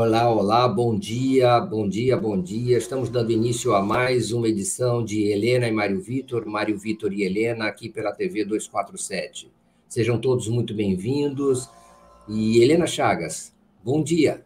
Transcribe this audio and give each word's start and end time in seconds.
Olá, 0.00 0.30
olá, 0.32 0.68
bom 0.68 0.96
dia, 0.96 1.58
bom 1.58 1.88
dia, 1.88 2.16
bom 2.16 2.40
dia. 2.40 2.78
Estamos 2.78 3.10
dando 3.10 3.32
início 3.32 3.74
a 3.74 3.82
mais 3.82 4.30
uma 4.30 4.46
edição 4.46 5.04
de 5.04 5.24
Helena 5.24 5.66
e 5.66 5.72
Mário 5.72 6.00
Vitor, 6.00 6.46
Mário 6.46 6.78
Vitor 6.78 7.12
e 7.12 7.24
Helena, 7.24 7.66
aqui 7.66 7.88
pela 7.88 8.12
TV 8.12 8.44
247. 8.44 9.50
Sejam 9.88 10.20
todos 10.20 10.46
muito 10.46 10.72
bem-vindos. 10.72 11.68
E 12.28 12.62
Helena 12.62 12.86
Chagas, 12.86 13.52
bom 13.82 14.00
dia. 14.00 14.44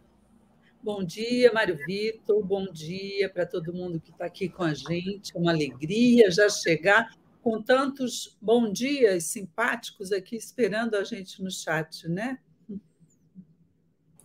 Bom 0.81 1.03
dia, 1.03 1.53
Mário 1.53 1.77
Vitor, 1.85 2.43
bom 2.43 2.65
dia 2.71 3.29
para 3.29 3.45
todo 3.45 3.71
mundo 3.71 3.99
que 3.99 4.09
está 4.09 4.25
aqui 4.25 4.49
com 4.49 4.63
a 4.63 4.73
gente. 4.73 5.37
É 5.37 5.39
uma 5.39 5.51
alegria 5.51 6.31
já 6.31 6.49
chegar 6.49 7.13
com 7.43 7.61
tantos 7.61 8.35
bom 8.41 8.71
dias 8.71 9.25
simpáticos 9.25 10.11
aqui 10.11 10.35
esperando 10.35 10.95
a 10.95 11.03
gente 11.03 11.43
no 11.43 11.51
chat, 11.51 12.09
né? 12.09 12.39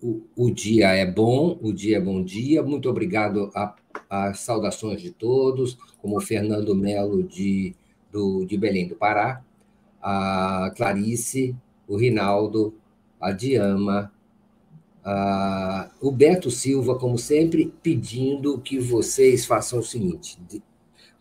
O, 0.01 0.51
dia 0.51 0.89
é 0.91 1.05
bom, 1.05 1.59
o 1.61 1.73
dia 1.73 1.97
é 1.97 2.01
bom 2.01 2.23
dia. 2.23 2.63
Muito 2.63 2.89
obrigado 2.89 3.51
às 4.09 4.41
saudações 4.41 5.01
de 5.01 5.11
todos, 5.11 5.77
como 6.01 6.17
o 6.17 6.21
Fernando 6.21 6.75
Melo 6.75 7.23
de, 7.23 7.75
do, 8.11 8.45
de 8.45 8.57
Belém 8.57 8.87
do 8.87 8.95
Pará, 8.95 9.43
a 10.01 10.73
Clarice, 10.77 11.55
o 11.87 11.97
Rinaldo, 11.97 12.75
a 13.21 13.33
Diama, 13.33 14.13
a, 15.05 15.91
o 16.01 16.13
Beto 16.13 16.51
Silva, 16.51 16.97
como 16.99 17.19
sempre, 17.19 17.73
pedindo 17.83 18.59
que 18.61 18.79
vocês 18.79 19.45
façam 19.45 19.81
o 19.81 19.85
seguinte: 19.85 20.39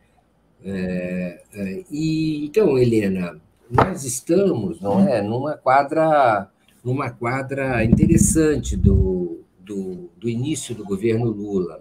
É, 0.64 1.42
é, 1.52 1.84
e 1.90 2.46
então, 2.46 2.78
Helena, 2.78 3.38
nós 3.70 4.04
estamos, 4.04 4.81
não 4.81 5.06
é, 5.06 5.20
numa 5.20 5.58
quadra, 5.58 6.48
numa 6.82 7.10
quadra 7.10 7.84
interessante 7.84 8.78
do 8.78 9.22
do, 9.65 10.11
do 10.17 10.28
início 10.28 10.75
do 10.75 10.84
governo 10.84 11.31
Lula. 11.31 11.81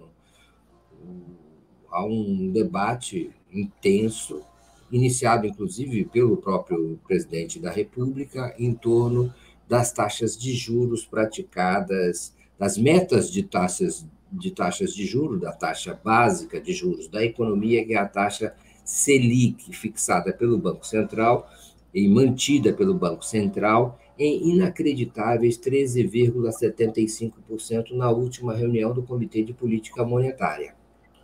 Há 1.90 2.04
um 2.04 2.50
debate 2.50 3.30
intenso, 3.52 4.42
iniciado 4.90 5.46
inclusive 5.46 6.04
pelo 6.04 6.36
próprio 6.36 6.98
presidente 7.06 7.58
da 7.58 7.70
República, 7.70 8.54
em 8.58 8.74
torno 8.74 9.32
das 9.68 9.92
taxas 9.92 10.36
de 10.36 10.54
juros 10.54 11.04
praticadas, 11.04 12.34
das 12.58 12.76
metas 12.78 13.30
de 13.30 13.42
taxas 13.42 14.06
de 14.32 14.50
taxas 14.50 14.94
de 14.94 15.04
juros, 15.04 15.40
da 15.40 15.52
taxa 15.52 15.98
básica 16.02 16.58
de 16.58 16.72
juros 16.72 17.06
da 17.06 17.22
economia, 17.22 17.84
que 17.84 17.92
é 17.92 17.98
a 17.98 18.08
taxa 18.08 18.54
Selic, 18.84 19.72
fixada 19.76 20.32
pelo 20.32 20.58
Banco 20.58 20.86
Central 20.86 21.48
e 21.94 22.08
mantida 22.08 22.72
pelo 22.72 22.94
Banco 22.94 23.24
Central 23.24 23.98
em 24.22 24.50
inacreditáveis 24.50 25.58
13,75% 25.58 27.90
na 27.92 28.08
última 28.10 28.54
reunião 28.54 28.94
do 28.94 29.02
Comitê 29.02 29.42
de 29.42 29.52
Política 29.52 30.04
Monetária. 30.04 30.76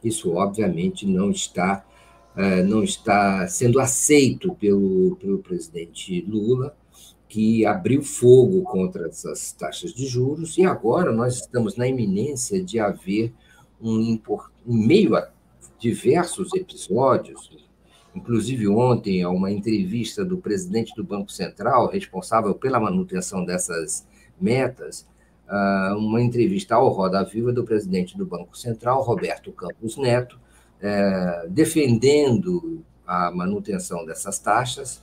Isso, 0.03 0.34
obviamente, 0.34 1.06
não 1.06 1.31
está, 1.31 1.86
eh, 2.36 2.64
não 2.64 2.82
está 2.82 3.47
sendo 3.47 3.78
aceito 3.78 4.53
pelo, 4.56 5.14
pelo 5.16 5.38
presidente 5.38 6.20
Lula, 6.22 6.76
que 7.28 7.64
abriu 7.64 8.03
fogo 8.03 8.62
contra 8.62 9.06
essas 9.06 9.53
taxas 9.53 9.92
de 9.92 10.04
juros, 10.06 10.59
e 10.59 10.65
agora 10.65 11.12
nós 11.12 11.36
estamos 11.36 11.76
na 11.76 11.86
iminência 11.86 12.60
de 12.62 12.80
haver 12.80 13.32
um, 13.80 14.00
em 14.00 14.20
meio 14.66 15.15
a 15.15 15.30
diversos 15.78 16.53
episódios, 16.54 17.68
Inclusive, 18.19 18.67
ontem, 18.67 19.25
uma 19.25 19.49
entrevista 19.49 20.25
do 20.25 20.39
presidente 20.39 20.93
do 20.97 21.05
Banco 21.05 21.31
Central, 21.31 21.89
responsável 21.89 22.53
pela 22.53 22.81
manutenção 22.81 23.45
dessas 23.45 24.05
metas, 24.41 25.06
ah, 25.49 25.95
uma 25.97 26.21
entrevista 26.21 26.75
ao 26.75 26.89
Roda 26.89 27.23
Viva 27.23 27.53
do 27.53 27.62
presidente 27.62 28.19
do 28.19 28.27
Banco 28.27 28.59
Central, 28.59 29.03
Roberto 29.03 29.53
Campos 29.53 29.97
Neto, 29.97 30.37
eh, 30.83 31.47
defendendo 31.49 32.84
a 33.07 33.31
manutenção 33.31 34.05
dessas 34.05 34.39
taxas 34.41 35.01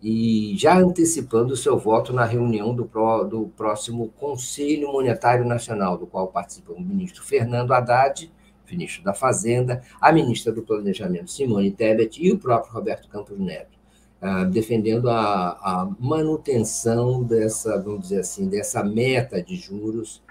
e 0.00 0.54
já 0.56 0.78
antecipando 0.78 1.54
o 1.54 1.56
seu 1.56 1.76
voto 1.76 2.12
na 2.12 2.24
reunião 2.24 2.72
do, 2.74 2.88
do 3.28 3.48
próximo 3.56 4.08
Conselho 4.18 4.92
Monetário 4.92 5.44
Nacional, 5.44 5.98
do 5.98 6.06
qual 6.06 6.28
participa 6.28 6.72
o 6.72 6.80
ministro 6.80 7.24
Fernando 7.24 7.72
Haddad 7.72 8.30
ministro 8.70 9.02
da 9.02 9.14
Fazenda, 9.14 9.82
a 10.00 10.12
ministra 10.12 10.52
do 10.52 10.62
Planejamento, 10.62 11.30
Simone 11.30 11.70
Tebet, 11.70 12.22
e 12.22 12.30
o 12.32 12.38
próprio 12.38 12.72
Roberto 12.72 13.08
Campos 13.08 13.38
Neto, 13.38 13.78
ah, 14.20 14.44
defendendo 14.44 15.10
a, 15.10 15.50
a 15.50 15.90
manutenção 15.98 17.22
dessa, 17.22 17.80
vamos 17.80 18.02
dizer 18.02 18.20
assim, 18.20 18.48
dessa 18.48 18.82
meta 18.82 19.42
de 19.42 19.56
juros, 19.56 20.22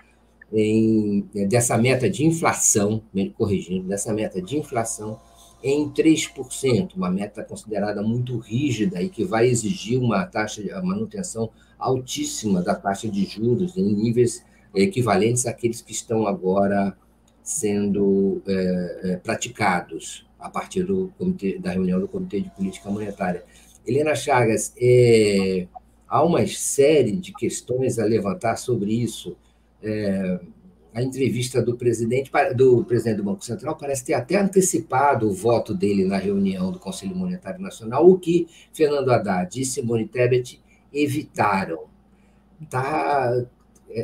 em, 0.53 1.28
dessa 1.47 1.78
meta 1.78 2.09
de 2.09 2.25
inflação, 2.25 3.02
corrigindo, 3.38 3.88
dessa 3.88 4.14
meta 4.14 4.41
de 4.41 4.58
inflação 4.58 5.20
em 5.64 5.90
3%, 5.90 6.96
uma 6.96 7.09
meta 7.09 7.44
considerada 7.44 8.02
muito 8.02 8.38
rígida 8.38 9.02
e 9.02 9.09
que 9.09 9.24
vai 9.24 9.47
exigir 9.47 10.00
uma 10.00 10.25
taxa 10.25 10.62
de 10.62 10.70
manutenção 10.81 11.50
altíssima 11.78 12.62
da 12.62 12.75
taxa 12.75 13.08
de 13.08 13.25
juros 13.25 13.78
em 13.78 13.94
níveis 13.94 14.44
equivalentes 14.74 15.46
àqueles 15.46 15.81
que 15.81 15.91
estão 15.91 16.25
agora 16.25 16.97
sendo 17.44 18.41
é, 18.47 19.00
é, 19.03 19.18
praticados 19.18 20.25
a 20.40 20.50
partir 20.50 20.84
do 20.84 21.13
comitê, 21.18 21.59
da 21.59 21.72
reunião 21.72 22.00
do 22.00 22.07
Comitê 22.07 22.41
de 22.41 22.50
Política 22.50 22.90
Monetária. 22.90 23.44
Helena 23.85 24.16
Chagas, 24.16 24.74
é, 24.79 25.68
há 26.07 26.24
uma 26.24 26.46
série 26.47 27.13
de 27.13 27.31
questões 27.34 28.00
a 28.00 28.06
levantar 28.06 28.56
sobre 28.57 28.91
isso. 28.91 29.35
É, 29.84 30.40
a 30.94 31.02
entrevista 31.02 31.62
do 31.62 31.78
presidente, 31.78 32.29
do 32.55 32.84
presidente 32.84 33.17
do 33.17 33.23
Banco 33.23 33.46
Central 33.46 33.78
parece 33.78 34.03
ter 34.03 34.14
até 34.14 34.35
antecipado 34.35 35.29
o 35.29 35.34
voto 35.34 35.73
dele 35.73 36.03
na 36.03 36.17
reunião 36.17 36.72
do 36.72 36.79
Conselho 36.79 37.16
Monetário 37.16 37.61
Nacional, 37.61 38.09
o 38.09 38.20
que 38.20 38.47
Fernando 38.73 39.09
Haddad 39.09 39.59
e 39.59 39.64
Simone 39.64 40.08
Tebet 40.08 40.59
evitaram. 40.93 41.85
Está 42.61 43.46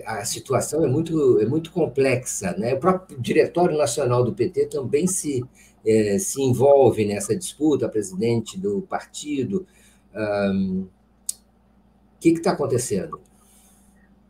a 0.06 0.25
situação 0.25 0.84
é 0.84 0.88
muito, 0.88 1.39
é 1.39 1.45
muito 1.45 1.72
complexa. 1.72 2.56
Né? 2.57 2.74
O 2.74 2.80
próprio 2.80 3.19
Diretório 3.19 3.78
Nacional 3.78 4.24
do 4.24 4.34
PT 4.34 4.68
também 4.68 5.07
se, 5.07 5.44
é, 5.86 6.18
se 6.18 6.42
envolve 6.42 7.06
nessa 7.06 7.36
disputa, 7.36 7.89
presidente 7.89 8.60
do 8.60 8.81
partido. 8.81 9.66
O 10.13 10.88
que 12.19 12.30
está 12.30 12.51
acontecendo? 12.51 13.22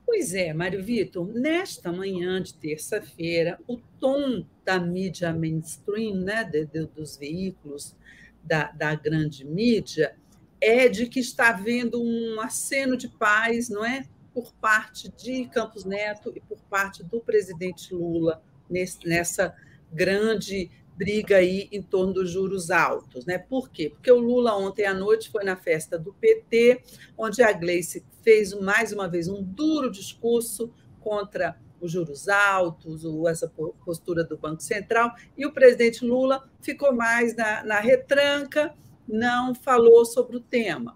Pois 0.06 0.33
é, 0.33 0.54
Mário 0.54 0.83
Vitor, 0.83 1.27
nesta 1.27 1.92
manhã 1.92 2.42
de 2.42 2.54
terça-feira, 2.54 3.59
o 3.68 3.77
tom 4.00 4.45
da 4.63 4.80
mídia 4.80 5.33
mainstream, 5.33 6.15
né, 6.15 6.44
de, 6.45 6.65
de, 6.65 6.86
dos 6.88 7.18
veículos 7.18 7.95
da, 8.42 8.71
da 8.71 8.95
grande 8.95 9.45
mídia, 9.45 10.15
é 10.62 10.88
de 10.88 11.07
que 11.07 11.19
está 11.19 11.50
havendo 11.50 12.01
um 12.01 12.39
aceno 12.39 12.95
de 12.95 13.09
paz, 13.09 13.69
não 13.69 13.86
é? 13.86 14.06
Por 14.38 14.54
parte 14.54 15.12
de 15.18 15.45
Campos 15.48 15.84
Neto 15.84 16.31
e 16.36 16.39
por 16.39 16.60
parte 16.69 17.04
do 17.04 17.19
presidente 17.19 17.92
Lula 17.92 18.39
nesse, 18.69 19.00
nessa 19.07 19.56
grande 19.92 20.69
briga 20.95 21.38
aí 21.38 21.68
em 21.72 21.81
torno 21.81 22.13
dos 22.13 22.30
juros 22.30 22.69
altos, 22.69 23.25
né? 23.25 23.39
Por 23.39 23.68
quê? 23.72 23.89
Porque 23.89 24.12
o 24.12 24.19
Lula 24.19 24.56
ontem 24.56 24.86
à 24.86 24.94
noite 24.94 25.31
foi 25.31 25.44
na 25.44 25.56
festa 25.56 25.98
do 25.98 26.13
PT, 26.13 26.84
onde 27.18 27.42
a 27.42 27.51
Gleice 27.51 28.06
fez 28.22 28.54
mais 28.54 28.94
uma 28.94 29.07
vez 29.07 29.28
um 29.28 29.42
duro 29.42 29.89
discurso 29.89 30.72
contra 31.01 31.60
os 31.81 31.92
juros 31.92 32.30
altos, 32.30 33.01
essa 33.28 33.51
postura 33.83 34.24
do 34.24 34.38
Banco 34.38 34.62
Central, 34.62 35.16
e 35.36 35.48
o 35.48 35.51
presidente 35.51 36.06
Lula 36.06 36.48
ficou 36.62 36.94
mais 36.94 37.36
na, 37.36 37.63
na 37.63 37.80
retranca, 37.80 38.75
não 39.07 39.56
falou 39.56 40.06
sobre 40.06 40.38
o 40.38 40.42
tema 40.42 40.95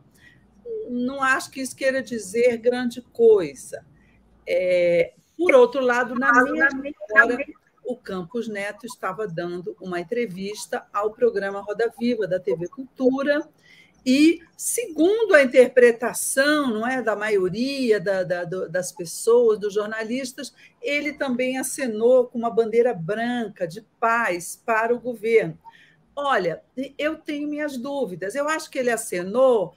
não 0.91 1.23
acho 1.23 1.49
que 1.49 1.61
isso 1.61 1.75
queira 1.75 2.03
dizer 2.03 2.57
grande 2.57 3.01
coisa. 3.01 3.85
É, 4.47 5.13
Por 5.37 5.55
outro 5.55 5.81
lado, 5.81 6.13
na 6.15 6.31
mesma 6.43 6.91
hora, 7.13 7.37
o 7.83 7.95
Campos 7.95 8.47
Neto 8.47 8.85
estava 8.85 9.27
dando 9.27 9.75
uma 9.79 9.99
entrevista 9.99 10.85
ao 10.93 11.11
programa 11.11 11.61
Roda 11.61 11.91
Viva 11.97 12.27
da 12.27 12.39
TV 12.39 12.67
Cultura 12.67 13.47
e, 14.05 14.41
segundo 14.57 15.35
a 15.35 15.43
interpretação 15.43 16.71
não 16.71 16.87
é, 16.87 17.01
da 17.01 17.15
maioria 17.15 17.99
da, 17.99 18.23
da, 18.23 18.43
das 18.43 18.91
pessoas, 18.91 19.59
dos 19.59 19.73
jornalistas, 19.73 20.53
ele 20.81 21.13
também 21.13 21.57
acenou 21.57 22.25
com 22.25 22.37
uma 22.37 22.49
bandeira 22.49 22.93
branca 22.93 23.67
de 23.67 23.81
paz 23.99 24.61
para 24.65 24.93
o 24.93 24.99
governo. 24.99 25.57
Olha, 26.15 26.61
eu 26.97 27.15
tenho 27.15 27.47
minhas 27.47 27.77
dúvidas. 27.77 28.35
Eu 28.35 28.49
acho 28.49 28.69
que 28.69 28.79
ele 28.79 28.89
acenou 28.89 29.73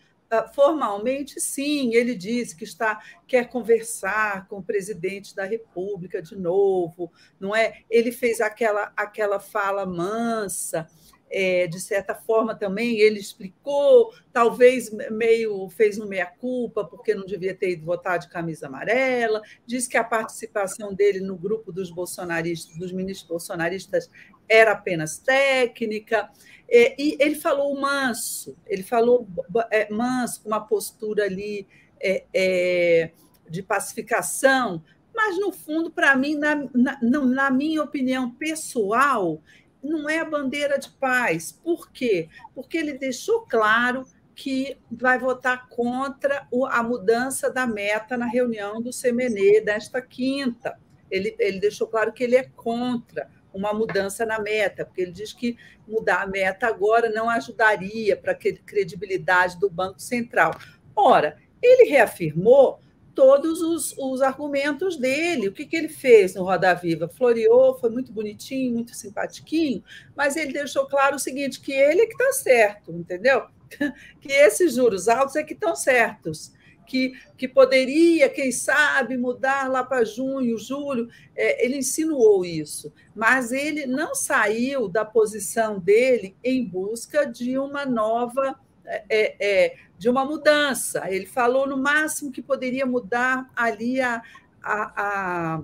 formalmente, 0.55 1.41
sim, 1.41 1.95
ele 1.95 2.15
disse 2.15 2.57
que 2.57 2.65
está 2.65 3.01
quer 3.27 3.49
conversar 3.49 4.47
com 4.49 4.59
o 4.59 4.63
presidente 4.63 5.35
da 5.35 5.45
República 5.45 6.21
de 6.21 6.37
novo, 6.37 7.13
não 7.39 7.55
é? 7.55 7.83
Ele 7.89 8.11
fez 8.11 8.41
aquela 8.41 8.93
aquela 8.97 9.39
fala 9.39 9.87
mansa, 9.87 10.89
é, 11.31 11.67
de 11.67 11.81
certa 11.81 12.15
forma 12.15 12.55
também 12.55 12.99
ele 12.99 13.19
explicou, 13.19 14.13
talvez 14.33 14.91
meio 15.11 15.69
fez 15.69 15.99
no 15.99 16.07
meia 16.07 16.27
culpa 16.27 16.85
porque 16.85 17.15
não 17.15 17.27
devia 17.27 17.55
ter 17.55 17.71
ido 17.71 17.85
votar 17.85 18.19
de 18.19 18.29
camisa 18.29 18.67
amarela, 18.67 19.43
disse 19.67 19.89
que 19.89 19.97
a 19.97 20.05
participação 20.05 20.95
dele 20.95 21.21
no 21.21 21.37
grupo 21.37 21.73
dos 21.73 21.91
bolsonaristas, 21.91 22.77
dos 22.77 22.93
ministros 22.93 23.29
bolsonaristas, 23.29 24.11
era 24.49 24.73
apenas 24.73 25.19
técnica. 25.19 26.31
É, 26.69 27.01
e 27.01 27.17
ele 27.21 27.35
falou 27.35 27.79
manso, 27.81 28.57
ele 28.67 28.83
falou 28.83 29.27
é, 29.71 29.93
manso, 29.93 30.43
com 30.43 30.49
uma 30.49 30.61
postura 30.61 31.25
ali 31.25 31.67
é, 32.01 32.25
é, 32.33 33.11
de 33.49 33.63
pacificação, 33.63 34.83
mas, 35.15 35.39
no 35.39 35.53
fundo, 35.53 35.93
para 35.93 36.17
mim, 36.17 36.35
na, 36.35 36.57
na, 36.75 36.99
na 37.01 37.51
minha 37.51 37.83
opinião 37.83 38.33
pessoal, 38.33 39.41
não 39.85 40.09
é 40.09 40.19
a 40.19 40.25
bandeira 40.25 40.79
de 40.79 40.89
paz. 40.89 41.53
Por 41.53 41.91
quê? 41.91 42.29
Porque 42.55 42.79
ele 42.79 42.95
deixou 42.95 43.43
claro 43.43 44.07
que 44.35 44.77
vai 44.91 45.19
votar 45.19 45.69
contra 45.69 46.49
a 46.71 46.83
mudança 46.83 47.51
da 47.51 47.67
meta 47.67 48.17
na 48.17 48.27
reunião 48.27 48.83
do 48.83 48.91
CMNE 48.91 49.61
desta 49.61 50.03
quinta. 50.03 50.77
Ele, 51.11 51.37
ele 51.39 51.61
deixou 51.61 51.87
claro 51.87 52.13
que 52.13 52.25
ele 52.25 52.35
é 52.35 52.45
contra 52.57 53.31
uma 53.53 53.73
mudança 53.73 54.27
na 54.27 54.41
meta, 54.41 54.85
porque 54.85 55.03
ele 55.03 55.13
diz 55.13 55.33
que 55.33 55.57
mudar 55.87 56.23
a 56.23 56.27
meta 56.27 56.67
agora 56.67 57.09
não 57.09 57.31
ajudaria 57.31 58.17
para 58.17 58.33
a 58.33 58.35
credibilidade 58.35 59.61
do 59.61 59.71
Banco 59.71 60.01
Central. 60.01 60.53
Ora, 60.97 61.37
ele 61.63 61.89
reafirmou 61.89 62.81
todos 63.15 63.63
os, 63.63 63.95
os 63.97 64.21
argumentos 64.21 64.97
dele. 64.97 65.49
O 65.49 65.53
que, 65.53 65.67
que 65.67 65.77
ele 65.77 65.89
fez 65.89 66.35
no 66.35 66.43
Roda 66.43 66.75
Viva? 66.75 67.09
Floreou, 67.09 67.79
foi 67.79 67.91
muito 67.91 68.13
bonitinho, 68.13 68.75
muito 68.75 68.95
simpatiquinho, 68.95 69.83
mas 70.17 70.37
ele 70.37 70.53
deixou 70.53 70.87
claro 70.87 71.17
o 71.17 71.19
seguinte: 71.19 71.61
que 71.61 71.73
ele 71.73 72.03
é 72.03 72.07
que 72.07 72.13
está 72.13 72.33
certo, 72.33 72.93
entendeu? 72.93 73.47
Que 74.21 74.33
esses 74.33 74.75
juros 74.75 75.09
altos 75.09 75.37
é 75.37 75.43
que 75.43 75.55
estão 75.55 75.75
certos. 75.75 76.53
Que, 76.87 77.15
que 77.37 77.49
poderia, 77.49 78.29
quem 78.29 78.53
sabe, 78.53 79.17
mudar 79.17 79.71
lá 79.71 79.83
para 79.83 80.05
junho, 80.05 80.59
julho, 80.59 81.09
é, 81.35 81.65
ele 81.65 81.79
insinuou 81.79 82.45
isso, 82.45 82.93
mas 83.17 83.53
ele 83.53 83.87
não 83.87 84.15
saiu 84.15 84.87
da 84.87 85.03
posição 85.03 85.81
dele 85.81 86.37
em 86.45 86.63
busca 86.63 87.25
de 87.25 87.59
uma 87.59 87.87
nova 87.87 88.61
é, 88.87 89.37
é, 89.39 89.77
de 89.99 90.09
uma 90.09 90.25
mudança. 90.25 91.05
Ele 91.11 91.27
falou 91.27 91.67
no 91.67 91.77
máximo 91.77 92.33
que 92.33 92.43
poderia 92.43 92.87
mudar 92.87 93.51
ali 93.55 94.01
a, 94.01 94.23
a, 94.63 95.03
a, 95.03 95.63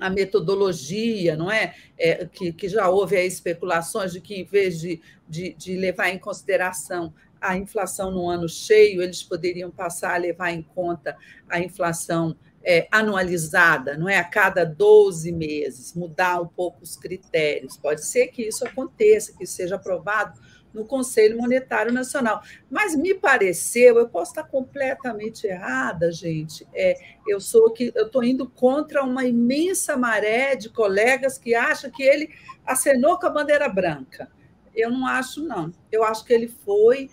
a 0.00 0.10
metodologia, 0.10 1.36
não 1.36 1.50
é? 1.50 1.74
é 1.98 2.26
que, 2.26 2.52
que, 2.52 2.68
já 2.68 2.88
houve 2.88 3.16
especulações 3.24 4.12
de 4.12 4.20
que, 4.20 4.34
em 4.34 4.44
vez 4.44 4.80
de, 4.80 5.00
de, 5.28 5.54
de 5.54 5.76
levar 5.76 6.10
em 6.10 6.18
consideração 6.18 7.12
a 7.40 7.56
inflação 7.56 8.10
no 8.10 8.28
ano 8.28 8.48
cheio, 8.48 9.02
eles 9.02 9.22
poderiam 9.22 9.70
passar 9.70 10.14
a 10.14 10.18
levar 10.18 10.50
em 10.50 10.62
conta 10.62 11.16
a 11.48 11.60
inflação 11.60 12.36
é, 12.64 12.88
anualizada, 12.90 13.96
não 13.96 14.08
é? 14.08 14.18
A 14.18 14.24
cada 14.24 14.64
12 14.64 15.30
meses, 15.30 15.94
mudar 15.94 16.40
um 16.40 16.48
pouco 16.48 16.82
os 16.82 16.96
critérios. 16.96 17.76
Pode 17.76 18.04
ser 18.04 18.26
que 18.28 18.42
isso 18.42 18.66
aconteça, 18.66 19.32
que 19.38 19.46
seja 19.46 19.76
aprovado 19.76 20.40
no 20.76 20.84
Conselho 20.84 21.38
Monetário 21.38 21.90
Nacional. 21.90 22.42
Mas 22.70 22.94
me 22.94 23.14
pareceu, 23.14 23.96
eu 23.96 24.08
posso 24.10 24.32
estar 24.32 24.44
completamente 24.44 25.46
errada, 25.46 26.12
gente. 26.12 26.68
É, 26.74 26.94
eu 27.26 27.40
sou 27.40 27.70
que 27.70 27.90
eu 27.94 28.06
estou 28.06 28.22
indo 28.22 28.46
contra 28.46 29.02
uma 29.02 29.24
imensa 29.24 29.96
maré 29.96 30.54
de 30.54 30.68
colegas 30.68 31.38
que 31.38 31.54
acham 31.54 31.90
que 31.90 32.02
ele 32.02 32.28
acenou 32.64 33.18
com 33.18 33.26
a 33.26 33.30
bandeira 33.30 33.70
branca. 33.70 34.30
Eu 34.74 34.90
não 34.90 35.06
acho, 35.06 35.42
não. 35.42 35.72
Eu 35.90 36.04
acho 36.04 36.22
que 36.26 36.34
ele 36.34 36.46
foi, 36.48 37.08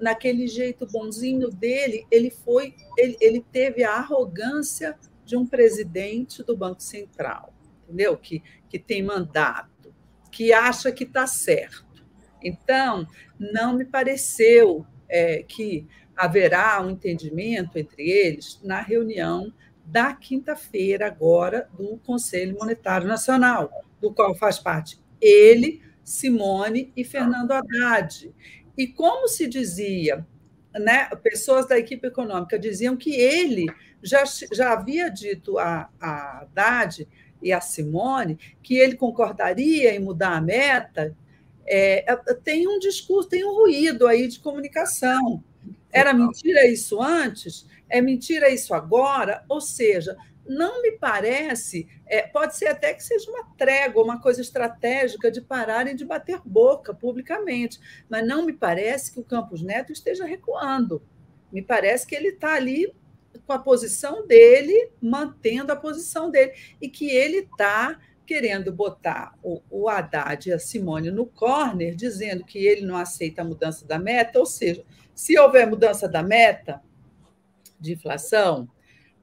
naquele 0.00 0.46
jeito 0.46 0.86
bonzinho 0.86 1.50
dele, 1.50 2.06
ele 2.12 2.30
foi, 2.30 2.76
ele, 2.96 3.16
ele 3.20 3.44
teve 3.50 3.82
a 3.82 3.94
arrogância 3.94 4.96
de 5.24 5.36
um 5.36 5.44
presidente 5.44 6.44
do 6.44 6.56
Banco 6.56 6.80
Central, 6.80 7.52
entendeu? 7.82 8.16
Que, 8.16 8.40
que 8.68 8.78
tem 8.78 9.02
mandato, 9.02 9.92
que 10.30 10.52
acha 10.52 10.92
que 10.92 11.02
está 11.02 11.26
certo. 11.26 11.87
Então, 12.42 13.06
não 13.38 13.74
me 13.74 13.84
pareceu 13.84 14.86
é, 15.08 15.42
que 15.42 15.86
haverá 16.16 16.80
um 16.82 16.90
entendimento 16.90 17.78
entre 17.78 18.10
eles 18.10 18.60
na 18.62 18.80
reunião 18.80 19.52
da 19.84 20.12
quinta-feira, 20.12 21.06
agora, 21.06 21.68
do 21.76 21.96
Conselho 21.98 22.58
Monetário 22.58 23.06
Nacional, 23.06 23.70
do 24.00 24.12
qual 24.12 24.34
faz 24.34 24.58
parte 24.58 25.00
ele, 25.20 25.80
Simone 26.04 26.92
e 26.96 27.04
Fernando 27.04 27.52
Haddad. 27.52 28.32
E 28.76 28.86
como 28.86 29.28
se 29.28 29.46
dizia, 29.48 30.26
né, 30.74 31.08
pessoas 31.22 31.66
da 31.66 31.78
equipe 31.78 32.06
econômica 32.06 32.58
diziam 32.58 32.96
que 32.96 33.14
ele 33.14 33.66
já, 34.02 34.24
já 34.52 34.72
havia 34.72 35.08
dito 35.08 35.58
a, 35.58 35.88
a 36.00 36.42
Haddad 36.42 37.08
e 37.42 37.52
a 37.52 37.60
Simone 37.60 38.38
que 38.62 38.76
ele 38.76 38.96
concordaria 38.96 39.94
em 39.94 39.98
mudar 39.98 40.36
a 40.36 40.40
meta 40.40 41.16
é, 41.70 42.16
tem 42.42 42.66
um 42.66 42.78
discurso, 42.78 43.28
tem 43.28 43.44
um 43.44 43.54
ruído 43.54 44.06
aí 44.06 44.26
de 44.26 44.40
comunicação. 44.40 45.42
Era 45.92 46.12
mentira 46.12 46.66
isso 46.66 47.00
antes? 47.02 47.66
É 47.88 48.00
mentira 48.00 48.50
isso 48.50 48.74
agora? 48.74 49.44
Ou 49.48 49.60
seja, 49.60 50.16
não 50.48 50.80
me 50.82 50.92
parece, 50.92 51.86
é, 52.06 52.22
pode 52.22 52.56
ser 52.56 52.68
até 52.68 52.94
que 52.94 53.04
seja 53.04 53.30
uma 53.30 53.44
trégua, 53.56 54.02
uma 54.02 54.20
coisa 54.20 54.40
estratégica 54.40 55.30
de 55.30 55.42
pararem 55.42 55.94
de 55.94 56.04
bater 56.04 56.40
boca 56.44 56.94
publicamente, 56.94 57.78
mas 58.08 58.26
não 58.26 58.46
me 58.46 58.54
parece 58.54 59.12
que 59.12 59.20
o 59.20 59.24
Campos 59.24 59.62
Neto 59.62 59.92
esteja 59.92 60.24
recuando. 60.24 61.02
Me 61.52 61.62
parece 61.62 62.06
que 62.06 62.14
ele 62.14 62.28
está 62.28 62.54
ali 62.54 62.92
com 63.46 63.52
a 63.52 63.58
posição 63.58 64.26
dele, 64.26 64.90
mantendo 65.00 65.72
a 65.72 65.76
posição 65.76 66.30
dele, 66.30 66.52
e 66.80 66.88
que 66.88 67.10
ele 67.10 67.38
está 67.38 67.98
querendo 68.28 68.70
botar 68.70 69.34
o, 69.42 69.62
o 69.70 69.88
Haddad 69.88 70.46
e 70.46 70.52
a 70.52 70.58
Simone 70.58 71.10
no 71.10 71.24
corner, 71.24 71.94
dizendo 71.94 72.44
que 72.44 72.58
ele 72.58 72.82
não 72.84 72.94
aceita 72.94 73.40
a 73.40 73.44
mudança 73.44 73.86
da 73.86 73.98
meta, 73.98 74.38
ou 74.38 74.44
seja, 74.44 74.84
se 75.14 75.38
houver 75.38 75.66
mudança 75.66 76.06
da 76.06 76.22
meta 76.22 76.82
de 77.80 77.94
inflação 77.94 78.68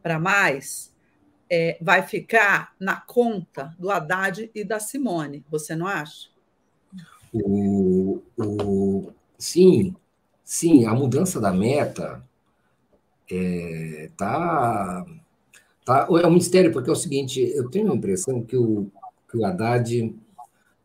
para 0.01 0.17
mais, 0.17 0.91
é, 1.47 1.77
vai 1.79 2.01
ficar 2.01 2.73
na 2.79 2.99
conta 2.99 3.75
do 3.77 3.91
Haddad 3.91 4.49
e 4.55 4.63
da 4.63 4.79
Simone, 4.79 5.45
você 5.51 5.75
não 5.75 5.85
acha? 5.85 6.29
O, 7.31 8.23
o, 8.35 9.13
sim, 9.37 9.95
sim, 10.43 10.87
a 10.87 10.95
mudança 10.95 11.39
da 11.39 11.53
meta 11.53 12.23
é, 13.29 14.09
tá 14.17 15.05
Tá? 15.85 16.07
É 16.09 16.25
um 16.25 16.33
mistério, 16.33 16.73
porque 16.73 16.89
é 16.89 16.93
o 16.93 16.95
seguinte: 16.95 17.39
eu 17.55 17.69
tenho 17.69 17.91
a 17.91 17.95
impressão 17.95 18.41
que 18.41 18.57
o, 18.57 18.91
que 19.35 19.41
o 19.41 19.45
Haddad 19.45 20.15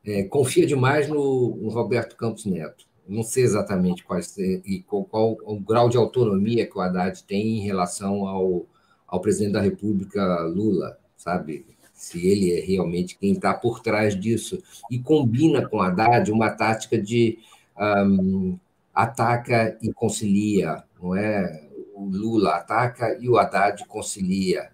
é, 0.04 0.25
confia 0.25 0.66
demais 0.66 1.09
no, 1.09 1.57
no, 1.57 1.69
Roberto 1.69 2.16
Campos 2.16 2.45
Neto. 2.45 2.85
Não 3.09 3.23
sei 3.23 3.45
exatamente 3.45 4.04
quais, 4.04 4.37
e 4.38 4.85
qual, 4.87 5.04
qual, 5.04 5.37
o 5.45 5.59
grau 5.59 5.88
de 5.88 5.97
autonomia 5.97 6.66
que 6.66 6.76
o 6.76 6.80
Haddad 6.80 7.23
tem 7.25 7.59
em 7.59 7.61
relação 7.61 8.26
ao, 8.26 8.66
ao 9.07 9.21
presidente 9.21 9.52
da 9.52 9.61
República, 9.61 10.42
Lula, 10.42 10.99
sabe? 11.16 11.66
Se 11.92 12.26
ele 12.26 12.52
é 12.52 12.61
realmente 12.61 13.19
quem 13.19 13.33
está 13.33 13.52
por 13.52 13.80
trás 13.80 14.19
disso. 14.19 14.62
E 14.90 14.99
combina 14.99 15.69
com 15.69 15.78
o 15.78 15.83
Haddad 15.83 16.30
uma 16.30 16.50
tática 16.50 17.00
de 17.00 17.38
um, 17.78 18.59
ataca 18.95 19.76
e 19.83 19.92
concilia, 19.92 20.83
não 21.00 21.14
é? 21.14 21.69
O 21.95 22.04
Lula 22.04 22.57
ataca 22.57 23.19
e 23.21 23.28
o 23.28 23.38
Haddad 23.38 23.85
concilia. 23.87 24.71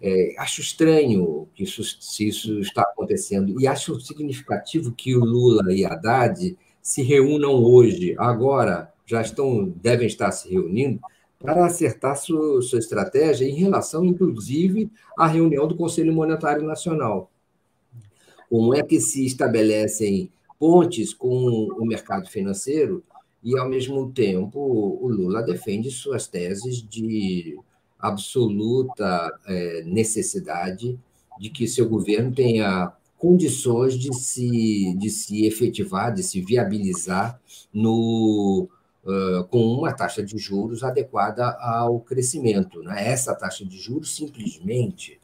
É, 0.00 0.34
acho 0.38 0.60
estranho 0.60 1.48
que 1.54 1.62
isso, 1.62 1.82
se 1.82 2.28
isso 2.28 2.60
está 2.60 2.82
acontecendo 2.82 3.58
e 3.60 3.66
acho 3.66 3.98
significativo 4.00 4.92
que 4.92 5.16
o 5.16 5.24
Lula 5.24 5.72
e 5.72 5.84
Haddad 5.84 6.56
se 6.82 7.02
reúnam 7.02 7.54
hoje, 7.64 8.14
agora 8.18 8.92
já 9.06 9.22
estão 9.22 9.72
devem 9.80 10.06
estar 10.06 10.30
se 10.32 10.50
reunindo 10.50 11.00
para 11.38 11.66
acertar 11.66 12.16
sua 12.16 12.78
estratégia 12.78 13.44
em 13.44 13.54
relação, 13.54 14.04
inclusive, 14.04 14.90
à 15.18 15.26
reunião 15.26 15.68
do 15.68 15.76
Conselho 15.76 16.12
Monetário 16.12 16.62
Nacional. 16.62 17.30
Como 18.48 18.74
é 18.74 18.82
que 18.82 18.98
se 19.00 19.26
estabelecem 19.26 20.30
pontes 20.58 21.12
com 21.12 21.28
o 21.78 21.84
mercado 21.84 22.30
financeiro 22.30 23.04
e, 23.42 23.58
ao 23.58 23.68
mesmo 23.68 24.10
tempo, 24.10 24.58
o 24.58 25.06
Lula 25.06 25.42
defende 25.42 25.90
suas 25.90 26.26
teses 26.26 26.82
de 26.82 27.58
absoluta 28.04 29.32
é, 29.46 29.82
necessidade 29.84 30.98
de 31.38 31.50
que 31.50 31.66
seu 31.66 31.88
governo 31.88 32.32
tenha 32.32 32.92
condições 33.18 33.94
de 33.94 34.14
se, 34.14 34.94
de 34.98 35.08
se 35.08 35.46
efetivar, 35.46 36.12
de 36.12 36.22
se 36.22 36.42
viabilizar 36.42 37.40
no, 37.72 38.68
uh, 39.04 39.44
com 39.44 39.64
uma 39.66 39.92
taxa 39.92 40.22
de 40.22 40.36
juros 40.36 40.84
adequada 40.84 41.48
ao 41.58 41.98
crescimento. 42.00 42.82
Né? 42.82 43.08
Essa 43.08 43.34
taxa 43.34 43.64
de 43.64 43.78
juros 43.78 44.14
simplesmente 44.14 45.18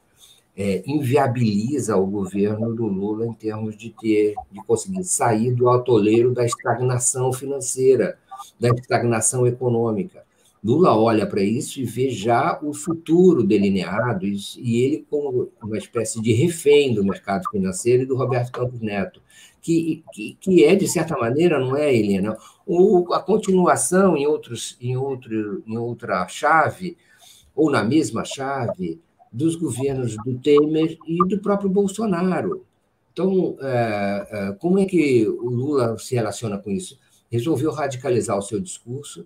é, 0.57 0.83
inviabiliza 0.85 1.95
o 1.95 2.05
governo 2.05 2.73
do 2.75 2.87
Lula 2.87 3.27
em 3.27 3.33
termos 3.33 3.77
de 3.77 3.91
ter, 4.01 4.33
de 4.51 4.63
conseguir 4.65 5.03
sair 5.03 5.53
do 5.53 5.69
atoleiro 5.69 6.33
da 6.33 6.43
estagnação 6.43 7.31
financeira, 7.31 8.17
da 8.59 8.69
estagnação 8.69 9.45
econômica. 9.45 10.23
Lula 10.63 10.95
olha 10.95 11.25
para 11.25 11.41
isso 11.41 11.79
e 11.79 11.83
vê 11.83 12.09
já 12.11 12.59
o 12.61 12.73
futuro 12.73 13.43
delineado, 13.43 14.25
e 14.25 14.81
ele 14.81 15.05
como 15.09 15.49
uma 15.61 15.77
espécie 15.77 16.21
de 16.21 16.33
refém 16.33 16.93
do 16.93 17.03
mercado 17.03 17.49
financeiro 17.49 18.03
e 18.03 18.05
do 18.05 18.15
Roberto 18.15 18.51
Campos 18.51 18.79
Neto, 18.79 19.21
que, 19.59 20.03
que, 20.13 20.37
que 20.39 20.63
é, 20.63 20.75
de 20.75 20.87
certa 20.87 21.17
maneira, 21.17 21.59
não 21.59 21.75
é, 21.75 21.95
Helena, 21.95 22.37
ou 22.65 23.13
a 23.13 23.19
continuação 23.19 24.15
em, 24.15 24.27
outros, 24.27 24.77
em, 24.79 24.95
outro, 24.95 25.63
em 25.65 25.77
outra 25.77 26.27
chave, 26.27 26.95
ou 27.55 27.71
na 27.71 27.83
mesma 27.83 28.23
chave, 28.23 28.99
dos 29.31 29.55
governos 29.55 30.15
do 30.17 30.37
Temer 30.39 30.97
e 31.07 31.17
do 31.27 31.39
próprio 31.39 31.69
Bolsonaro. 31.69 32.65
Então, 33.13 33.57
é, 33.61 34.27
é, 34.29 34.51
como 34.53 34.79
é 34.79 34.85
que 34.85 35.27
o 35.27 35.49
Lula 35.49 35.97
se 35.97 36.15
relaciona 36.15 36.57
com 36.57 36.69
isso? 36.69 36.99
Resolveu 37.31 37.71
radicalizar 37.71 38.37
o 38.37 38.41
seu 38.41 38.59
discurso, 38.59 39.25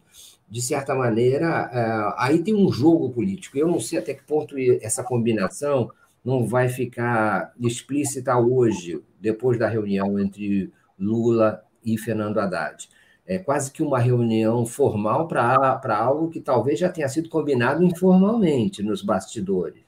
de 0.50 0.62
certa 0.62 0.94
maneira, 0.94 1.70
é, 1.74 2.14
aí 2.18 2.44
tem 2.44 2.56
um 2.56 2.72
jogo 2.72 3.10
político. 3.10 3.58
Eu 3.58 3.68
não 3.68 3.80
sei 3.80 4.00
até 4.00 4.14
que 4.14 4.24
ponto 4.24 4.56
essa 4.82 5.04
combinação 5.04 5.90
não 6.24 6.46
vai 6.46 6.70
ficar 6.70 7.54
explícita 7.60 8.38
hoje, 8.38 9.02
depois 9.20 9.60
da 9.60 9.68
reunião 9.68 10.20
entre 10.20 10.72
Lula 11.00 11.64
e 11.84 11.98
Fernando 11.98 12.40
Haddad. 12.40 12.90
É 13.28 13.40
quase 13.40 13.72
que 13.72 13.82
uma 13.82 14.00
reunião 14.00 14.66
formal 14.66 15.28
para 15.28 15.98
algo 15.98 16.30
que 16.30 16.40
talvez 16.40 16.80
já 16.80 16.90
tenha 16.90 17.10
sido 17.10 17.30
combinado 17.30 17.84
informalmente 17.84 18.84
nos 18.84 19.02
bastidores 19.02 19.84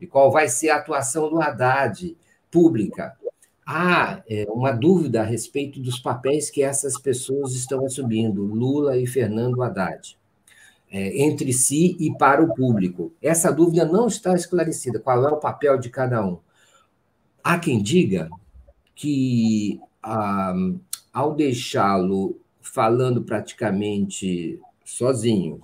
e 0.00 0.06
qual 0.06 0.32
vai 0.32 0.48
ser 0.48 0.70
a 0.70 0.76
atuação 0.76 1.30
do 1.30 1.40
Haddad 1.40 2.16
pública. 2.50 3.16
Há 3.74 4.22
é, 4.28 4.44
uma 4.50 4.70
dúvida 4.70 5.22
a 5.22 5.24
respeito 5.24 5.80
dos 5.80 5.98
papéis 5.98 6.50
que 6.50 6.62
essas 6.62 6.98
pessoas 6.98 7.54
estão 7.54 7.86
assumindo, 7.86 8.44
Lula 8.44 8.98
e 8.98 9.06
Fernando 9.06 9.62
Haddad, 9.62 10.18
é, 10.90 11.22
entre 11.22 11.54
si 11.54 11.96
e 11.98 12.14
para 12.18 12.44
o 12.44 12.54
público. 12.54 13.14
Essa 13.22 13.50
dúvida 13.50 13.86
não 13.86 14.08
está 14.08 14.34
esclarecida. 14.34 15.00
Qual 15.00 15.26
é 15.26 15.32
o 15.32 15.40
papel 15.40 15.78
de 15.78 15.88
cada 15.88 16.22
um? 16.22 16.38
Há 17.42 17.58
quem 17.58 17.82
diga 17.82 18.28
que, 18.94 19.80
ah, 20.02 20.52
ao 21.10 21.34
deixá-lo 21.34 22.38
falando 22.60 23.22
praticamente 23.22 24.60
sozinho, 24.84 25.62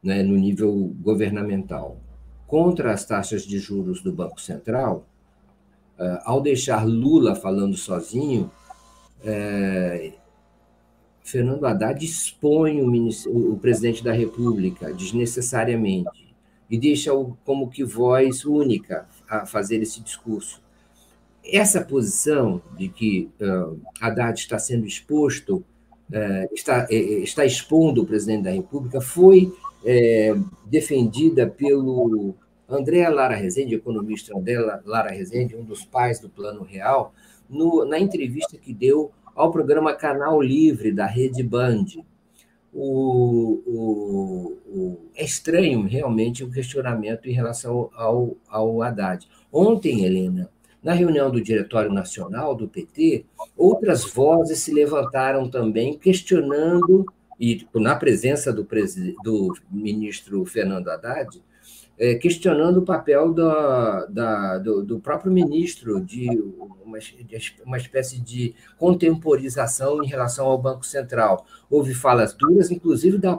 né, 0.00 0.22
no 0.22 0.36
nível 0.36 0.94
governamental, 1.00 2.00
contra 2.46 2.92
as 2.92 3.04
taxas 3.04 3.42
de 3.42 3.58
juros 3.58 4.00
do 4.04 4.12
Banco 4.12 4.40
Central, 4.40 5.09
ao 6.24 6.40
deixar 6.40 6.86
Lula 6.86 7.34
falando 7.34 7.76
sozinho, 7.76 8.50
é, 9.22 10.12
Fernando 11.22 11.64
Haddad 11.66 12.04
expõe 12.04 12.80
o, 12.82 13.52
o, 13.52 13.58
presidente 13.58 14.02
da 14.02 14.12
República 14.12 14.92
desnecessariamente 14.92 16.34
e 16.68 16.78
deixa-o 16.78 17.36
como 17.44 17.68
que 17.68 17.84
voz 17.84 18.44
única 18.44 19.06
a 19.28 19.46
fazer 19.46 19.82
esse 19.82 20.00
discurso. 20.00 20.60
Essa 21.44 21.82
posição 21.82 22.60
de 22.76 22.88
que 22.88 23.30
uh, 23.40 23.80
Haddad 24.00 24.38
está 24.38 24.58
sendo 24.58 24.86
exposto, 24.86 25.64
uh, 26.10 26.54
está, 26.54 26.86
está 26.90 27.44
expondo 27.44 28.02
o 28.02 28.06
presidente 28.06 28.44
da 28.44 28.50
República, 28.50 29.00
foi 29.00 29.52
é, 29.84 30.34
defendida 30.66 31.46
pelo 31.46 32.34
André 32.70 33.08
Lara 33.08 33.34
Rezende, 33.34 33.74
economista 33.74 34.36
André 34.36 34.58
Lara 34.84 35.10
Rezende, 35.10 35.56
um 35.56 35.64
dos 35.64 35.84
pais 35.84 36.20
do 36.20 36.28
Plano 36.28 36.62
Real, 36.62 37.12
no, 37.48 37.84
na 37.84 37.98
entrevista 37.98 38.56
que 38.56 38.72
deu 38.72 39.10
ao 39.34 39.50
programa 39.50 39.94
Canal 39.94 40.40
Livre 40.40 40.92
da 40.92 41.06
Rede 41.06 41.42
Band. 41.42 41.86
O, 42.72 43.62
o, 43.66 44.58
o, 44.68 44.98
é 45.16 45.24
estranho 45.24 45.82
realmente 45.82 46.44
o 46.44 46.50
questionamento 46.50 47.28
em 47.28 47.32
relação 47.32 47.90
ao, 47.94 48.36
ao 48.48 48.80
Haddad. 48.82 49.26
Ontem, 49.52 50.04
Helena, 50.04 50.48
na 50.82 50.92
reunião 50.92 51.30
do 51.30 51.40
Diretório 51.40 51.92
Nacional 51.92 52.54
do 52.54 52.68
PT, 52.68 53.24
outras 53.56 54.04
vozes 54.04 54.60
se 54.60 54.72
levantaram 54.72 55.50
também 55.50 55.98
questionando 55.98 57.04
e 57.40 57.66
na 57.74 57.96
presença 57.96 58.52
do, 58.52 58.66
do 59.24 59.54
ministro 59.70 60.44
Fernando 60.44 60.88
Haddad, 60.88 61.42
é, 62.00 62.14
questionando 62.14 62.78
o 62.78 62.82
papel 62.82 63.34
da, 63.34 64.06
da, 64.06 64.58
do, 64.58 64.82
do, 64.82 64.98
próprio 64.98 65.30
ministro 65.30 66.00
de 66.00 66.30
uma, 66.82 66.98
de 66.98 67.54
uma, 67.62 67.76
espécie 67.76 68.18
de 68.18 68.54
contemporização 68.78 70.02
em 70.02 70.06
relação 70.06 70.46
ao 70.46 70.56
Banco 70.56 70.86
Central. 70.86 71.44
Houve 71.68 71.92
falas 71.92 72.32
duras, 72.32 72.70
inclusive 72.70 73.18
da, 73.18 73.38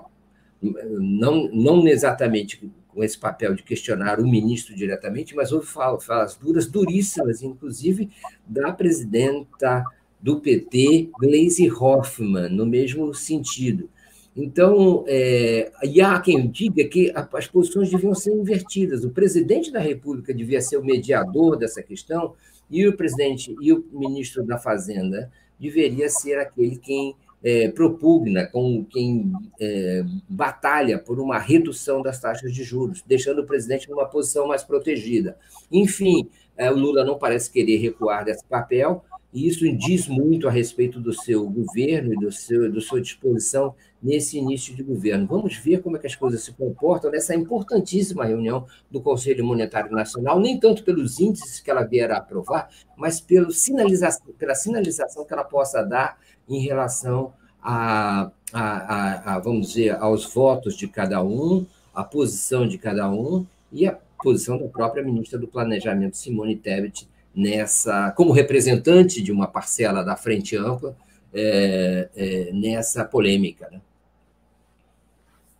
não, 0.61 1.49
não 1.51 1.87
exatamente 1.87 2.71
com 2.87 3.03
esse 3.03 3.17
papel 3.17 3.55
de 3.55 3.63
questionar 3.63 4.19
o 4.19 4.27
ministro 4.27 4.75
diretamente, 4.75 5.35
mas 5.35 5.51
houve 5.51 5.65
falas 5.65 6.35
duras, 6.35 6.67
duríssimas, 6.67 7.41
inclusive 7.41 8.11
da 8.45 8.71
presidenta 8.71 9.83
do 10.21 10.39
PT, 10.39 11.09
Gleisi 11.19 11.71
Hoffmann, 11.71 12.49
no 12.49 12.67
mesmo 12.67 13.11
sentido. 13.11 13.89
Então, 14.35 15.03
é, 15.07 15.71
e 15.83 16.01
há 16.01 16.19
quem 16.19 16.49
diga 16.49 16.83
que 16.85 17.11
as 17.33 17.47
posições 17.47 17.89
deviam 17.89 18.15
ser 18.15 18.31
invertidas. 18.33 19.03
O 19.03 19.09
presidente 19.09 19.71
da 19.71 19.79
República 19.79 20.33
devia 20.33 20.61
ser 20.61 20.77
o 20.77 20.85
mediador 20.85 21.57
dessa 21.57 21.83
questão 21.83 22.33
e 22.69 22.87
o 22.87 22.95
presidente 22.95 23.53
e 23.61 23.73
o 23.73 23.83
ministro 23.91 24.43
da 24.43 24.57
Fazenda 24.57 25.29
deveria 25.59 26.09
ser 26.09 26.39
aquele 26.39 26.77
quem 26.77 27.15
é, 27.43 27.67
propugna, 27.69 28.45
com 28.45 28.85
quem 28.85 29.31
é, 29.59 30.03
batalha 30.29 30.97
por 30.97 31.19
uma 31.19 31.37
redução 31.37 32.01
das 32.01 32.19
taxas 32.19 32.53
de 32.53 32.63
juros, 32.63 33.03
deixando 33.05 33.41
o 33.41 33.45
presidente 33.45 33.89
numa 33.89 34.05
posição 34.05 34.47
mais 34.47 34.63
protegida. 34.63 35.37
Enfim, 35.71 36.29
é, 36.55 36.71
o 36.71 36.75
Lula 36.75 37.03
não 37.03 37.17
parece 37.17 37.51
querer 37.51 37.77
recuar 37.77 38.23
desse 38.23 38.45
papel 38.45 39.03
e 39.33 39.47
isso 39.47 39.65
diz 39.77 40.07
muito 40.07 40.47
a 40.47 40.51
respeito 40.51 40.99
do 40.99 41.13
seu 41.13 41.49
governo 41.49 42.13
e 42.13 42.17
do 42.17 42.31
seu, 42.31 42.71
da 42.71 42.81
sua 42.81 42.99
disposição 42.99 43.73
nesse 44.01 44.37
início 44.37 44.75
de 44.75 44.83
governo. 44.83 45.25
Vamos 45.25 45.55
ver 45.55 45.81
como 45.81 45.95
é 45.95 45.99
que 45.99 46.07
as 46.07 46.15
coisas 46.15 46.43
se 46.43 46.51
comportam 46.51 47.09
nessa 47.09 47.33
importantíssima 47.33 48.25
reunião 48.25 48.65
do 48.89 48.99
Conselho 48.99 49.45
Monetário 49.45 49.91
Nacional, 49.91 50.39
nem 50.39 50.59
tanto 50.59 50.83
pelos 50.83 51.19
índices 51.19 51.59
que 51.59 51.71
ela 51.71 51.83
vier 51.83 52.11
a 52.11 52.17
aprovar, 52.17 52.69
mas 52.97 53.21
pelo 53.21 53.51
sinalização, 53.51 54.33
pela 54.37 54.55
sinalização 54.55 55.23
que 55.23 55.33
ela 55.33 55.45
possa 55.45 55.81
dar 55.81 56.19
em 56.49 56.59
relação 56.59 57.33
a, 57.61 58.31
a, 58.51 58.61
a, 58.61 59.35
a, 59.35 59.39
vamos 59.39 59.69
dizer, 59.69 59.91
aos 59.91 60.25
votos 60.25 60.75
de 60.75 60.87
cada 60.87 61.23
um, 61.23 61.65
a 61.93 62.03
posição 62.03 62.67
de 62.67 62.77
cada 62.77 63.09
um 63.09 63.45
e 63.71 63.87
a 63.87 63.97
posição 64.21 64.57
da 64.57 64.67
própria 64.67 65.03
ministra 65.03 65.39
do 65.39 65.47
Planejamento, 65.47 66.17
Simone 66.17 66.55
Tebet, 66.55 67.07
nessa, 67.35 68.11
como 68.11 68.31
representante 68.31 69.21
de 69.21 69.31
uma 69.31 69.47
parcela 69.47 70.03
da 70.03 70.15
Frente 70.15 70.55
Ampla 70.55 70.95
é, 71.33 72.09
é, 72.15 72.51
nessa 72.53 73.05
polêmica. 73.05 73.69
Né? 73.71 73.81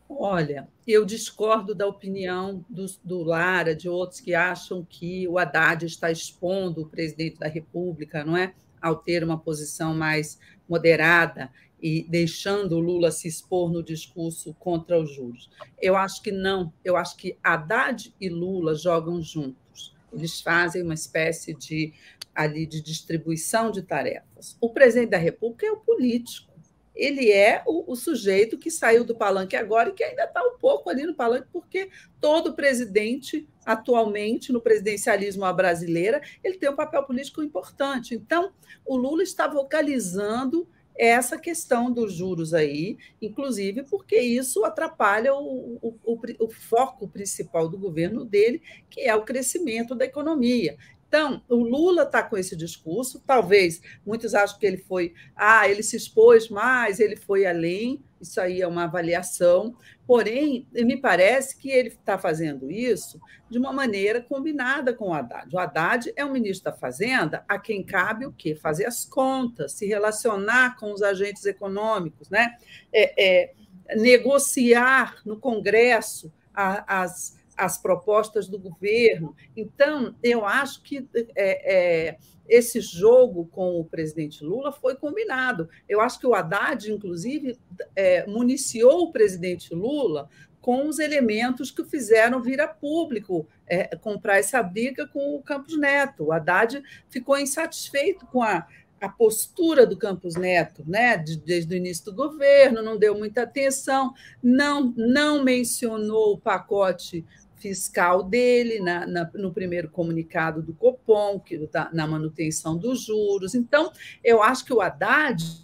Olha, 0.10 0.68
eu 0.86 1.06
discordo 1.06 1.74
da 1.74 1.88
opinião 1.88 2.64
do, 2.70 2.86
do, 3.04 3.24
Lara, 3.24 3.74
de 3.74 3.88
outros 3.88 4.20
que 4.20 4.36
acham 4.36 4.86
que 4.88 5.28
o 5.28 5.40
Haddad 5.40 5.86
está 5.86 6.12
expondo 6.12 6.82
o 6.82 6.88
presidente 6.88 7.40
da 7.40 7.48
República, 7.48 8.24
não 8.24 8.36
é? 8.36 8.54
Ao 8.82 8.96
ter 8.96 9.24
uma 9.24 9.40
posição 9.40 9.96
mais 9.96 10.38
moderada 10.68 11.50
e 11.82 12.06
deixando 12.08 12.76
o 12.76 12.80
Lula 12.80 13.10
se 13.10 13.28
expor 13.28 13.72
no 13.72 13.82
discurso 13.82 14.54
contra 14.60 15.00
os 15.00 15.12
juros. 15.14 15.50
Eu 15.82 15.96
acho 15.96 16.22
que 16.22 16.32
não. 16.32 16.72
Eu 16.84 16.96
acho 16.96 17.16
que 17.16 17.38
Haddad 17.44 18.14
e 18.20 18.30
Lula 18.30 18.76
jogam 18.76 19.22
juntos. 19.22 19.96
Eles 20.14 20.42
fazem 20.42 20.84
uma 20.84 20.94
espécie 20.94 21.54
de 21.54 21.94
ali 22.34 22.66
de 22.66 22.82
distribuição 22.82 23.72
de 23.72 23.82
tarefas. 23.82 24.58
O 24.62 24.70
presidente 24.70 25.10
da 25.10 25.18
República 25.18 25.66
é 25.66 25.72
o 25.72 25.78
político, 25.78 26.52
ele 26.96 27.32
é 27.32 27.64
o, 27.66 27.92
o, 27.92 27.96
sujeito 27.96 28.58
que 28.58 28.70
saiu 28.70 29.04
do 29.04 29.16
palanque 29.16 29.56
agora 29.56 29.90
e 29.90 29.94
que 29.94 30.04
ainda 30.04 30.26
está 30.26 30.44
um 30.44 30.58
pouco 30.58 30.90
ali 30.90 31.04
no 31.04 31.16
palanque, 31.16 31.48
porque 31.52 31.90
todo 32.20 32.54
presidente, 32.54 33.48
atualmente, 33.66 34.52
no 34.52 34.62
presidencialismo 34.62 35.46
à 35.46 35.54
brasileira, 35.54 36.22
ele 36.44 36.58
tem 36.58 36.70
um 36.70 36.76
papel 36.76 37.04
político 37.04 37.42
importante. 37.42 38.14
Então, 38.14 38.52
o 38.86 38.98
Lula 38.98 39.24
está 39.24 39.48
vocalizando 39.48 40.68
essa 40.98 41.38
questão 41.38 41.92
dos 41.92 42.14
juros 42.14 42.54
aí, 42.54 42.98
inclusive 43.22 43.84
porque 43.84 44.20
isso 44.20 44.64
atrapalha 44.64 45.34
o, 45.34 45.80
o, 45.82 45.98
o, 46.04 46.46
o 46.46 46.50
foco 46.50 47.08
principal 47.08 47.68
do 47.70 47.78
governo 47.78 48.26
dele, 48.26 48.62
que 48.90 49.02
é 49.02 49.16
o 49.16 49.24
crescimento 49.24 49.96
da 49.96 50.06
economia. 50.06 50.78
Então, 51.12 51.44
o 51.50 51.58
Lula 51.58 52.04
está 52.04 52.24
com 52.24 52.38
esse 52.38 52.56
discurso, 52.56 53.22
talvez 53.28 53.82
muitos 54.06 54.34
acham 54.34 54.58
que 54.58 54.66
ele 54.66 54.78
foi, 54.78 55.14
ah, 55.36 55.68
ele 55.68 55.84
se 55.84 55.98
expôs 55.98 56.48
mais, 56.48 57.02
ele 57.02 57.18
foi 57.18 57.46
além, 57.46 58.02
isso 58.22 58.40
aí 58.40 58.62
é 58.62 58.68
uma 58.68 58.86
avaliação, 58.86 59.76
porém, 60.08 60.66
me 60.72 60.96
parece 60.96 61.58
que 61.58 61.70
ele 61.70 61.90
está 61.90 62.18
fazendo 62.18 62.72
isso 62.72 63.20
de 63.50 63.58
uma 63.58 63.74
maneira 63.74 64.22
combinada 64.22 64.94
com 64.94 65.10
o 65.10 65.14
Haddad. 65.14 65.54
O 65.54 65.60
Haddad 65.60 66.14
é 66.16 66.24
o 66.24 66.32
ministro 66.32 66.72
da 66.72 66.78
Fazenda, 66.78 67.44
a 67.46 67.60
quem 67.60 67.84
cabe 67.84 68.26
o 68.26 68.32
quê? 68.32 68.56
Fazer 68.56 68.86
as 68.86 69.04
contas, 69.04 69.74
se 69.74 69.86
relacionar 69.86 70.78
com 70.78 70.94
os 70.94 71.02
agentes 71.02 71.44
econômicos, 71.46 72.30
né? 72.30 72.56
É, 72.94 73.22
é, 73.22 73.54
negociar 73.98 75.18
no 75.26 75.36
Congresso 75.36 76.32
as 76.54 77.41
as 77.62 77.78
propostas 77.78 78.48
do 78.48 78.58
governo. 78.58 79.36
Então, 79.56 80.16
eu 80.24 80.44
acho 80.44 80.82
que 80.82 81.08
é, 81.36 82.10
é, 82.10 82.18
esse 82.50 82.82
jogo 82.82 83.46
com 83.52 83.80
o 83.80 83.86
presidente 83.86 84.44
Lula 84.44 84.72
foi 84.72 84.96
combinado. 84.96 85.70
Eu 85.88 86.02
acho 86.02 86.20
que 86.20 86.26
o 86.26 86.34
Haddad, 86.34 86.92
inclusive, 86.92 87.56
é, 87.96 88.26
municiou 88.26 89.04
o 89.04 89.12
presidente 89.12 89.76
Lula 89.76 90.28
com 90.60 90.88
os 90.88 90.98
elementos 90.98 91.70
que 91.70 91.84
fizeram 91.84 92.42
vir 92.42 92.60
a 92.60 92.68
público 92.68 93.48
é, 93.68 93.96
comprar 93.96 94.40
essa 94.40 94.62
briga 94.64 95.08
com 95.08 95.36
o 95.36 95.44
Campos 95.44 95.78
Neto. 95.78 96.26
O 96.26 96.32
Haddad 96.32 96.82
ficou 97.10 97.38
insatisfeito 97.38 98.26
com 98.26 98.42
a, 98.42 98.68
a 99.02 99.10
postura 99.10 99.86
do 99.86 99.98
Campos 99.98 100.36
Neto, 100.36 100.84
né, 100.88 101.18
desde 101.18 101.74
o 101.74 101.78
início 101.78 102.06
do 102.06 102.14
governo, 102.14 102.84
não 102.84 102.98
deu 102.98 103.18
muita 103.18 103.42
atenção, 103.42 104.14
não, 104.42 104.94
não 104.96 105.44
mencionou 105.44 106.34
o 106.34 106.38
pacote 106.38 107.26
fiscal 107.62 108.24
dele 108.24 108.80
na, 108.80 109.06
na, 109.06 109.30
no 109.36 109.54
primeiro 109.54 109.90
comunicado 109.90 110.62
do 110.62 110.74
Copom, 110.74 111.40
que 111.40 111.58
tá 111.68 111.90
na 111.94 112.08
manutenção 112.08 112.76
dos 112.76 113.06
juros. 113.06 113.54
Então, 113.54 113.92
eu 114.24 114.42
acho 114.42 114.66
que 114.66 114.74
o 114.74 114.82
Haddad 114.82 115.62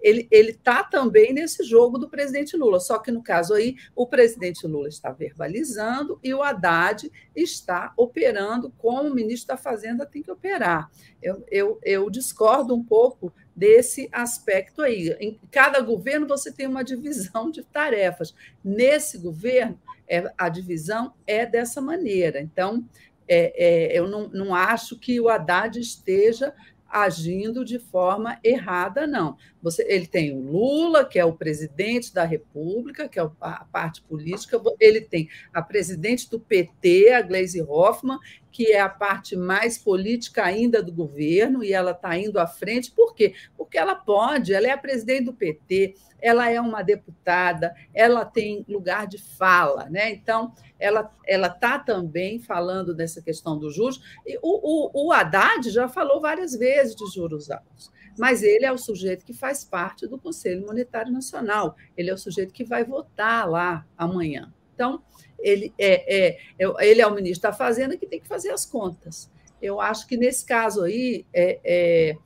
ele 0.00 0.28
está 0.32 0.82
também 0.82 1.32
nesse 1.32 1.62
jogo 1.62 1.96
do 1.96 2.08
presidente 2.08 2.56
Lula, 2.56 2.80
só 2.80 2.98
que 2.98 3.12
no 3.12 3.22
caso 3.22 3.54
aí 3.54 3.76
o 3.94 4.04
presidente 4.04 4.66
Lula 4.66 4.88
está 4.88 5.12
verbalizando 5.12 6.18
e 6.24 6.34
o 6.34 6.42
Haddad 6.42 7.10
está 7.36 7.92
operando 7.96 8.72
como 8.78 9.10
o 9.10 9.14
ministro 9.14 9.48
da 9.48 9.56
Fazenda 9.56 10.04
tem 10.04 10.22
que 10.22 10.30
operar. 10.30 10.90
Eu, 11.22 11.44
eu, 11.50 11.78
eu 11.84 12.10
discordo 12.10 12.74
um 12.74 12.82
pouco 12.82 13.32
desse 13.54 14.08
aspecto 14.10 14.82
aí. 14.82 15.16
Em 15.20 15.38
cada 15.50 15.80
governo 15.80 16.26
você 16.26 16.50
tem 16.50 16.66
uma 16.66 16.82
divisão 16.82 17.50
de 17.50 17.62
tarefas. 17.62 18.34
Nesse 18.62 19.18
governo, 19.18 19.78
é, 20.08 20.32
a 20.36 20.48
divisão 20.48 21.14
é 21.26 21.46
dessa 21.46 21.80
maneira. 21.80 22.40
Então, 22.40 22.84
é, 23.26 23.92
é, 23.92 23.98
eu 23.98 24.08
não, 24.08 24.28
não 24.28 24.54
acho 24.54 24.98
que 24.98 25.20
o 25.20 25.28
Haddad 25.28 25.78
esteja 25.78 26.54
agindo 26.94 27.64
de 27.64 27.80
forma 27.80 28.38
errada, 28.44 29.04
não. 29.04 29.36
Você, 29.60 29.84
ele 29.88 30.06
tem 30.06 30.32
o 30.32 30.40
Lula, 30.40 31.04
que 31.04 31.18
é 31.18 31.24
o 31.24 31.32
presidente 31.32 32.14
da 32.14 32.24
República, 32.24 33.08
que 33.08 33.18
é 33.18 33.28
a 33.40 33.64
parte 33.64 34.00
política, 34.02 34.62
ele 34.78 35.00
tem 35.00 35.28
a 35.52 35.60
presidente 35.60 36.30
do 36.30 36.38
PT, 36.38 37.12
a 37.12 37.20
Gleisi 37.20 37.60
Hoffmann, 37.60 38.20
que 38.54 38.70
é 38.70 38.80
a 38.80 38.88
parte 38.88 39.34
mais 39.34 39.76
política 39.76 40.44
ainda 40.44 40.80
do 40.80 40.92
governo, 40.92 41.64
e 41.64 41.72
ela 41.72 41.90
está 41.90 42.16
indo 42.16 42.38
à 42.38 42.46
frente. 42.46 42.92
Por 42.92 43.12
quê? 43.12 43.34
Porque 43.56 43.76
ela 43.76 43.96
pode, 43.96 44.54
ela 44.54 44.68
é 44.68 44.70
a 44.70 44.78
presidente 44.78 45.24
do 45.24 45.32
PT, 45.32 45.96
ela 46.22 46.48
é 46.48 46.60
uma 46.60 46.80
deputada, 46.80 47.74
ela 47.92 48.24
tem 48.24 48.64
lugar 48.68 49.08
de 49.08 49.18
fala, 49.18 49.90
né? 49.90 50.12
Então, 50.12 50.52
ela 50.78 51.12
ela 51.26 51.48
está 51.48 51.80
também 51.80 52.38
falando 52.38 52.94
dessa 52.94 53.20
questão 53.20 53.58
dos 53.58 53.74
juros. 53.74 54.00
E 54.24 54.38
o, 54.40 55.02
o, 55.02 55.08
o 55.08 55.12
Haddad 55.12 55.68
já 55.68 55.88
falou 55.88 56.20
várias 56.20 56.54
vezes 56.54 56.94
de 56.94 57.04
juros 57.12 57.50
altos 57.50 57.92
mas 58.16 58.44
ele 58.44 58.64
é 58.64 58.70
o 58.70 58.78
sujeito 58.78 59.24
que 59.24 59.32
faz 59.32 59.64
parte 59.64 60.06
do 60.06 60.16
Conselho 60.16 60.64
Monetário 60.64 61.12
Nacional, 61.12 61.74
ele 61.96 62.10
é 62.10 62.14
o 62.14 62.16
sujeito 62.16 62.54
que 62.54 62.62
vai 62.62 62.84
votar 62.84 63.50
lá 63.50 63.84
amanhã. 63.98 64.52
Então, 64.72 65.02
ele 65.38 65.72
é, 65.78 66.26
é, 66.26 66.38
é, 66.58 66.88
ele 66.88 67.00
é 67.00 67.06
o 67.06 67.14
ministro 67.14 67.50
da 67.50 67.56
Fazenda 67.56 67.96
que 67.96 68.06
tem 68.06 68.20
que 68.20 68.28
fazer 68.28 68.50
as 68.50 68.64
contas. 68.64 69.30
Eu 69.60 69.80
acho 69.80 70.06
que 70.06 70.16
nesse 70.16 70.44
caso 70.44 70.82
aí, 70.82 71.24
é, 71.32 71.60
é, 71.64 72.16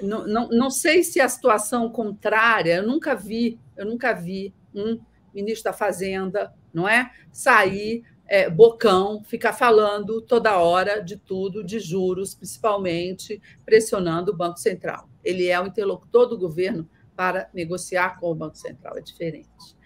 não, 0.00 0.26
não, 0.26 0.48
não 0.48 0.70
sei 0.70 1.02
se 1.02 1.20
a 1.20 1.28
situação 1.28 1.90
contrária, 1.90 2.76
eu 2.76 2.86
nunca 2.86 3.14
vi, 3.14 3.58
eu 3.76 3.86
nunca 3.86 4.12
vi 4.12 4.54
um 4.74 5.00
ministro 5.34 5.64
da 5.64 5.72
Fazenda, 5.72 6.52
não 6.72 6.88
é, 6.88 7.10
sair 7.32 8.04
é, 8.26 8.48
bocão, 8.48 9.24
ficar 9.24 9.52
falando 9.52 10.20
toda 10.22 10.58
hora 10.58 11.02
de 11.02 11.16
tudo, 11.16 11.64
de 11.64 11.80
juros, 11.80 12.34
principalmente 12.34 13.42
pressionando 13.64 14.30
o 14.30 14.36
Banco 14.36 14.58
Central. 14.58 15.08
Ele 15.24 15.48
é 15.48 15.60
o 15.60 15.66
interlocutor 15.66 16.26
do 16.26 16.38
governo 16.38 16.88
para 17.16 17.50
negociar 17.52 18.18
com 18.20 18.30
o 18.30 18.34
Banco 18.34 18.56
Central, 18.56 18.96
é 18.96 19.00
diferente. 19.00 19.76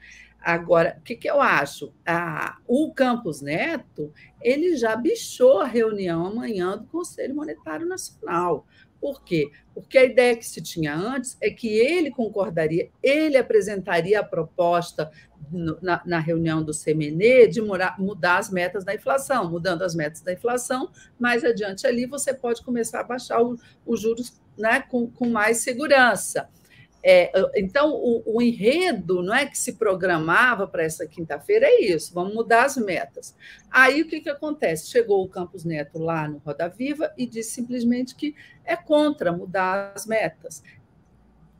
Agora, 0.45 0.97
o 0.99 1.03
que, 1.03 1.17
que 1.17 1.29
eu 1.29 1.41
acho? 1.41 1.95
Ah, 2.07 2.59
o 2.67 2.93
Campos 2.93 3.41
Neto 3.41 4.13
ele 4.43 4.77
já 4.77 4.95
bichou 4.95 5.61
a 5.61 5.67
reunião 5.67 6.27
amanhã 6.27 6.77
do 6.77 6.85
Conselho 6.85 7.35
Monetário 7.35 7.87
Nacional. 7.87 8.67
Por 9.01 9.25
quê? 9.25 9.51
Porque 9.73 9.97
a 9.97 10.05
ideia 10.05 10.37
que 10.37 10.45
se 10.45 10.61
tinha 10.61 10.95
antes 10.95 11.39
é 11.41 11.49
que 11.49 11.69
ele 11.69 12.11
concordaria, 12.11 12.91
ele 13.03 13.39
apresentaria 13.39 14.21
a 14.21 14.25
proposta 14.25 15.11
na, 15.51 16.03
na 16.05 16.19
reunião 16.19 16.63
do 16.63 16.73
CMN 16.73 17.49
de 17.49 17.63
mudar, 17.63 17.99
mudar 17.99 18.37
as 18.37 18.51
metas 18.51 18.85
da 18.85 18.95
inflação. 18.95 19.51
Mudando 19.51 19.81
as 19.81 19.95
metas 19.95 20.21
da 20.21 20.33
inflação, 20.35 20.91
mais 21.19 21.43
adiante 21.43 21.87
ali 21.87 22.05
você 22.05 22.35
pode 22.35 22.63
começar 22.63 23.01
a 23.01 23.05
baixar 23.05 23.41
os 23.87 24.01
juros 24.01 24.39
né, 24.59 24.83
com, 24.83 25.11
com 25.11 25.31
mais 25.31 25.59
segurança. 25.59 26.51
É, 27.07 27.31
então, 27.55 27.93
o, 27.93 28.23
o, 28.25 28.41
enredo 28.41 29.23
não 29.23 29.35
é 29.35 29.45
que 29.45 29.59
se 29.59 29.75
programava 29.75 30.67
para 30.67 30.83
essa 30.83 31.07
quinta-feira 31.07 31.67
é 31.67 31.83
isso, 31.83 32.15
vamos 32.15 32.33
mudar 32.33 32.65
as 32.65 32.79
metas. 32.79 33.37
Aí 33.71 34.01
o 34.01 34.09
que, 34.09 34.23
que 34.23 34.31
acontece? 34.31 34.91
Chegou 34.91 35.23
o 35.23 35.29
Campos 35.29 35.67
Neto 35.67 35.99
lá 35.99 36.27
no 36.27 36.39
Roda 36.39 36.67
Viva 36.67 37.13
e 37.19 37.27
disse 37.27 37.51
simplesmente 37.51 38.15
que 38.15 38.35
é 38.65 38.75
contra 38.75 39.31
mudar 39.31 39.93
as 39.95 40.07
metas. 40.07 40.63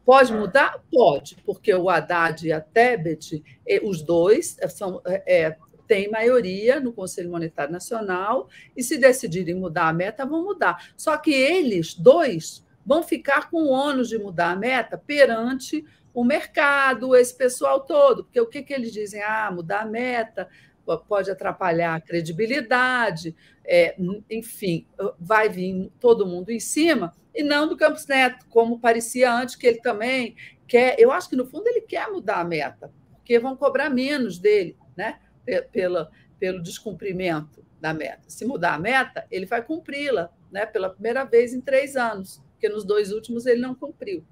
Pode 0.03 0.33
mudar? 0.33 0.83
Pode, 0.91 1.37
porque 1.45 1.75
o 1.75 1.91
Haddad 1.91 2.47
e 2.47 2.51
a 2.51 2.63
Tebet, 2.63 3.45
os 3.83 4.01
dois, 4.01 4.57
são, 4.71 5.03
é, 5.05 5.57
têm 5.87 6.11
maioria 6.11 6.81
no 6.81 6.91
Conselho 6.91 7.31
Monetário 7.31 7.73
Nacional, 7.73 8.49
e 8.75 8.83
se 8.83 8.97
decidirem 8.97 9.55
mudar 9.55 9.89
a 9.89 9.93
meta, 9.93 10.25
vão 10.25 10.43
mudar. 10.43 10.93
Só 10.97 11.19
que 11.19 11.35
eles, 11.35 11.93
dois, 11.93 12.64
vão 12.85 13.03
ficar 13.03 13.51
com 13.51 13.65
o 13.65 13.71
ônus 13.71 14.09
de 14.09 14.19
mudar 14.19 14.51
a 14.51 14.57
meta 14.57 14.99
perante 14.99 15.85
o 16.13 16.23
mercado, 16.23 17.17
esse 17.17 17.37
pessoal 17.37 17.81
todo, 17.81 18.25
porque 18.25 18.41
o 18.41 18.47
que, 18.47 18.63
que 18.63 18.73
eles 18.73 18.93
dizem? 18.93 19.21
Ah, 19.23 19.51
mudar 19.53 19.81
a 19.81 19.87
meta 19.87 20.49
pode 21.09 21.31
atrapalhar 21.31 21.95
a 21.95 22.01
credibilidade, 22.01 23.35
é, 23.65 23.97
enfim, 24.31 24.87
vai 25.19 25.49
vir 25.49 25.91
todo 25.99 26.27
mundo 26.27 26.51
em 26.51 26.61
cima, 26.61 27.13
e 27.35 27.43
não 27.43 27.67
do 27.67 27.77
Campos 27.77 28.07
Neto, 28.07 28.47
como 28.49 28.79
parecia 28.79 29.33
antes, 29.33 29.57
que 29.57 29.67
ele 29.67 29.81
também 29.81 30.37
quer. 30.69 30.95
Eu 30.99 31.11
acho 31.11 31.29
que, 31.29 31.35
no 31.35 31.47
fundo, 31.47 31.67
ele 31.67 31.81
quer 31.81 32.09
mudar 32.09 32.37
a 32.37 32.45
meta, 32.45 32.93
porque 33.17 33.39
vão 33.41 33.57
cobrar 33.57 33.91
menos 33.91 34.39
dele, 34.39 34.77
né? 34.97 35.19
Pela, 35.73 36.11
pelo 36.39 36.63
descumprimento 36.63 37.65
da 37.81 37.93
meta. 37.93 38.23
Se 38.29 38.45
mudar 38.45 38.75
a 38.75 38.79
meta, 38.79 39.27
ele 39.31 39.47
vai 39.47 39.63
cumpri-la 39.63 40.31
né? 40.51 40.65
pela 40.65 40.89
primeira 40.89 41.25
vez 41.25 41.53
em 41.53 41.61
três 41.61 41.97
anos 41.97 42.44
porque 42.65 42.69
nos 42.71 42.85
dois 42.85 43.13
últimos 43.13 43.45
ele 43.45 43.61
não 43.61 43.75
cumpriu 43.75 44.25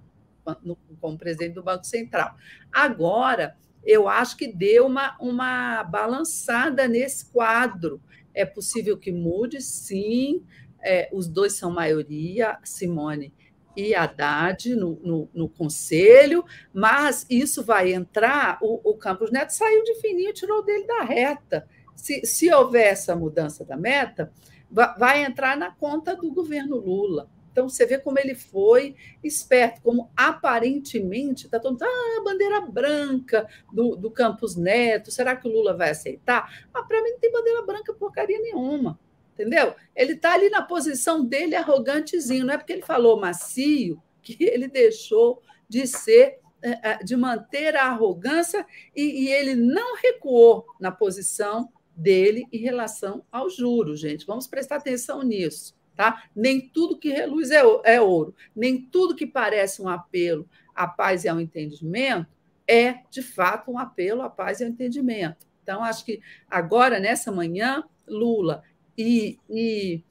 como 1.01 1.19
presidente 1.19 1.55
do 1.55 1.63
Banco 1.63 1.85
Central. 1.85 2.35
Agora, 2.73 3.55
eu 3.85 4.09
acho 4.09 4.37
que 4.37 4.49
deu 4.49 4.87
uma, 4.87 5.17
uma 5.21 5.85
balançada 5.85 6.89
nesse 6.89 7.27
quadro. 7.27 8.01
É 8.35 8.45
possível 8.45 8.97
que 8.97 9.13
mude, 9.13 9.61
sim. 9.61 10.43
É, 10.83 11.11
os 11.13 11.29
dois 11.29 11.53
são 11.53 11.71
maioria, 11.71 12.59
Simone 12.65 13.33
e 13.77 13.95
Haddad 13.95 14.75
no, 14.75 14.99
no, 15.03 15.29
no, 15.33 15.49
conselho, 15.49 16.45
mas 16.73 17.25
isso 17.31 17.63
vai 17.63 17.93
entrar. 17.93 18.59
O, 18.63 18.91
o 18.91 18.97
Campos 18.97 19.31
Neto 19.31 19.51
saiu 19.51 19.85
de 19.85 19.95
fininho, 19.97 20.33
tirou 20.33 20.65
dele 20.65 20.87
da 20.87 21.05
reta. 21.05 21.69
Se, 21.95 22.25
se 22.27 22.53
houver 22.53 22.89
essa 22.89 23.15
mudança 23.15 23.65
da 23.65 23.77
meta, 23.77 24.33
vai, 24.71 24.99
vai 24.99 25.25
entrar 25.25 25.57
na 25.57 25.71
conta 25.71 26.17
do 26.17 26.33
governo 26.33 26.77
Lula 26.77 27.31
Então, 27.53 27.69
você 27.69 27.85
vê 27.85 27.99
como 27.99 28.19
ele 28.19 28.35
foi 28.35 28.97
esperto, 29.23 29.83
como 29.83 30.11
aparentemente 30.17 31.45
está 31.45 31.61
todo 31.61 31.81
ah, 31.83 32.19
a 32.19 32.25
bandeira 32.25 32.61
branca 32.63 33.47
do, 33.71 33.95
do 33.95 34.11
Campos 34.11 34.57
Neto, 34.57 35.11
será 35.11 35.37
que 35.37 35.47
o 35.47 35.53
Lula 35.53 35.77
vai 35.77 35.91
aceitar? 35.91 36.67
Ah, 36.73 36.83
para 36.83 37.03
mim 37.03 37.11
não 37.11 37.19
tem 37.21 37.31
bandeira 37.31 37.63
branca 37.63 37.93
porcaria 37.93 38.41
nenhuma, 38.41 38.99
entendeu? 39.35 39.75
Ele 39.95 40.15
está 40.15 40.33
ali 40.33 40.49
na 40.49 40.63
posição 40.63 41.25
dele 41.25 41.55
arrogantezinho, 41.55 42.47
não 42.47 42.55
é 42.55 42.59
porque 42.59 42.73
ele 42.73 42.83
falou 42.83 43.21
macio 43.21 44.03
que 44.23 44.37
ele 44.43 44.67
deixou 44.67 45.43
de 45.69 45.87
ser 45.87 46.41
é, 46.63 46.91
é, 46.91 46.99
de 46.99 47.17
manter 47.17 47.75
a 47.75 47.87
arrogância 47.87 48.65
e, 48.95 49.25
e 49.25 49.29
ele 49.29 49.55
não 49.57 49.97
recuou 49.97 50.65
na 50.79 50.93
posição 50.93 51.69
dele 51.95 52.47
em 52.53 52.59
relação 52.59 53.25
aos 53.31 53.57
juros, 53.57 54.01
gente. 54.01 54.25
Vamos 54.25 54.47
prestar 54.47 54.77
atenção 54.77 55.23
nisso. 55.23 55.75
Tá? 56.03 56.25
Nem 56.35 56.61
tudo 56.61 56.99
que 56.99 57.11
reluz 57.11 57.53
é, 57.53 57.63
é 57.85 58.01
ouro, 58.01 58.35
nem 58.57 58.81
tudo 58.81 59.15
que 59.15 59.25
parece 59.25 59.81
um 59.81 59.89
apelo 59.89 60.49
à 60.75 60.89
paz 60.89 61.23
e 61.23 61.29
ao 61.29 61.41
entendimento 61.41 62.27
é, 62.67 63.01
de 63.11 63.23
fato, 63.23 63.71
um 63.71 63.79
apelo 63.79 64.23
à 64.23 64.31
paz 64.31 64.61
e 64.61 64.65
ao 64.65 64.71
entendimento. 64.71 65.47
Então, 65.63 65.85
acho 65.85 66.05
que 66.05 66.21
agora, 66.51 66.99
nessa 66.99 67.31
manhã, 67.31 67.85
Lula 68.09 68.63
e, 68.99 69.39
e, 69.49 70.03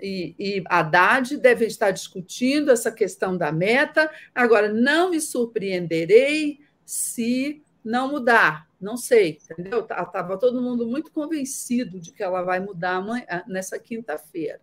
e, 0.00 0.34
e 0.38 0.64
Haddad 0.66 1.36
devem 1.36 1.68
estar 1.68 1.90
discutindo 1.90 2.70
essa 2.70 2.90
questão 2.90 3.36
da 3.36 3.52
meta. 3.52 4.10
Agora, 4.34 4.72
não 4.72 5.10
me 5.10 5.20
surpreenderei 5.20 6.60
se 6.84 7.62
não 7.84 8.10
mudar. 8.10 8.66
Não 8.80 8.96
sei, 8.96 9.38
entendeu? 9.50 9.80
Estava 9.80 10.36
todo 10.38 10.62
mundo 10.62 10.86
muito 10.86 11.12
convencido 11.12 12.00
de 12.00 12.12
que 12.12 12.22
ela 12.22 12.42
vai 12.42 12.58
mudar 12.58 12.96
amanhã, 12.96 13.44
nessa 13.46 13.78
quinta-feira. 13.78 14.60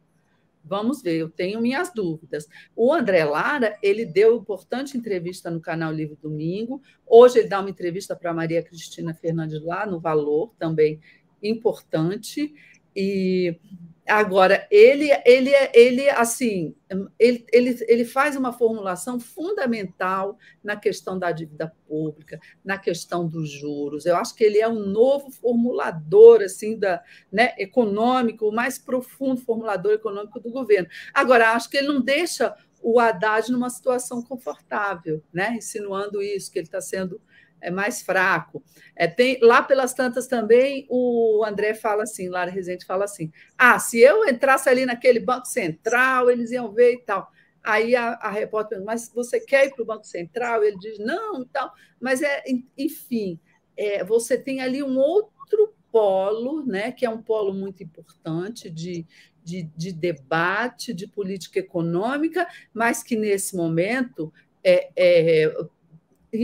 Vamos 0.67 1.01
ver, 1.01 1.17
eu 1.17 1.29
tenho 1.29 1.61
minhas 1.61 1.93
dúvidas. 1.93 2.47
O 2.75 2.91
André 2.91 3.23
Lara, 3.23 3.77
ele 3.83 4.05
deu 4.05 4.35
importante 4.35 4.97
entrevista 4.97 5.51
no 5.51 5.61
canal 5.61 5.91
Livre 5.91 6.17
Domingo. 6.19 6.81
Hoje 7.05 7.39
ele 7.39 7.47
dá 7.47 7.59
uma 7.59 7.69
entrevista 7.69 8.15
para 8.15 8.33
Maria 8.33 8.63
Cristina 8.63 9.13
Fernandes 9.13 9.61
lá 9.61 9.85
no 9.85 9.99
Valor, 9.99 10.53
também 10.57 10.99
importante. 11.41 12.53
E 12.95 13.59
Agora, 14.07 14.67
ele, 14.69 15.09
ele, 15.25 15.51
ele 15.73 16.09
assim, 16.11 16.75
ele, 17.17 17.43
ele, 17.51 17.85
ele 17.87 18.05
faz 18.05 18.35
uma 18.35 18.53
formulação 18.53 19.19
fundamental 19.19 20.37
na 20.63 20.75
questão 20.75 21.17
da 21.17 21.31
dívida 21.31 21.73
pública, 21.87 22.39
na 22.63 22.77
questão 22.77 23.27
dos 23.27 23.49
juros. 23.49 24.05
Eu 24.05 24.15
acho 24.15 24.35
que 24.35 24.43
ele 24.43 24.59
é 24.59 24.67
um 24.67 24.85
novo 24.85 25.31
formulador 25.31 26.43
assim 26.43 26.77
da, 26.77 27.03
né, 27.31 27.55
econômico, 27.57 28.47
o 28.47 28.53
mais 28.53 28.77
profundo 28.77 29.41
formulador 29.41 29.93
econômico 29.93 30.39
do 30.39 30.51
governo. 30.51 30.87
Agora, 31.11 31.53
acho 31.53 31.67
que 31.67 31.77
ele 31.77 31.87
não 31.87 31.99
deixa 31.99 32.55
o 32.83 32.99
Haddad 32.99 33.51
numa 33.51 33.71
situação 33.71 34.21
confortável, 34.21 35.23
né, 35.33 35.55
insinuando 35.55 36.21
isso, 36.21 36.51
que 36.51 36.59
ele 36.59 36.67
está 36.67 36.79
sendo 36.79 37.19
é 37.67 37.71
mais 37.71 38.01
fraco. 38.01 38.63
É, 38.95 39.07
tem, 39.07 39.39
lá 39.41 39.61
pelas 39.61 39.93
tantas 39.93 40.27
também, 40.27 40.85
o 40.89 41.43
André 41.45 41.73
fala 41.73 42.03
assim, 42.03 42.29
Lara 42.29 42.51
Rezende 42.51 42.85
fala 42.85 43.05
assim: 43.05 43.31
ah, 43.57 43.79
se 43.79 43.99
eu 43.99 44.27
entrasse 44.27 44.69
ali 44.69 44.85
naquele 44.85 45.19
Banco 45.19 45.47
Central, 45.47 46.29
eles 46.29 46.51
iam 46.51 46.71
ver 46.71 46.93
e 46.93 47.01
tal. 47.01 47.29
Aí 47.63 47.95
a, 47.95 48.13
a 48.13 48.29
repórter 48.29 48.77
pergunta, 48.77 48.85
mas 48.85 49.11
você 49.13 49.39
quer 49.39 49.65
ir 49.65 49.73
para 49.73 49.81
o 49.81 49.85
Banco 49.85 50.05
Central? 50.05 50.63
Ele 50.63 50.77
diz, 50.77 50.99
não, 50.99 51.41
e 51.41 51.45
tal. 51.47 51.71
Mas, 51.99 52.21
é, 52.21 52.43
enfim, 52.77 53.39
é, 53.75 54.03
você 54.03 54.37
tem 54.37 54.61
ali 54.61 54.83
um 54.83 54.97
outro 54.97 55.73
polo, 55.91 56.63
né, 56.65 56.91
que 56.91 57.05
é 57.05 57.09
um 57.09 57.21
polo 57.21 57.53
muito 57.53 57.81
importante 57.81 58.69
de, 58.69 59.05
de, 59.43 59.63
de 59.75 59.91
debate, 59.91 60.93
de 60.93 61.07
política 61.07 61.59
econômica, 61.59 62.47
mas 62.73 63.01
que, 63.01 63.15
nesse 63.15 63.55
momento, 63.55 64.31
é, 64.63 64.89
é, 64.95 65.53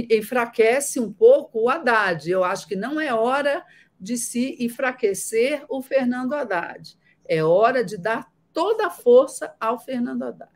enfraquece 0.10 0.99
um 0.99 1.12
pouco 1.12 1.62
o 1.62 1.69
Haddad. 1.69 2.30
Eu 2.30 2.43
acho 2.43 2.67
que 2.67 2.75
não 2.75 2.99
é 2.99 3.13
hora 3.13 3.63
de 3.99 4.17
se 4.17 4.58
enfraquecer 4.60 5.63
o 5.69 5.82
Fernando 5.82 6.34
Haddad. 6.34 6.97
É 7.27 7.43
hora 7.43 7.84
de 7.84 7.97
dar 7.97 8.32
toda 8.51 8.88
a 8.88 8.91
força 8.91 9.54
ao 9.60 9.80
Fernando 9.80 10.23
Haddad. 10.23 10.51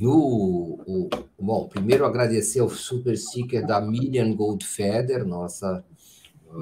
O, 0.00 1.08
bom, 1.38 1.68
primeiro 1.68 2.04
agradecer 2.04 2.60
ao 2.60 2.68
super 2.68 3.16
sticker 3.16 3.66
da 3.66 3.80
Miriam 3.80 4.34
Goldfeder, 4.34 5.24
nossa 5.24 5.82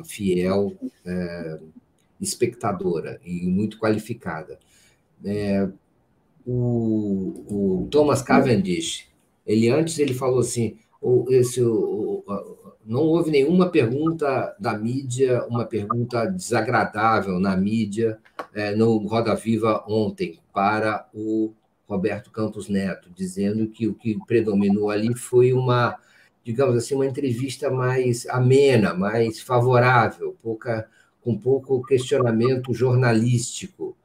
fiel 0.04 0.76
é, 1.04 1.58
espectadora 2.20 3.20
e 3.24 3.46
muito 3.46 3.78
qualificada. 3.78 4.58
É, 5.24 5.68
o, 6.46 7.82
o 7.84 7.88
Thomas 7.90 8.22
Cavendish, 8.22 9.08
ele 9.46 9.68
antes 9.68 9.98
ele 9.98 10.14
falou 10.14 10.40
assim: 10.40 10.78
esse, 11.28 11.60
não 12.84 13.02
houve 13.02 13.30
nenhuma 13.30 13.70
pergunta 13.70 14.54
da 14.58 14.76
mídia, 14.76 15.44
uma 15.48 15.64
pergunta 15.64 16.26
desagradável 16.26 17.38
na 17.38 17.56
mídia 17.56 18.18
é, 18.54 18.74
no 18.74 18.98
Roda 18.98 19.34
Viva 19.34 19.84
ontem 19.88 20.38
para 20.52 21.08
o 21.14 21.52
Roberto 21.88 22.30
Campos 22.30 22.68
Neto, 22.68 23.10
dizendo 23.14 23.68
que 23.68 23.86
o 23.86 23.94
que 23.94 24.18
predominou 24.26 24.90
ali 24.90 25.14
foi 25.14 25.52
uma, 25.52 25.96
digamos 26.42 26.76
assim, 26.76 26.94
uma 26.94 27.06
entrevista 27.06 27.70
mais 27.70 28.26
amena, 28.26 28.94
mais 28.94 29.40
favorável, 29.40 30.36
pouca, 30.42 30.88
com 31.22 31.36
pouco 31.36 31.82
questionamento 31.84 32.72
jornalístico. 32.72 33.96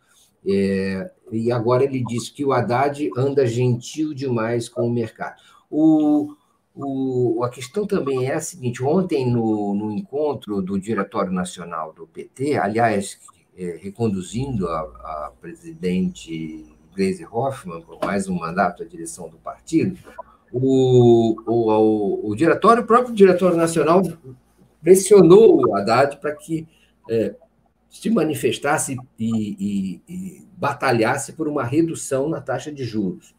É, 0.45 1.11
e 1.31 1.51
agora 1.51 1.83
ele 1.83 2.03
diz 2.03 2.29
que 2.29 2.45
o 2.45 2.53
Haddad 2.53 3.09
anda 3.17 3.45
gentil 3.45 4.13
demais 4.13 4.69
com 4.69 4.87
o 4.87 4.91
mercado. 4.91 5.41
O, 5.69 6.33
o, 6.81 7.43
a 7.43 7.49
questão 7.49 7.85
também 7.85 8.27
é 8.27 8.35
a 8.35 8.41
seguinte: 8.41 8.83
ontem, 8.83 9.29
no, 9.29 9.73
no 9.73 9.91
encontro 9.91 10.61
do 10.61 10.79
Diretório 10.79 11.31
Nacional 11.31 11.93
do 11.93 12.07
PT, 12.07 12.57
aliás, 12.57 13.19
é, 13.57 13.77
reconduzindo 13.81 14.67
a, 14.67 14.79
a 14.79 15.31
presidente 15.41 16.65
Gleisi 16.95 17.25
Hoffmann 17.29 17.81
por 17.81 17.99
mais 18.03 18.27
um 18.27 18.35
mandato 18.35 18.83
à 18.83 18.85
direção 18.85 19.29
do 19.29 19.37
partido, 19.37 19.97
o, 20.51 21.35
o, 21.45 21.71
o, 21.71 22.29
o 22.29 22.35
diretório, 22.35 22.83
o 22.83 22.87
próprio 22.87 23.13
Diretório 23.13 23.57
Nacional 23.57 24.01
pressionou 24.81 25.61
o 25.61 25.75
Haddad 25.75 26.17
para 26.17 26.33
que 26.35 26.67
é, 27.09 27.35
se 27.89 28.09
manifestasse 28.09 28.97
e, 29.17 29.55
e, 29.59 30.01
e 30.07 30.47
batalhasse 30.57 31.33
por 31.33 31.47
uma 31.47 31.63
redução 31.63 32.29
na 32.29 32.39
taxa 32.39 32.71
de 32.71 32.83
juros. 32.83 33.35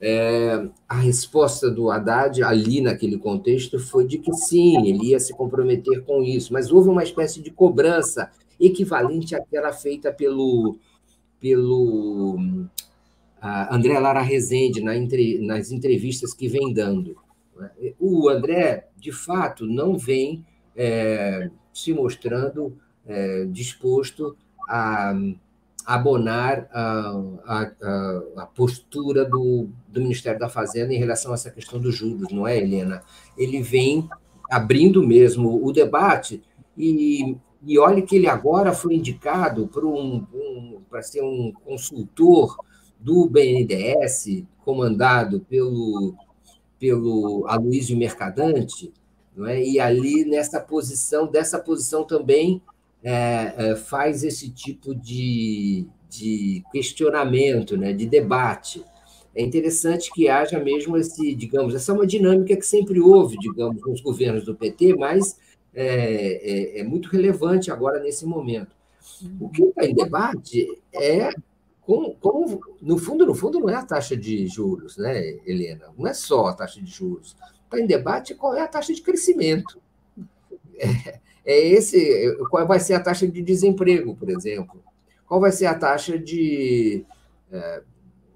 É, 0.00 0.68
a 0.88 0.94
resposta 0.94 1.68
do 1.68 1.90
Haddad 1.90 2.42
ali 2.44 2.80
naquele 2.80 3.18
contexto 3.18 3.80
foi 3.80 4.06
de 4.06 4.18
que 4.18 4.32
sim, 4.32 4.86
ele 4.86 5.08
ia 5.08 5.18
se 5.18 5.32
comprometer 5.32 6.04
com 6.04 6.22
isso, 6.22 6.52
mas 6.52 6.70
houve 6.70 6.88
uma 6.88 7.02
espécie 7.02 7.42
de 7.42 7.50
cobrança 7.50 8.30
equivalente 8.60 9.34
àquela 9.34 9.72
feita 9.72 10.12
pelo, 10.12 10.78
pelo 11.40 12.36
uh, 12.36 13.68
André 13.70 13.98
Lara 13.98 14.22
Rezende 14.22 14.80
na 14.80 14.96
entre, 14.96 15.38
nas 15.38 15.72
entrevistas 15.72 16.32
que 16.32 16.48
vem 16.48 16.72
dando. 16.72 17.16
O 17.98 18.28
André, 18.28 18.88
de 18.96 19.10
fato, 19.10 19.66
não 19.66 19.98
vem 19.98 20.44
é, 20.76 21.50
se 21.72 21.92
mostrando 21.92 22.78
é, 23.04 23.46
disposto 23.46 24.36
a 24.68 25.12
abonar 25.88 26.68
a, 26.70 27.22
a, 27.46 28.22
a 28.42 28.46
postura 28.46 29.24
do, 29.24 29.70
do, 29.88 30.02
Ministério 30.02 30.38
da 30.38 30.46
Fazenda 30.46 30.92
em 30.92 30.98
relação 30.98 31.30
a 31.30 31.34
essa 31.34 31.50
questão 31.50 31.80
dos 31.80 31.94
juros, 31.94 32.30
não 32.30 32.46
é, 32.46 32.58
Helena? 32.58 33.00
Ele 33.38 33.62
vem 33.62 34.06
abrindo 34.50 35.02
mesmo 35.02 35.64
o 35.66 35.72
debate 35.72 36.42
e, 36.76 37.34
e 37.64 37.78
olhe 37.78 38.02
que 38.02 38.16
ele 38.16 38.28
agora 38.28 38.74
foi 38.74 38.96
indicado 38.96 39.66
para 39.66 39.86
um, 39.86 40.26
um, 40.34 40.78
ser 41.00 41.22
um 41.22 41.54
consultor 41.64 42.54
do 43.00 43.26
BNDES, 43.26 44.44
comandado 44.62 45.40
pelo, 45.48 46.14
pelo 46.78 47.46
Aloysio 47.48 47.96
Mercadante, 47.96 48.92
não 49.34 49.46
é? 49.46 49.64
e 49.64 49.80
ali 49.80 50.26
nessa 50.26 50.60
posição, 50.60 51.26
dessa 51.26 51.58
posição 51.58 52.04
também 52.04 52.60
é, 53.02 53.54
é, 53.56 53.76
faz 53.76 54.24
esse 54.24 54.50
tipo 54.50 54.94
de, 54.94 55.86
de 56.08 56.62
questionamento, 56.72 57.76
né, 57.76 57.92
de 57.92 58.06
debate. 58.06 58.84
É 59.34 59.42
interessante 59.42 60.10
que 60.12 60.28
haja 60.28 60.58
mesmo 60.58 60.96
esse, 60.96 61.34
digamos, 61.34 61.74
essa 61.74 61.92
é 61.92 61.94
uma 61.94 62.06
dinâmica 62.06 62.56
que 62.56 62.66
sempre 62.66 63.00
houve, 63.00 63.36
digamos, 63.38 63.80
nos 63.86 64.00
governos 64.00 64.44
do 64.44 64.54
PT, 64.54 64.96
mas 64.96 65.38
é, 65.72 66.76
é, 66.76 66.80
é 66.80 66.84
muito 66.84 67.08
relevante 67.08 67.70
agora 67.70 68.00
nesse 68.00 68.26
momento. 68.26 68.76
O 69.40 69.48
que 69.48 69.62
está 69.62 69.84
em 69.84 69.94
debate 69.94 70.66
é 70.92 71.30
como, 71.82 72.14
como, 72.16 72.60
no 72.82 72.98
fundo, 72.98 73.24
no 73.24 73.34
fundo, 73.34 73.60
não 73.60 73.70
é 73.70 73.74
a 73.74 73.84
taxa 73.84 74.16
de 74.16 74.46
juros, 74.46 74.96
né, 74.96 75.38
Helena? 75.46 75.86
Não 75.96 76.06
é 76.06 76.12
só 76.12 76.48
a 76.48 76.52
taxa 76.52 76.82
de 76.82 76.90
juros. 76.90 77.36
Está 77.64 77.80
em 77.80 77.86
debate 77.86 78.34
qual 78.34 78.54
é 78.54 78.60
a 78.60 78.68
taxa 78.68 78.92
de 78.92 79.00
crescimento. 79.00 79.80
É, 80.76 81.18
é 81.48 81.58
esse 81.66 82.36
qual 82.50 82.66
vai 82.66 82.78
ser 82.78 82.92
a 82.92 83.00
taxa 83.00 83.26
de 83.26 83.40
desemprego, 83.40 84.14
por 84.14 84.28
exemplo, 84.28 84.82
qual 85.26 85.40
vai 85.40 85.50
ser 85.50 85.64
a 85.64 85.74
taxa 85.74 86.18
de, 86.18 87.06
é, 87.50 87.82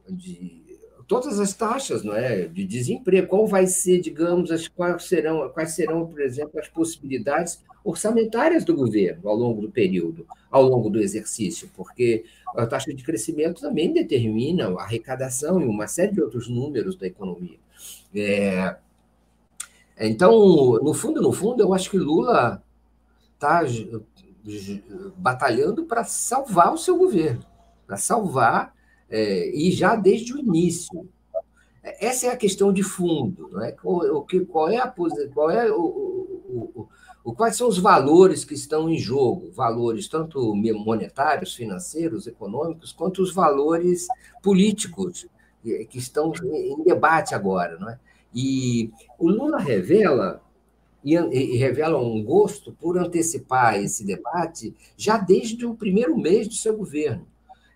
de 0.09 0.63
todas 1.07 1.39
as 1.39 1.53
taxas 1.53 2.03
não 2.03 2.17
é, 2.17 2.47
de 2.47 2.65
desemprego. 2.65 3.29
Qual 3.29 3.47
vai 3.47 3.67
ser, 3.67 4.01
digamos, 4.01 4.51
as, 4.51 4.67
quais, 4.67 5.05
serão, 5.05 5.47
quais 5.51 5.73
serão, 5.73 6.07
por 6.07 6.23
exemplo, 6.23 6.59
as 6.59 6.69
possibilidades 6.69 7.63
orçamentárias 7.85 8.65
do 8.65 8.75
governo 8.75 9.29
ao 9.29 9.37
longo 9.37 9.61
do 9.61 9.71
período, 9.71 10.27
ao 10.51 10.63
longo 10.63 10.89
do 10.89 10.99
exercício, 10.99 11.71
porque 11.77 12.25
a 12.57 12.67
taxa 12.67 12.95
de 12.95 13.05
crescimento 13.05 13.61
também 13.61 13.93
determina 13.93 14.71
a 14.71 14.85
arrecadação 14.85 15.61
e 15.61 15.67
uma 15.67 15.87
série 15.87 16.13
de 16.13 16.23
outros 16.23 16.49
números 16.49 16.97
da 16.97 17.07
economia. 17.07 17.59
É, 18.15 18.75
então, 20.01 20.33
no 20.83 20.95
fundo, 20.95 21.21
no 21.21 21.33
fundo, 21.33 21.63
eu 21.63 21.75
acho 21.75 21.91
que 21.91 21.99
Lula 21.99 22.63
está 23.43 23.61
batalhando 25.17 25.85
para 25.85 26.05
salvar 26.05 26.73
o 26.73 26.79
seu 26.79 26.97
governo, 26.97 27.45
para 27.87 27.97
salvar, 27.97 28.75
é, 29.11 29.51
e 29.55 29.73
já 29.73 29.97
desde 29.97 30.33
o 30.33 30.39
início. 30.39 31.09
Essa 31.83 32.27
é 32.27 32.31
a 32.31 32.37
questão 32.37 32.73
de 32.73 32.85
fundo, 32.85 33.51
não 33.53 33.63
é? 33.63 33.73
Qual, 33.73 34.27
qual 34.49 34.69
é 34.69 34.79
a 34.79 34.87
qual 35.35 35.51
é 35.51 35.71
o, 35.71 35.83
o, 35.83 36.89
o, 37.25 37.35
quais 37.35 37.57
são 37.57 37.69
os 37.69 37.79
valores 37.79 38.45
que 38.45 38.55
estão 38.55 38.89
em 38.89 38.99
jogo, 38.99 39.51
valores 39.51 40.07
tanto 40.07 40.55
monetários, 40.55 41.55
financeiros, 41.55 42.29
econômicos, 42.29 42.93
quanto 42.93 43.21
os 43.21 43.35
valores 43.35 44.07
políticos 44.41 45.27
que 45.63 45.99
estão 45.99 46.33
em 46.45 46.85
debate 46.85 47.35
agora, 47.35 47.77
não 47.79 47.91
é? 47.91 47.99
E 48.35 48.91
o 49.19 49.29
Lula 49.29 49.59
revela 49.59 50.41
e, 51.05 51.15
e, 51.15 51.57
revela 51.57 51.99
um 51.99 52.23
gosto 52.23 52.73
por 52.73 52.97
antecipar 52.97 53.81
esse 53.81 54.05
debate 54.05 54.75
já 54.97 55.19
desde 55.19 55.67
o 55.67 55.75
primeiro 55.75 56.17
mês 56.17 56.47
do 56.47 56.55
seu 56.55 56.77
governo. 56.77 57.27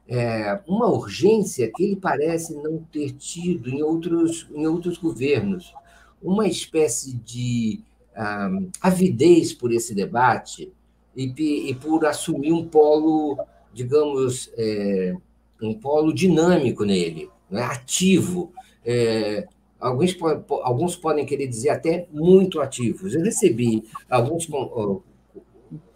É 0.09 0.61
uma 0.69 0.87
urgência 0.89 1.71
que 1.75 1.83
ele 1.83 1.97
parece 1.97 2.55
não 2.55 2.79
ter 2.93 3.12
tido 3.12 3.69
em 3.69 3.83
outros, 3.83 4.47
em 4.55 4.67
outros 4.67 4.99
governos, 4.99 5.75
uma 6.23 6.47
espécie 6.47 7.15
de 7.15 7.81
ah, 8.15 8.51
avidez 8.81 9.53
por 9.53 9.73
esse 9.73 9.95
debate 9.95 10.73
e, 11.17 11.71
e, 11.71 11.75
por 11.75 12.07
assumir 12.07 12.53
um 12.53 12.65
polo, 12.65 13.39
digamos, 13.73 14.51
é, 14.57 15.15
um 15.61 15.75
polo 15.75 16.12
dinâmico 16.12 16.85
nele, 16.85 17.29
né, 17.51 17.62
ativo, 17.62 18.53
é, 18.85 19.47
alguns, 19.81 20.17
alguns 20.62 20.97
podem 20.97 21.27
querer 21.27 21.47
dizer 21.47 21.71
até 21.71 22.07
muito 22.12 22.61
ativos. 22.61 23.15
Eu 23.15 23.23
recebi 23.23 23.85
alguns, 24.09 24.49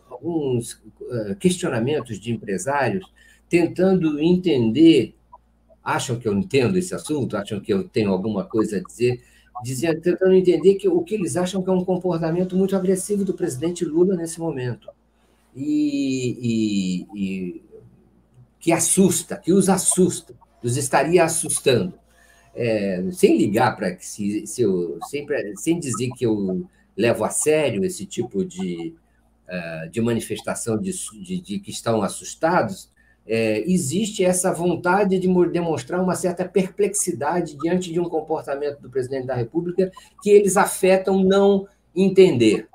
alguns 0.09 0.81
questionamentos 1.39 2.19
de 2.19 2.33
empresários 2.33 3.11
tentando 3.49 4.21
entender, 4.21 5.15
acham 5.83 6.19
que 6.19 6.29
eu 6.29 6.33
entendo 6.33 6.79
esse 6.79 6.95
assunto, 6.95 7.37
acham 7.37 7.59
que 7.61 7.73
eu 7.73 7.89
tenho 7.89 8.13
alguma 8.13 8.45
coisa 8.45 8.77
a 8.77 8.83
dizer, 8.83 9.21
dizendo, 9.63 10.01
tentando 10.01 10.35
entender 10.35 10.77
que 10.77 10.89
o 10.89 11.03
que 11.03 11.17
eles 11.17 11.37
acham 11.37 11.63
que 11.63 11.69
é 11.69 11.73
um 11.73 11.85
comportamento 11.85 12.57
muito 12.57 12.77
agressivo 12.77 13.25
do 13.25 13.35
presidente 13.35 13.85
Lula 13.85 14.15
nesse 14.15 14.39
momento. 14.39 14.89
E, 15.57 16.37
e, 16.41 17.19
e 17.21 17.63
que 18.61 18.71
assusta, 18.71 19.37
que 19.37 19.53
os 19.53 19.69
assusta, 19.69 20.33
os 20.63 20.77
estaria 20.77 21.25
assustando 21.25 21.95
é, 22.61 23.03
sem 23.11 23.39
ligar 23.39 23.75
para 23.75 23.91
que 23.93 24.07
se, 24.07 24.47
se 24.47 24.61
eu 24.61 24.99
sempre 25.09 25.57
sem 25.57 25.81
dizer 25.81 26.11
que 26.11 26.27
eu 26.27 26.69
levo 26.95 27.25
a 27.25 27.31
sério 27.31 27.83
esse 27.83 28.05
tipo 28.05 28.45
de, 28.45 28.95
uh, 29.49 29.89
de 29.89 29.99
manifestação 30.03 30.77
de, 30.79 30.93
de, 31.23 31.41
de, 31.41 31.59
que 31.59 31.71
estão 31.71 32.03
assustados, 32.03 32.91
é, 33.27 33.61
existe 33.61 34.23
essa 34.23 34.53
vontade 34.53 35.19
de 35.19 35.27
demonstrar 35.51 36.03
uma 36.03 36.15
certa 36.15 36.45
perplexidade 36.45 37.57
diante 37.57 37.91
de 37.91 37.99
um 37.99 38.11
comportamento 38.11 38.79
do 38.81 38.91
presidente 38.91 39.27
da 39.27 39.35
República 39.35 39.91
que 40.23 40.29
eles 40.29 40.59
afetam 40.59 41.25
não 41.25 41.67
entender. 41.97 42.69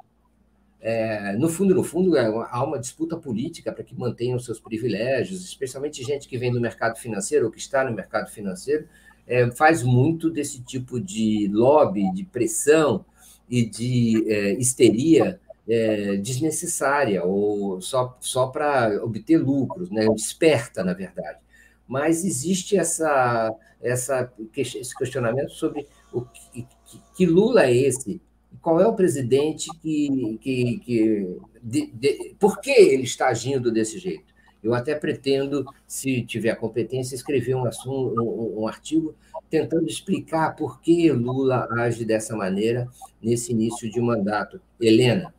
É, 0.81 1.33
no 1.33 1.47
fundo, 1.47 1.75
no 1.75 1.83
fundo, 1.83 2.17
é, 2.17 2.25
há 2.25 2.63
uma 2.63 2.79
disputa 2.79 3.17
política 3.17 3.71
para 3.71 3.83
que 3.83 3.95
mantenham 3.95 4.39
seus 4.39 4.59
privilégios, 4.59 5.43
especialmente 5.43 6.03
gente 6.03 6.27
que 6.27 6.39
vem 6.39 6.51
do 6.51 6.59
mercado 6.59 6.97
financeiro 6.97 7.45
ou 7.45 7.51
que 7.51 7.59
está 7.59 7.83
no 7.83 7.95
mercado 7.95 8.31
financeiro, 8.31 8.87
é, 9.27 9.49
faz 9.51 9.83
muito 9.83 10.29
desse 10.29 10.61
tipo 10.61 10.99
de 10.99 11.49
lobby, 11.51 12.11
de 12.13 12.23
pressão 12.23 13.05
e 13.49 13.65
de 13.65 14.25
é, 14.27 14.53
histeria 14.53 15.39
é, 15.67 16.17
desnecessária 16.17 17.23
ou 17.23 17.81
só, 17.81 18.15
só 18.19 18.47
para 18.47 19.03
obter 19.03 19.37
lucros, 19.37 19.89
né? 19.89 20.07
desperta, 20.09 20.83
na 20.83 20.93
verdade. 20.93 21.39
Mas 21.87 22.23
existe 22.23 22.77
essa, 22.77 23.53
essa, 23.81 24.31
esse 24.55 24.95
questionamento 24.97 25.51
sobre 25.51 25.87
o 26.11 26.21
que, 26.21 26.67
que 27.15 27.25
Lula 27.25 27.65
é 27.65 27.75
esse, 27.75 28.21
qual 28.61 28.81
é 28.81 28.87
o 28.87 28.95
presidente 28.95 29.69
que. 29.79 30.39
que, 30.41 30.77
que 30.79 31.37
de, 31.61 31.87
de, 31.93 32.35
por 32.39 32.59
que 32.59 32.71
ele 32.71 33.03
está 33.03 33.27
agindo 33.27 33.71
desse 33.71 33.99
jeito? 33.99 34.34
Eu 34.65 34.73
até 34.73 34.95
pretendo, 34.95 35.63
se 35.87 36.23
tiver 36.23 36.55
competência, 36.55 37.13
escrever 37.13 37.55
um, 37.55 37.65
assunto, 37.65 38.19
um, 38.19 38.63
um 38.63 38.67
artigo 38.67 39.15
tentando 39.49 39.87
explicar 39.87 40.55
por 40.55 40.81
que 40.81 41.11
Lula 41.11 41.67
age 41.71 42.03
dessa 42.03 42.35
maneira 42.35 42.87
nesse 43.21 43.51
início 43.51 43.89
de 43.91 44.01
mandato. 44.01 44.59
Helena. 44.81 45.33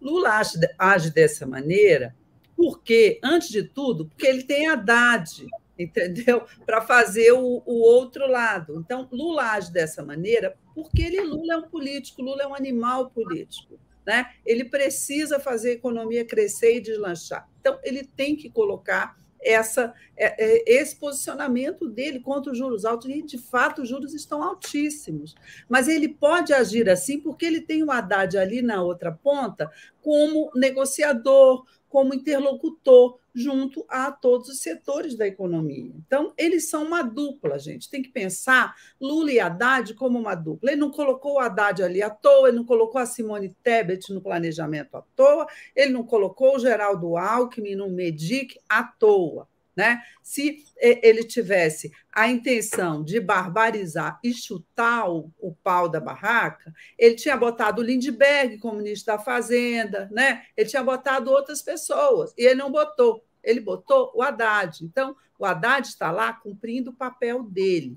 Lula 0.00 0.38
age, 0.38 0.58
age 0.78 1.10
dessa 1.10 1.46
maneira 1.46 2.14
porque, 2.56 3.20
antes 3.22 3.50
de 3.50 3.62
tudo, 3.62 4.06
porque 4.06 4.26
ele 4.26 4.42
tem 4.42 4.66
Haddad, 4.66 5.46
entendeu? 5.78 6.46
Para 6.64 6.80
fazer 6.80 7.32
o, 7.32 7.62
o, 7.66 7.82
outro 7.82 8.26
lado. 8.26 8.80
Então, 8.80 9.06
Lula 9.12 9.52
age 9.52 9.70
dessa 9.70 10.02
maneira 10.02 10.56
porque 10.74 11.02
ele, 11.02 11.20
Lula 11.20 11.54
é 11.54 11.56
um 11.58 11.68
político, 11.68 12.22
Lula 12.22 12.42
é 12.42 12.46
um 12.46 12.54
animal 12.54 13.10
político. 13.10 13.78
Né? 14.06 14.30
Ele 14.44 14.64
precisa 14.64 15.40
fazer 15.40 15.70
a 15.70 15.74
economia 15.74 16.24
crescer 16.24 16.76
e 16.76 16.80
deslanchar. 16.80 17.48
Então, 17.60 17.78
ele 17.82 18.04
tem 18.04 18.36
que 18.36 18.48
colocar 18.48 19.16
essa, 19.46 19.94
é, 20.16 20.44
é, 20.44 20.80
esse 20.80 20.96
posicionamento 20.96 21.88
dele 21.88 22.20
contra 22.20 22.50
os 22.50 22.58
juros 22.58 22.84
altos, 22.84 23.08
e 23.08 23.22
de 23.22 23.38
fato 23.38 23.82
os 23.82 23.88
juros 23.88 24.12
estão 24.12 24.42
altíssimos. 24.42 25.34
Mas 25.68 25.88
ele 25.88 26.08
pode 26.08 26.52
agir 26.52 26.88
assim 26.90 27.20
porque 27.20 27.46
ele 27.46 27.60
tem 27.60 27.82
o 27.82 27.90
Haddad 27.90 28.36
ali 28.36 28.60
na 28.60 28.82
outra 28.82 29.12
ponta 29.12 29.70
como 30.00 30.50
negociador, 30.54 31.64
como 31.96 32.12
interlocutor 32.12 33.18
junto 33.34 33.82
a 33.88 34.12
todos 34.12 34.50
os 34.50 34.60
setores 34.60 35.16
da 35.16 35.26
economia. 35.26 35.94
Então, 36.06 36.34
eles 36.36 36.68
são 36.68 36.84
uma 36.84 37.00
dupla, 37.00 37.58
gente. 37.58 37.88
Tem 37.88 38.02
que 38.02 38.10
pensar 38.10 38.74
Lula 39.00 39.32
e 39.32 39.40
Haddad 39.40 39.94
como 39.94 40.18
uma 40.18 40.34
dupla. 40.34 40.72
Ele 40.72 40.80
não 40.82 40.90
colocou 40.90 41.36
o 41.36 41.38
Haddad 41.38 41.82
ali 41.82 42.02
à 42.02 42.10
toa, 42.10 42.48
ele 42.48 42.58
não 42.58 42.66
colocou 42.66 43.00
a 43.00 43.06
Simone 43.06 43.56
Tebet 43.62 44.12
no 44.12 44.20
planejamento 44.20 44.94
à 44.94 45.02
toa, 45.16 45.46
ele 45.74 45.92
não 45.94 46.02
colocou 46.02 46.56
o 46.56 46.58
Geraldo 46.58 47.16
Alckmin 47.16 47.76
no 47.76 47.88
Medic 47.88 48.60
à 48.68 48.84
toa. 48.84 49.48
Né? 49.76 50.00
Se 50.22 50.64
ele 50.78 51.22
tivesse 51.22 51.92
a 52.10 52.28
intenção 52.28 53.04
de 53.04 53.20
barbarizar 53.20 54.18
e 54.24 54.32
chutar 54.32 55.10
o, 55.10 55.30
o, 55.38 55.54
pau 55.54 55.86
da 55.86 56.00
barraca, 56.00 56.72
ele 56.98 57.14
tinha 57.14 57.36
botado 57.36 57.82
o 57.82 57.84
Lindbergh 57.84 58.58
como 58.58 58.78
ministro 58.78 59.14
da 59.14 59.18
Fazenda, 59.18 60.08
né? 60.10 60.44
ele 60.56 60.68
tinha 60.68 60.82
botado 60.82 61.30
outras 61.30 61.60
pessoas, 61.60 62.32
e 62.38 62.46
ele 62.46 62.54
não 62.54 62.72
botou. 62.72 63.22
Ele 63.44 63.60
botou 63.60 64.10
o 64.14 64.22
Haddad. 64.22 64.82
Então, 64.82 65.14
o 65.38 65.44
Haddad 65.44 65.86
está 65.86 66.10
lá 66.10 66.32
cumprindo 66.32 66.90
o 66.90 66.96
papel 66.96 67.42
dele. 67.44 67.96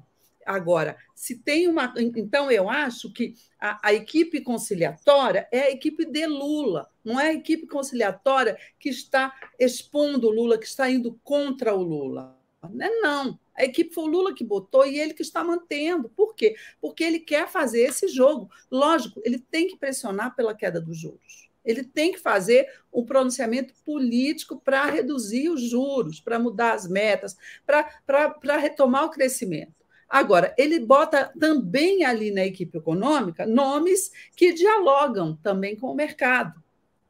Agora, 0.49 0.97
se 1.13 1.35
tem 1.35 1.67
uma. 1.67 1.93
Então, 1.95 2.49
eu 2.49 2.67
acho 2.67 3.13
que 3.13 3.35
a, 3.59 3.89
a, 3.89 3.93
equipe 3.93 4.41
conciliatória 4.41 5.47
é 5.51 5.59
a 5.59 5.69
equipe 5.69 6.05
de 6.05 6.25
Lula, 6.25 6.89
não 7.05 7.19
é 7.19 7.27
a 7.27 7.33
equipe 7.33 7.67
conciliatória 7.67 8.57
que 8.79 8.89
está 8.89 9.31
expondo 9.59 10.27
o 10.27 10.31
Lula, 10.31 10.57
que 10.57 10.65
está 10.65 10.89
indo 10.89 11.19
contra 11.23 11.75
o 11.75 11.83
Lula. 11.83 12.35
Não 12.67 12.83
é, 12.83 12.89
não. 12.99 13.39
A 13.55 13.63
equipe 13.63 13.93
foi 13.93 14.05
o 14.05 14.07
Lula 14.07 14.33
que 14.33 14.43
botou 14.43 14.87
e 14.87 14.99
ele 14.99 15.13
que 15.13 15.21
está 15.21 15.43
mantendo. 15.43 16.09
Por 16.09 16.33
quê? 16.33 16.55
Porque 16.81 17.03
ele 17.03 17.19
quer 17.19 17.47
fazer 17.47 17.81
esse 17.81 18.07
jogo. 18.07 18.49
Lógico, 18.71 19.21
ele 19.23 19.37
tem 19.37 19.67
que 19.67 19.77
pressionar 19.77 20.35
pela 20.35 20.55
queda 20.55 20.81
dos 20.81 20.97
juros. 20.97 21.47
Ele 21.63 21.83
tem 21.83 22.11
que 22.11 22.19
fazer 22.19 22.67
um 22.91 23.05
pronunciamento 23.05 23.75
político 23.85 24.59
para 24.59 24.85
reduzir 24.85 25.49
os 25.49 25.61
juros, 25.61 26.19
para 26.19 26.39
mudar 26.39 26.73
as 26.73 26.87
metas, 26.87 27.37
para 27.67 28.57
retomar 28.57 29.05
o 29.05 29.11
crescimento. 29.11 29.78
Agora, 30.09 30.55
ele 30.57 30.79
bota 30.79 31.31
também 31.39 32.03
ali 32.03 32.31
na 32.31 32.43
equipe 32.43 32.77
econômica 32.77 33.45
nomes 33.45 34.11
que 34.35 34.51
dialogam 34.53 35.37
também 35.43 35.75
com 35.75 35.87
o 35.87 35.95
mercado. 35.95 36.59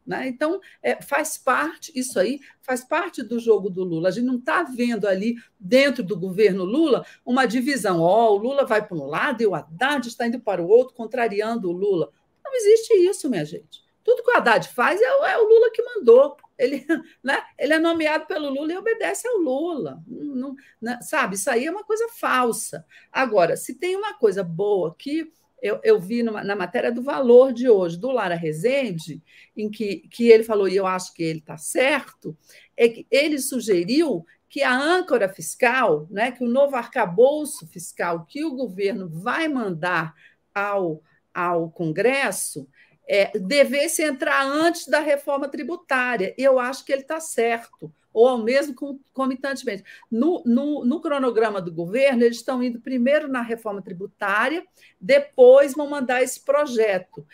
Né? 0.10 0.28
Então, 0.28 0.60
é, 0.82 1.00
faz 1.02 1.38
parte, 1.38 1.92
isso 1.96 2.20
aí 2.20 2.40
faz 2.62 2.84
parte 2.84 3.22
do 3.22 3.40
jogo 3.40 3.70
do 3.70 3.84
Lula. 3.84 4.10
A 4.10 4.12
gente 4.12 4.26
não 4.26 4.38
está 4.38 4.64
vendo 4.64 5.08
ali, 5.08 5.36
dentro 5.60 6.04
do 6.04 6.18
governo 6.18 6.64
Lula, 6.64 7.06
uma 7.24 7.46
divisão. 7.46 8.02
Ó, 8.02 8.32
oh, 8.32 8.36
o 8.36 8.38
Lula 8.38 8.66
vai 8.66 8.86
para 8.86 8.98
um 8.98 9.06
lado 9.06 9.44
e 9.44 9.46
o 9.46 9.54
Haddad 9.54 10.08
está 10.08 10.26
indo 10.26 10.40
para 10.40 10.64
o 10.64 10.68
outro, 10.68 10.96
contrariando 10.96 11.70
o 11.70 11.74
Lula. 11.74 12.12
Não 12.44 12.56
existe 12.56 12.94
isso, 12.96 13.30
minha 13.30 13.46
gente. 13.46 13.84
Tudo 14.04 14.24
que 14.24 14.32
o 14.32 14.36
Haddad 14.36 14.68
faz 14.70 15.00
é, 15.00 15.06
é 15.06 15.38
o 15.38 15.48
Lula 15.48 15.70
que 15.72 15.84
mandou. 15.84 16.36
Ele, 16.60 16.86
né? 17.24 17.42
ele 17.58 17.74
é 17.74 17.80
nomeado 17.80 18.28
pelo 18.28 18.50
Lula 18.50 18.74
e 18.74 18.78
obedece 18.78 19.28
ao 19.28 19.38
Lula. 19.38 20.04
Não, 20.06 20.36
não, 20.36 20.56
né? 20.82 21.00
sabe, 21.02 21.36
isso 21.36 21.50
aí 21.50 21.66
é 21.66 21.72
uma 21.72 21.84
coisa 21.84 22.08
falsa. 22.10 22.86
Agora, 23.12 23.56
se 23.56 23.74
tem 23.74 23.96
uma 23.96 24.14
coisa 24.14 24.44
boa 24.44 24.94
que 24.96 25.32
eu, 25.62 25.80
eu 25.84 26.00
vi 26.00 26.24
numa, 26.24 26.44
na 26.44 26.56
matéria 26.56 26.92
do 26.92 27.02
valor 27.02 27.54
de 27.54 27.70
hoje, 27.70 27.98
do 27.98 28.12
Lara 28.12 28.36
Rezende, 28.36 29.22
em 29.56 29.70
que, 29.70 30.08
que 30.10 30.28
ele 30.30 30.44
falou, 30.44 30.68
e 30.68 30.76
eu 30.76 30.86
acho 30.86 31.14
que 31.14 31.24
ele 31.24 31.40
está 31.40 31.58
certo, 31.58 32.38
é 32.76 32.88
que 32.88 33.08
ele 33.10 33.40
sugeriu 33.40 34.26
que 34.50 34.64
a 34.64 34.74
âncora 34.74 35.30
fiscal, 35.30 36.08
né, 36.10 36.32
que 36.32 36.44
o 36.44 36.50
novo 36.50 36.76
arcabouço 36.76 37.68
fiscal 37.68 38.26
que 38.26 38.44
o 38.44 38.56
governo 38.56 39.08
vai 39.08 39.48
mandar 39.48 40.14
ao, 40.54 41.04
ao 41.34 41.70
Congresso 41.70 42.68
é, 43.10 43.32
devesse 43.40 44.04
entrar 44.04 44.46
antes 44.46 44.88
da 44.88 45.00
reforma 45.00 45.50
tributária. 45.50 46.36
Eu 46.38 46.60
acho 46.60 46.86
que 46.86 46.92
ele 46.94 47.02
está 47.02 47.20
certo, 47.20 47.92
ou 48.14 48.28
ao 48.28 48.38
mesmo 48.38 48.76
comitantemente. 49.12 49.84
No, 50.12 50.44
no, 50.46 50.86
no, 50.86 51.02
cronograma 51.02 51.60
do 51.60 51.74
governo, 51.74 52.24
eles 52.24 52.38
estão 52.38 52.62
indo 52.62 52.80
primeiro 52.80 53.28
na 53.28 53.42
reforma 53.42 53.82
tributária, 53.82 54.64
depois 55.02 55.74
vão 55.74 55.90
mandar 55.90 56.22
esse 56.22 56.40
projeto. 56.46 57.26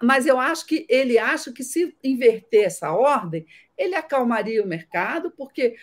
Mas 0.00 0.26
eu 0.26 0.38
acho 0.38 0.64
que 0.64 0.86
ele 0.88 1.18
acha 1.18 1.52
que 1.52 1.64
se 1.64 1.96
inverter 2.04 2.66
essa 2.66 2.92
ordem, 2.92 3.44
ele 3.76 3.96
acalmaria 3.96 4.62
o 4.62 4.68
mercado, 4.68 5.32
porque 5.32 5.74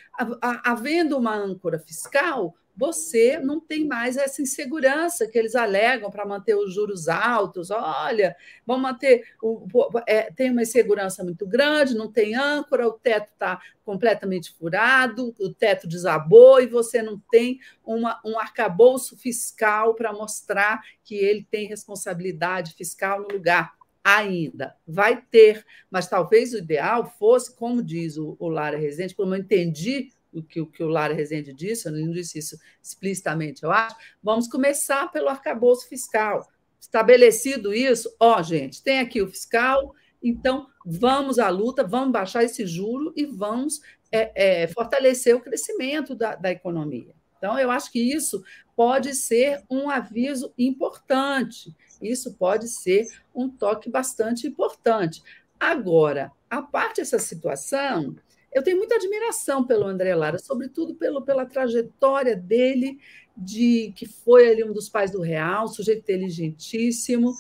havendo 0.64 1.18
uma 1.18 1.36
âncora 1.36 1.78
fiscal, 1.78 2.56
você 2.76 3.38
não 3.40 3.60
tem 3.60 3.86
mais 3.86 4.18
essa 4.18 4.42
insegurança 4.42 5.28
que 5.28 5.38
eles 5.38 5.56
alegam 5.56 6.10
para 6.10 6.26
manter 6.26 6.56
os 6.56 6.74
juros 6.74 7.08
altos. 7.08 7.70
Olha, 7.72 8.36
vão 8.66 8.78
manter. 8.78 9.24
O, 9.42 9.66
é, 10.08 10.32
tem 10.32 10.52
uma 10.52 10.62
insegurança 10.62 11.24
muito 11.24 11.46
grande, 11.46 11.96
não 11.96 12.12
tem 12.12 12.36
âncora, 12.36 12.88
o 12.88 12.94
teto 12.94 13.32
está 13.32 13.62
completamente 13.84 14.54
furado, 14.54 15.34
o 15.40 15.54
teto 15.54 15.88
desabou 15.88 16.62
e 16.62 16.68
você 16.68 17.02
não 17.02 17.22
tem 17.32 17.60
uma, 17.84 18.22
um 18.26 18.40
arcabouço 18.40 19.18
fiscal 19.18 19.94
para 19.96 20.14
mostrar 20.14 20.82
que 21.04 21.16
ele 21.16 21.46
tem 21.50 21.68
responsabilidade 21.68 22.74
fiscal 22.74 23.22
no 23.22 23.28
lugar 23.28 23.74
ainda. 24.04 24.76
Vai 24.88 25.22
ter, 25.22 25.66
mas 25.90 26.08
talvez 26.08 26.54
o 26.54 26.58
ideal 26.58 27.06
fosse, 27.20 27.56
como 27.56 27.84
diz 27.84 28.18
o, 28.18 28.36
o 28.40 28.48
Lara 28.50 28.78
Rezende, 28.78 29.16
como 29.16 29.36
eu 29.36 29.40
entendi 29.40 30.10
o 30.34 30.41
que, 30.41 30.62
o 30.62 30.65
que 30.65 30.84
o 30.84 30.88
Lara 30.88 31.13
Rezende 31.13 31.54
disse, 31.54 31.88
eu 31.88 31.91
não 31.91 32.12
disse 32.12 32.39
isso 32.39 32.58
explicitamente, 32.82 33.63
eu 33.63 33.72
acho, 33.72 33.96
vamos 34.24 34.48
começar 34.48 35.12
pelo 35.12 35.30
arcabouço 35.30 35.88
fiscal. 35.88 36.48
Estabelecido 36.80 37.74
isso, 37.74 38.13
ó, 38.20 38.41
gente, 38.41 38.82
tem 38.82 39.00
aqui 39.00 39.22
o 39.22 39.28
fiscal, 39.28 39.94
então 40.22 40.67
vamos 40.86 41.39
à 41.39 41.50
luta, 41.50 41.84
vamos 41.84 42.12
baixar 42.12 42.44
esse 42.44 42.65
juro 42.65 43.13
e 43.15 43.26
vamos 43.26 43.82
é, 44.12 44.63
é, 44.63 44.67
fortalecer 44.67 45.36
o 45.36 45.41
crescimento 45.41 46.15
da, 46.15 46.36
da 46.36 46.52
economia. 46.52 47.13
Então, 47.38 47.58
eu 47.58 47.72
acho 47.72 47.91
que 47.91 48.00
isso 48.00 48.44
pode 48.76 49.15
ser 49.15 49.63
um 49.70 49.89
aviso 49.89 50.54
importante, 50.58 51.76
isso 52.00 52.34
pode 52.36 52.67
ser 52.67 53.08
um 53.34 53.50
toque 53.50 53.89
bastante 53.89 54.46
importante. 54.48 55.24
Agora, 55.60 56.32
a 56.50 56.62
parte 56.62 56.98
dessa 56.98 57.17
situação, 57.17 58.15
eu 58.54 58.62
tenho 58.62 58.78
muita 58.78 58.96
admiração 58.96 59.64
pelo 59.64 59.86
André 59.86 60.14
Lara, 60.16 60.38
sobretudo 60.38 60.96
pelo, 60.96 61.22
pela 61.22 61.46
trajetória 61.46 62.36
dele, 62.36 63.00
de 63.36 63.94
que 63.96 64.06
foi 64.06 64.50
ali 64.50 64.64
um 64.64 64.74
dos 64.74 64.90
pais 64.90 65.12
do 65.12 65.22
Real, 65.22 65.68
sujeito 65.68 66.00
inteligentíssimo, 66.00 67.34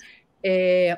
é, 0.43 0.97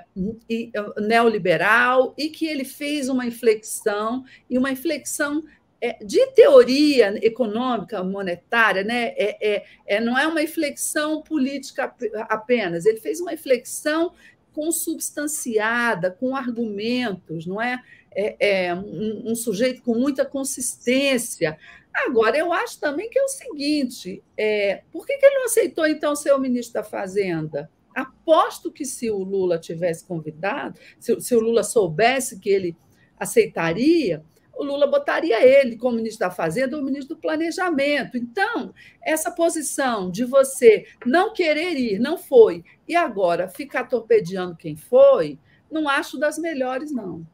e, 0.49 0.71
é, 0.73 1.01
neoliberal, 1.01 2.13
e 2.17 2.29
que 2.29 2.45
ele 2.45 2.63
fez 2.63 3.09
uma 3.09 3.25
inflexão, 3.25 4.23
e 4.49 4.57
uma 4.57 4.71
inflexão 4.71 5.43
é, 5.81 5.97
de 6.03 6.25
teoria 6.27 7.13
econômica 7.25 8.01
monetária, 8.03 8.83
né? 8.83 9.07
É, 9.17 9.55
é, 9.55 9.65
é, 9.85 9.99
não 9.99 10.17
é 10.17 10.25
uma 10.25 10.41
inflexão 10.41 11.21
política 11.21 11.93
apenas, 12.29 12.85
ele 12.85 12.99
fez 12.99 13.19
uma 13.19 13.33
inflexão 13.33 14.13
consubstanciada, 14.53 16.11
com 16.11 16.35
argumentos, 16.35 17.45
não 17.45 17.61
é? 17.61 17.81
É, 18.15 18.65
é 18.65 18.75
um, 18.75 19.31
um, 19.31 19.35
sujeito 19.35 19.81
com 19.81 19.95
muita 19.95 20.25
consistência. 20.25 21.57
Agora, 21.93 22.37
eu 22.37 22.51
acho 22.51 22.79
também 22.79 23.09
que 23.09 23.19
é 23.19 23.23
o 23.23 23.27
seguinte: 23.27 24.23
é, 24.37 24.83
por 24.91 25.05
que, 25.05 25.17
que 25.17 25.25
ele 25.25 25.35
não 25.35 25.45
aceitou, 25.45 25.87
então, 25.87 26.15
ser 26.15 26.31
o 26.33 26.39
ministro 26.39 26.73
da 26.73 26.83
Fazenda? 26.83 27.69
Aposto 27.95 28.71
que 28.71 28.85
se 28.85 29.11
o 29.11 29.19
Lula 29.19 29.59
tivesse 29.59 30.05
convidado, 30.05 30.79
se, 30.99 31.19
se 31.21 31.35
o 31.35 31.39
Lula 31.39 31.63
soubesse 31.63 32.39
que 32.39 32.49
ele 32.49 32.75
aceitaria, 33.19 34.23
o 34.55 34.63
Lula 34.63 34.87
botaria 34.87 35.45
ele 35.45 35.75
como 35.75 35.97
ministro 35.97 36.21
da 36.21 36.31
Fazenda 36.31 36.77
ou 36.77 36.83
ministro 36.83 37.15
do 37.15 37.21
Planejamento. 37.21 38.17
Então, 38.17 38.73
essa 39.01 39.31
posição 39.31 40.09
de 40.09 40.23
você 40.25 40.85
não 41.05 41.33
querer 41.33 41.73
ir, 41.73 41.99
não 41.99 42.17
foi, 42.17 42.63
e 42.87 42.95
agora 42.95 43.47
ficar 43.47 43.85
torpedeando 43.85 44.55
quem 44.55 44.75
foi, 44.75 45.39
não 45.71 45.87
acho 45.89 46.19
das 46.19 46.37
melhores, 46.37 46.91
não 46.91 47.25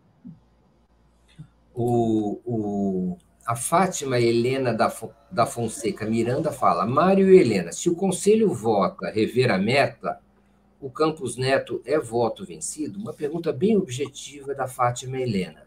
o, 1.81 2.41
o, 2.45 3.17
a 3.47 3.55
Fátima 3.55 4.19
Helena 4.19 4.73
da, 4.73 4.93
da 5.31 5.45
Fonseca 5.45 6.05
Miranda 6.05 6.51
fala: 6.51 6.85
Mário 6.85 7.33
e 7.33 7.39
Helena, 7.39 7.71
se 7.71 7.89
o 7.89 7.95
Conselho 7.95 8.53
vota 8.53 9.09
rever 9.09 9.49
a 9.49 9.57
meta, 9.57 10.19
o 10.81 10.89
Campos 10.89 11.37
Neto 11.37 11.81
é 11.85 11.97
voto 11.97 12.45
vencido? 12.45 12.99
Uma 12.99 13.13
pergunta 13.13 13.53
bem 13.53 13.77
objetiva 13.77 14.53
da 14.53 14.67
Fátima 14.67 15.21
Helena. 15.21 15.63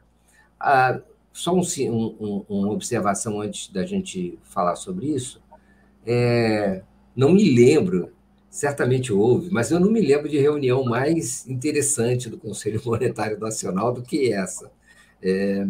Ah, 0.61 1.01
só 1.33 1.55
um, 1.55 1.63
um, 1.81 2.45
uma 2.47 2.71
observação 2.71 3.41
antes 3.41 3.69
da 3.69 3.87
gente 3.87 4.39
falar 4.43 4.77
sobre 4.77 5.07
isso. 5.07 5.41
É, 6.05 6.83
não 7.17 7.33
me 7.33 7.55
lembro, 7.55 8.13
certamente 8.51 9.15
houve, 9.15 9.51
mas 9.51 9.71
eu 9.71 9.81
não 9.81 9.91
me 9.91 10.03
lembro 10.03 10.29
de 10.29 10.39
reunião 10.39 10.85
mais 10.85 11.49
interessante 11.49 12.29
do 12.29 12.37
Conselho 12.37 12.83
Monetário 12.85 13.41
Nacional 13.41 13.95
do 13.95 14.03
que 14.03 14.31
essa 14.31 14.71
é, 15.23 15.65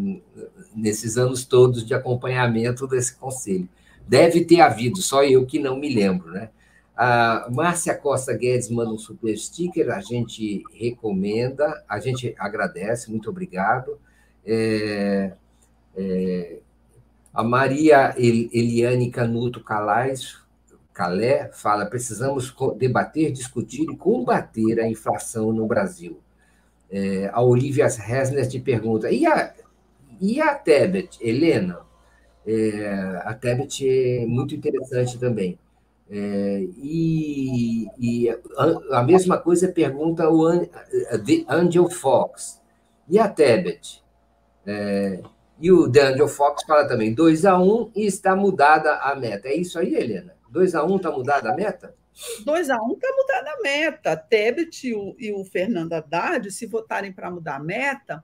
nesses 0.75 1.19
anos 1.19 1.45
todos 1.45 1.85
de 1.85 1.95
acompanhamento 1.95 2.87
desse 2.87 3.15
conselho. 3.15 3.69
Deve 4.07 4.45
ter 4.45 4.61
havido, 4.61 5.01
só 5.01 5.23
eu 5.25 5.47
que 5.47 5.59
não 5.59 5.77
me 5.77 5.95
lembro, 5.95 6.31
né? 6.31 6.51
A 6.97 7.49
Márcia 7.51 7.95
Costa 7.95 8.33
Guedes 8.33 8.69
manda 8.69 8.91
um 8.91 8.99
super 8.99 9.37
sticker, 9.37 9.91
a 9.91 10.01
gente 10.01 10.63
recomenda, 10.75 11.83
a 11.89 11.99
gente 11.99 12.35
agradece, 12.39 13.11
muito 13.11 13.31
obrigado. 13.31 13.99
É, 14.45 15.33
é, 15.97 16.59
a 17.33 17.43
Maria 17.43 18.15
Eliane 18.19 19.11
Canuto 19.11 19.63
Calais, 19.63 20.37
Calé 20.93 21.51
fala: 21.53 21.87
precisamos 21.87 22.55
debater, 22.77 23.33
discutir 23.33 23.83
e 23.91 23.97
combater 23.97 24.81
a 24.81 24.89
inflação 24.89 25.53
no 25.53 25.67
Brasil. 25.67 26.21
É, 26.93 27.31
a 27.33 27.41
Olivia 27.41 27.87
Hesner 27.87 28.47
te 28.47 28.61
pergunta: 28.61 29.11
e 29.11 29.25
a, 29.25 29.55
e 30.21 30.41
a 30.41 30.55
Tebet, 30.55 31.19
Helena? 31.21 31.81
É, 32.47 33.23
a 33.25 33.33
Tebet 33.33 33.89
é 33.89 34.27
muito 34.27 34.55
interessante 34.55 35.19
também. 35.19 35.59
É, 36.11 36.67
e, 36.77 37.87
e 37.99 38.29
a, 38.29 38.99
a, 38.99 39.03
mesma 39.03 39.39
coisa 39.39 39.69
pergunta 39.69 40.29
o 40.29 40.47
Angel 41.49 41.89
Fox. 41.89 42.61
E 43.09 43.19
a 43.19 43.27
Tebet? 43.27 44.03
É, 44.67 45.23
e 45.59 45.73
o 45.73 45.87
Angel 45.87 46.29
Fox 46.29 46.63
fala 46.67 46.87
também 46.87 47.15
2 47.15 47.47
a 47.47 47.59
1 47.59 47.63
um, 47.63 47.91
e 47.97 48.05
está 48.05 48.37
mudada 48.37 48.97
a 48.97 49.15
meta. 49.15 49.49
É 49.49 49.55
isso 49.55 49.79
aí, 49.79 49.95
Helena? 49.95 50.35
2 50.51 50.75
a 50.75 50.85
1 50.85 50.93
um, 50.93 50.97
está 50.97 51.11
mudada 51.11 51.51
a 51.51 51.55
meta? 51.55 51.95
2 52.45 52.71
a 52.71 52.77
1 52.77 52.87
um 52.87 52.93
está 52.93 53.09
mudada 53.17 53.51
a 53.51 53.63
meta. 53.63 54.17
Tebet 54.17 54.89
e 54.89 54.95
o, 54.95 55.17
e 55.19 55.33
o 55.33 55.45
Fernando 55.45 55.93
Haddad, 55.93 56.51
se 56.51 56.67
votarem 56.67 57.13
para 57.13 57.31
mudar 57.31 57.57
a 57.57 57.63
meta, 57.63 58.23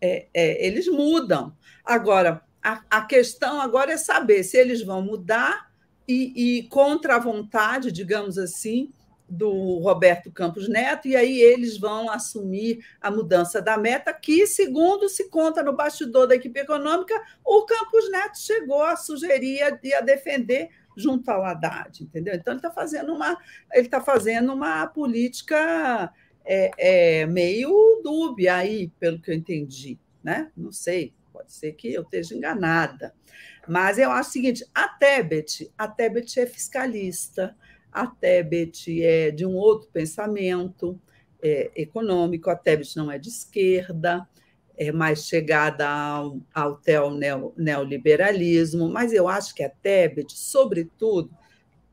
é, 0.00 0.26
é, 0.32 0.66
eles 0.66 0.88
mudam. 0.88 1.54
Agora, 1.84 2.42
a, 2.62 2.82
a, 2.90 3.02
questão 3.02 3.60
agora 3.60 3.92
é 3.92 3.96
saber 3.96 4.42
se 4.42 4.56
eles 4.56 4.82
vão 4.82 5.02
mudar 5.02 5.70
e, 6.08 6.58
e, 6.58 6.62
contra 6.64 7.16
a 7.16 7.20
vontade, 7.20 7.92
digamos 7.92 8.38
assim, 8.38 8.92
do 9.28 9.78
Roberto 9.78 10.30
Campos 10.30 10.68
Neto, 10.68 11.08
e 11.08 11.16
aí 11.16 11.40
eles 11.40 11.76
vão 11.78 12.08
assumir 12.08 12.84
a 13.00 13.10
mudança 13.10 13.60
da 13.60 13.76
meta, 13.76 14.12
que, 14.12 14.46
segundo 14.46 15.08
se 15.08 15.28
conta 15.28 15.62
no 15.62 15.74
bastidor 15.74 16.28
da 16.28 16.36
equipe 16.36 16.60
econômica, 16.60 17.14
o 17.44 17.64
Campos 17.64 18.08
Neto 18.10 18.38
chegou 18.38 18.82
a 18.82 18.96
sugerir 18.96 19.58
e 19.82 19.94
a 19.94 20.00
defender 20.00 20.70
junto 20.96 21.28
ao 21.30 21.44
Haddad, 21.44 22.02
entendeu? 22.02 22.34
Então 22.34 22.52
ele 22.52 22.58
está 22.58 22.70
fazendo 22.70 23.12
uma 23.12 23.38
ele 23.72 23.86
está 23.86 24.00
fazendo 24.00 24.52
uma 24.52 24.86
política 24.86 26.12
é, 26.44 26.70
é, 26.78 27.26
meio 27.26 28.00
dúbia 28.02 28.56
aí, 28.56 28.88
pelo 29.00 29.20
que 29.20 29.30
eu 29.30 29.34
entendi, 29.34 29.98
né? 30.22 30.50
Não 30.56 30.72
sei, 30.72 31.12
pode 31.32 31.52
ser 31.52 31.72
que 31.72 31.92
eu 31.92 32.02
esteja 32.02 32.34
enganada, 32.34 33.12
mas 33.68 33.98
eu 33.98 34.10
acho 34.10 34.30
o 34.30 34.32
seguinte: 34.32 34.64
a 34.74 34.88
Tebet, 34.88 35.70
a 35.76 35.88
Tebet 35.88 36.40
é 36.40 36.46
fiscalista, 36.46 37.56
a 37.92 38.06
Tebet 38.06 39.02
é 39.02 39.30
de 39.30 39.44
um 39.44 39.54
outro 39.54 39.88
pensamento 39.92 41.00
é, 41.42 41.70
econômico, 41.74 42.48
a 42.48 42.56
Tebet 42.56 42.96
não 42.96 43.10
é 43.10 43.18
de 43.18 43.28
esquerda. 43.28 44.26
É 44.76 44.92
mais 44.92 45.24
chegada 45.24 45.88
ao, 45.88 46.38
ao 46.54 46.80
neoliberalismo, 47.56 48.88
mas 48.88 49.12
eu 49.12 49.26
acho 49.26 49.54
que 49.54 49.62
a 49.62 49.70
Tebet, 49.70 50.36
sobretudo, 50.36 51.30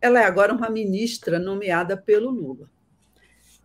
ela 0.01 0.21
é 0.21 0.25
agora 0.25 0.53
uma 0.53 0.69
ministra 0.69 1.39
nomeada 1.39 1.95
pelo 1.95 2.29
Lula. 2.29 2.69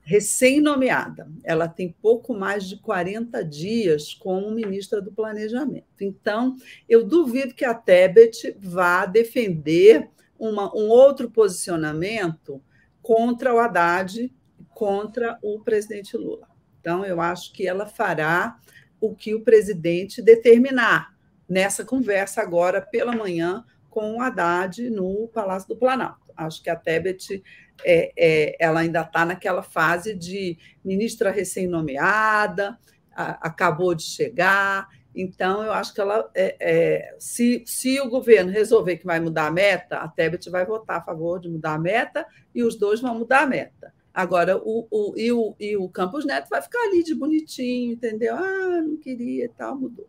Recém-nomeada. 0.02 1.28
Ela 1.42 1.68
tem 1.68 1.94
pouco 2.00 2.32
mais 2.32 2.66
de 2.66 2.76
40 2.78 3.44
dias 3.44 4.14
como 4.14 4.50
ministra 4.52 5.02
do 5.02 5.12
Planejamento. 5.12 5.84
Então, 6.00 6.56
eu 6.88 7.04
duvido 7.04 7.54
que 7.54 7.64
a 7.64 7.74
Tebet 7.74 8.56
vá 8.58 9.04
defender 9.04 10.08
uma, 10.38 10.74
um 10.74 10.88
outro 10.88 11.28
posicionamento 11.28 12.62
contra 13.02 13.52
o 13.52 13.58
Haddad, 13.58 14.32
contra 14.72 15.38
o 15.42 15.58
presidente 15.58 16.16
Lula. 16.16 16.48
Então, 16.80 17.04
eu 17.04 17.20
acho 17.20 17.52
que 17.52 17.66
ela 17.66 17.84
fará 17.84 18.58
o 19.00 19.14
que 19.14 19.34
o 19.34 19.42
presidente 19.42 20.22
determinar 20.22 21.14
nessa 21.48 21.84
conversa 21.84 22.42
agora 22.42 22.80
pela 22.80 23.14
manhã 23.14 23.64
com 23.88 24.16
o 24.16 24.20
Haddad 24.20 24.90
no 24.90 25.28
Palácio 25.28 25.68
do 25.68 25.76
Planalto. 25.76 26.32
Acho 26.36 26.62
que 26.62 26.70
a 26.70 26.76
Tebet 26.76 27.42
é, 27.84 28.12
é, 28.16 28.56
ela 28.60 28.80
ainda 28.80 29.00
está 29.00 29.24
naquela 29.24 29.62
fase 29.62 30.14
de 30.14 30.58
ministra 30.84 31.30
recém-nomeada, 31.30 32.78
acabou 33.14 33.94
de 33.94 34.04
chegar. 34.04 34.86
Então, 35.14 35.64
eu 35.64 35.72
acho 35.72 35.92
que 35.92 36.00
ela, 36.00 36.30
é, 36.34 36.56
é, 36.60 37.16
se, 37.18 37.64
se 37.66 38.00
o 38.00 38.08
governo 38.08 38.52
resolver 38.52 38.98
que 38.98 39.06
vai 39.06 39.18
mudar 39.18 39.46
a 39.46 39.50
meta, 39.50 39.96
a 39.96 40.06
Tebet 40.06 40.48
vai 40.48 40.64
votar 40.64 40.98
a 40.98 41.02
favor 41.02 41.40
de 41.40 41.48
mudar 41.48 41.74
a 41.74 41.78
meta 41.78 42.24
e 42.54 42.62
os 42.62 42.78
dois 42.78 43.00
vão 43.00 43.18
mudar 43.18 43.42
a 43.42 43.46
meta. 43.46 43.92
Agora, 44.18 44.58
o, 44.58 44.84
o, 44.90 45.14
e, 45.16 45.30
o, 45.30 45.54
e 45.60 45.76
o 45.76 45.88
Campos 45.88 46.26
Neto 46.26 46.48
vai 46.48 46.60
ficar 46.60 46.80
ali 46.80 47.04
de 47.04 47.14
bonitinho, 47.14 47.92
entendeu? 47.92 48.34
Ah, 48.34 48.82
não 48.82 48.96
queria 48.96 49.44
e 49.44 49.48
tal, 49.48 49.76
mudou. 49.78 50.08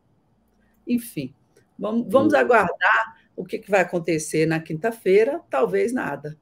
Enfim, 0.87 1.31
vamos, 1.77 2.11
vamos 2.11 2.33
aguardar 2.33 3.21
o 3.35 3.45
que, 3.45 3.59
que 3.59 3.69
vai 3.69 3.81
acontecer 3.81 4.47
na 4.47 4.59
quinta-feira, 4.59 5.39
talvez 5.47 5.93
nada. 5.93 6.35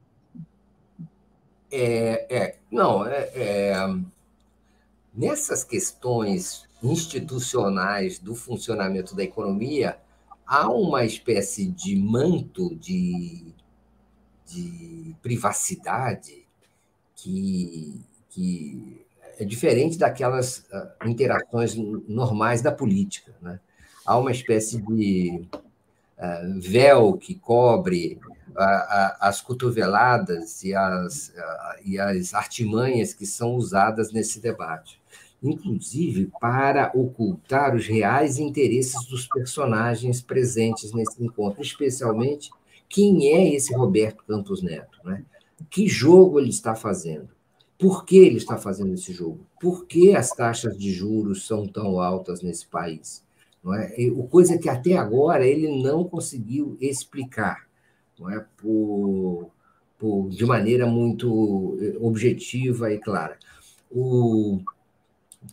É, 1.70 2.34
é 2.34 2.58
não, 2.70 3.06
é, 3.06 3.30
é, 3.34 3.74
nessas 5.14 5.62
questões 5.62 6.66
institucionais 6.82 8.18
do 8.18 8.34
funcionamento 8.34 9.14
da 9.14 9.24
economia, 9.24 9.98
há 10.46 10.70
uma 10.70 11.04
espécie 11.04 11.66
de 11.66 11.94
manto 11.96 12.74
de, 12.76 13.52
de 14.46 15.14
privacidade 15.20 16.47
que, 17.18 18.00
que 18.30 19.06
é 19.38 19.44
diferente 19.44 19.98
daquelas 19.98 20.64
ah, 20.72 20.94
interações 21.04 21.74
normais 21.74 22.62
da 22.62 22.72
política. 22.72 23.34
Né? 23.40 23.60
Há 24.06 24.16
uma 24.16 24.30
espécie 24.30 24.80
de 24.80 25.42
uh, 26.18 26.60
véu 26.60 27.14
que 27.14 27.34
cobre 27.34 28.18
as 29.20 29.40
cotoveladas 29.40 30.64
e 30.64 30.74
as, 30.74 31.32
e 31.84 31.96
as 31.96 32.34
artimanhas 32.34 33.14
que 33.14 33.24
são 33.24 33.54
usadas 33.54 34.10
nesse 34.10 34.40
debate, 34.40 35.00
inclusive 35.40 36.28
para 36.40 36.90
ocultar 36.92 37.76
os 37.76 37.86
reais 37.86 38.38
interesses 38.38 39.06
dos 39.06 39.28
personagens 39.28 40.20
presentes 40.20 40.92
nesse 40.92 41.22
encontro, 41.22 41.62
especialmente 41.62 42.50
quem 42.88 43.28
é 43.32 43.54
esse 43.54 43.74
Roberto 43.74 44.24
Campos 44.26 44.62
Neto, 44.62 44.98
né? 45.04 45.24
que 45.70 45.86
jogo 45.86 46.38
ele 46.38 46.50
está 46.50 46.74
fazendo? 46.74 47.28
Por 47.78 48.04
que 48.04 48.18
ele 48.18 48.38
está 48.38 48.56
fazendo 48.56 48.92
esse 48.94 49.12
jogo? 49.12 49.40
Por 49.60 49.86
que 49.86 50.14
as 50.14 50.30
taxas 50.30 50.76
de 50.76 50.92
juros 50.92 51.46
são 51.46 51.66
tão 51.66 52.00
altas 52.00 52.42
nesse 52.42 52.66
país? 52.66 53.22
Não 53.62 53.74
é? 53.74 53.94
O 54.16 54.24
coisa 54.24 54.58
que 54.58 54.68
até 54.68 54.96
agora 54.96 55.46
ele 55.46 55.82
não 55.82 56.04
conseguiu 56.04 56.76
explicar, 56.80 57.68
não 58.18 58.30
é? 58.30 58.44
Por, 58.56 59.50
por, 59.98 60.28
de 60.28 60.44
maneira 60.44 60.86
muito 60.86 61.78
eh, 61.80 61.96
objetiva 62.00 62.92
e 62.92 62.98
clara. 62.98 63.38
O, 63.90 64.60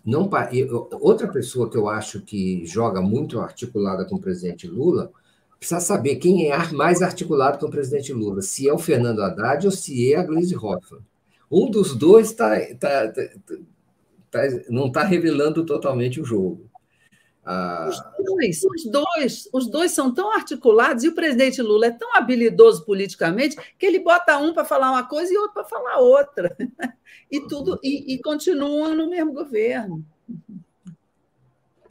não, 0.04 0.30
outra 1.00 1.28
pessoa 1.28 1.70
que 1.70 1.78
eu 1.78 1.88
acho 1.88 2.22
que 2.22 2.66
joga 2.66 3.02
muito 3.02 3.40
articulada 3.40 4.06
com 4.06 4.16
o 4.16 4.22
presidente 4.22 4.68
Lula 4.68 5.12
precisa 5.60 5.80
saber 5.80 6.18
quem 6.18 6.52
é 6.52 6.68
mais 6.72 7.02
articulado 7.02 7.58
com 7.58 7.68
o 7.68 7.72
presidente 7.72 8.14
Lula, 8.14 8.42
se 8.42 8.68
é 8.68 8.74
o 8.74 8.78
Fernando 8.78 9.22
Haddad 9.22 9.66
ou 9.66 9.72
se 9.72 10.14
é 10.14 10.18
a 10.18 10.24
Gleisi 10.24 10.56
Hoffmann. 10.56 11.02
Um 11.52 11.70
dos 11.70 11.96
dois 11.96 12.34
tá, 12.34 12.60
tá, 12.80 13.08
tá, 13.12 13.22
tá 14.32 14.42
não 14.70 14.88
está 14.88 15.04
revelando 15.04 15.66
totalmente 15.66 16.20
o 16.20 16.26
jogo. 16.26 16.70
Ah... 17.46 17.88
Os, 17.88 18.26
dois, 18.26 18.64
os 18.64 18.86
dois, 18.86 19.50
os 19.54 19.68
dois 19.70 19.92
são 19.92 20.12
tão 20.12 20.32
articulados 20.32 21.04
e 21.04 21.10
o 21.10 21.16
presidente 21.16 21.62
Lula 21.62 21.88
é 21.88 21.92
tão 21.92 22.16
habilidoso 22.16 22.84
politicamente 22.84 23.56
que 23.78 23.86
ele 23.86 24.00
bota 24.00 24.38
um 24.40 24.54
para 24.54 24.66
falar 24.66 24.92
uma 24.92 25.08
coisa 25.08 25.32
e 25.32 25.38
outro 25.38 25.54
para 25.54 25.66
falar 25.66 26.00
outra. 26.00 26.56
E 27.32 27.42
tudo 27.48 27.80
e, 27.84 28.14
e 28.14 28.22
continuam 28.22 28.94
no 28.94 29.10
mesmo 29.10 29.34
governo. 29.34 30.06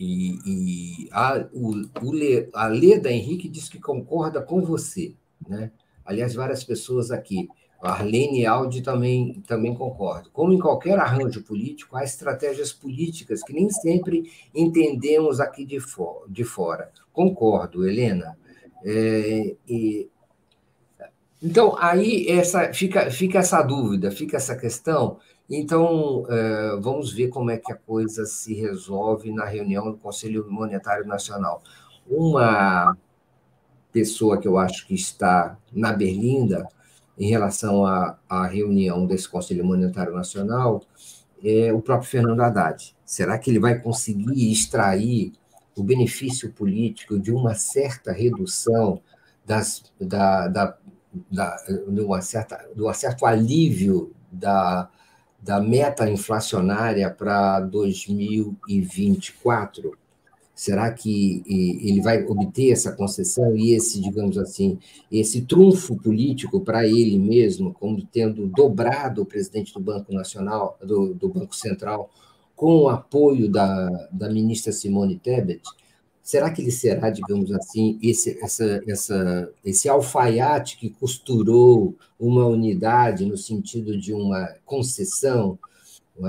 E, 0.04 0.38
e 0.44 1.08
a, 1.10 1.46
o, 1.52 1.72
o 2.02 2.12
Le, 2.12 2.48
a 2.52 2.66
Leda 2.66 3.10
Henrique 3.10 3.48
diz 3.48 3.68
que 3.68 3.80
concorda 3.80 4.42
com 4.42 4.60
você. 4.62 5.14
Né? 5.48 5.70
Aliás, 6.04 6.34
várias 6.34 6.62
pessoas 6.62 7.10
aqui. 7.10 7.48
A 7.82 7.92
Arlene 7.92 8.46
Aldi 8.46 8.82
também, 8.82 9.42
também 9.46 9.74
concorda. 9.74 10.28
Como 10.32 10.52
em 10.52 10.58
qualquer 10.58 10.98
arranjo 10.98 11.42
político, 11.42 11.96
há 11.96 12.04
estratégias 12.04 12.72
políticas 12.72 13.42
que 13.42 13.52
nem 13.52 13.68
sempre 13.68 14.30
entendemos 14.54 15.40
aqui 15.40 15.64
de, 15.64 15.80
for, 15.80 16.24
de 16.28 16.44
fora. 16.44 16.90
Concordo, 17.12 17.86
Helena. 17.86 18.38
É, 18.84 19.54
e, 19.68 20.08
então, 21.42 21.76
aí 21.78 22.26
essa, 22.26 22.72
fica, 22.72 23.10
fica 23.10 23.38
essa 23.40 23.60
dúvida, 23.60 24.10
fica 24.10 24.38
essa 24.38 24.56
questão 24.56 25.18
então, 25.48 26.24
é, 26.28 26.76
vamos 26.80 27.12
ver 27.12 27.28
como 27.28 27.50
é 27.50 27.58
que 27.58 27.72
a 27.72 27.76
coisa 27.76 28.24
se 28.24 28.54
resolve 28.54 29.30
na 29.30 29.44
reunião 29.44 29.90
do 29.90 29.98
Conselho 29.98 30.46
Monetário 30.50 31.06
Nacional. 31.06 31.62
Uma 32.08 32.96
pessoa 33.92 34.38
que 34.40 34.48
eu 34.48 34.58
acho 34.58 34.86
que 34.86 34.94
está 34.94 35.56
na 35.72 35.92
berlinda 35.92 36.66
em 37.18 37.28
relação 37.28 37.86
à, 37.86 38.18
à 38.28 38.46
reunião 38.46 39.06
desse 39.06 39.28
Conselho 39.28 39.64
Monetário 39.64 40.14
Nacional 40.14 40.82
é 41.42 41.72
o 41.72 41.80
próprio 41.80 42.10
Fernando 42.10 42.40
Haddad. 42.40 42.96
Será 43.04 43.38
que 43.38 43.50
ele 43.50 43.60
vai 43.60 43.78
conseguir 43.78 44.50
extrair 44.50 45.32
o 45.76 45.82
benefício 45.82 46.52
político 46.52 47.18
de 47.18 47.30
uma 47.30 47.54
certa 47.54 48.12
redução 48.12 49.00
das, 49.44 49.92
da, 50.00 50.48
da, 50.48 50.78
da, 51.30 51.56
de, 51.66 52.00
uma 52.00 52.22
certa, 52.22 52.66
de 52.74 52.82
um 52.82 52.92
certo 52.94 53.26
alívio 53.26 54.12
da, 54.32 54.88
da 55.44 55.60
meta 55.60 56.08
inflacionária 56.08 57.10
para 57.10 57.60
2024? 57.60 59.98
Será 60.54 60.90
que 60.90 61.42
ele 61.46 62.00
vai 62.00 62.24
obter 62.24 62.70
essa 62.70 62.92
concessão 62.92 63.54
e 63.56 63.74
esse, 63.74 64.00
digamos 64.00 64.38
assim, 64.38 64.78
esse 65.12 65.42
trunfo 65.42 65.96
político 65.96 66.60
para 66.60 66.86
ele 66.86 67.18
mesmo, 67.18 67.74
como 67.74 68.00
tendo 68.06 68.46
dobrado 68.46 69.20
o 69.22 69.26
presidente 69.26 69.74
do 69.74 69.80
Banco 69.80 70.14
Nacional, 70.14 70.78
do, 70.82 71.12
do 71.12 71.28
Banco 71.28 71.54
Central, 71.54 72.08
com 72.56 72.84
o 72.84 72.88
apoio 72.88 73.46
da, 73.48 74.08
da 74.10 74.30
ministra 74.30 74.72
Simone 74.72 75.18
Tebet? 75.18 75.60
Será 76.24 76.50
que 76.50 76.62
ele 76.62 76.70
será, 76.70 77.10
digamos 77.10 77.52
assim, 77.52 77.98
esse, 78.02 78.42
essa, 78.42 78.82
essa, 78.88 79.52
esse 79.62 79.90
alfaiate 79.90 80.78
que 80.78 80.88
costurou 80.88 81.94
uma 82.18 82.46
unidade 82.46 83.26
no 83.26 83.36
sentido 83.36 83.94
de 83.94 84.14
uma 84.14 84.48
concessão 84.64 85.58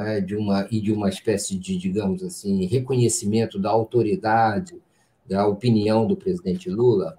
é? 0.04 0.20
de 0.20 0.36
uma, 0.36 0.68
e 0.70 0.82
de 0.82 0.92
uma 0.92 1.08
espécie 1.08 1.58
de, 1.58 1.78
digamos 1.78 2.22
assim, 2.24 2.66
reconhecimento 2.66 3.58
da 3.58 3.70
autoridade, 3.70 4.76
da 5.26 5.48
opinião 5.48 6.06
do 6.06 6.18
presidente 6.18 6.70
Lula 6.70 7.18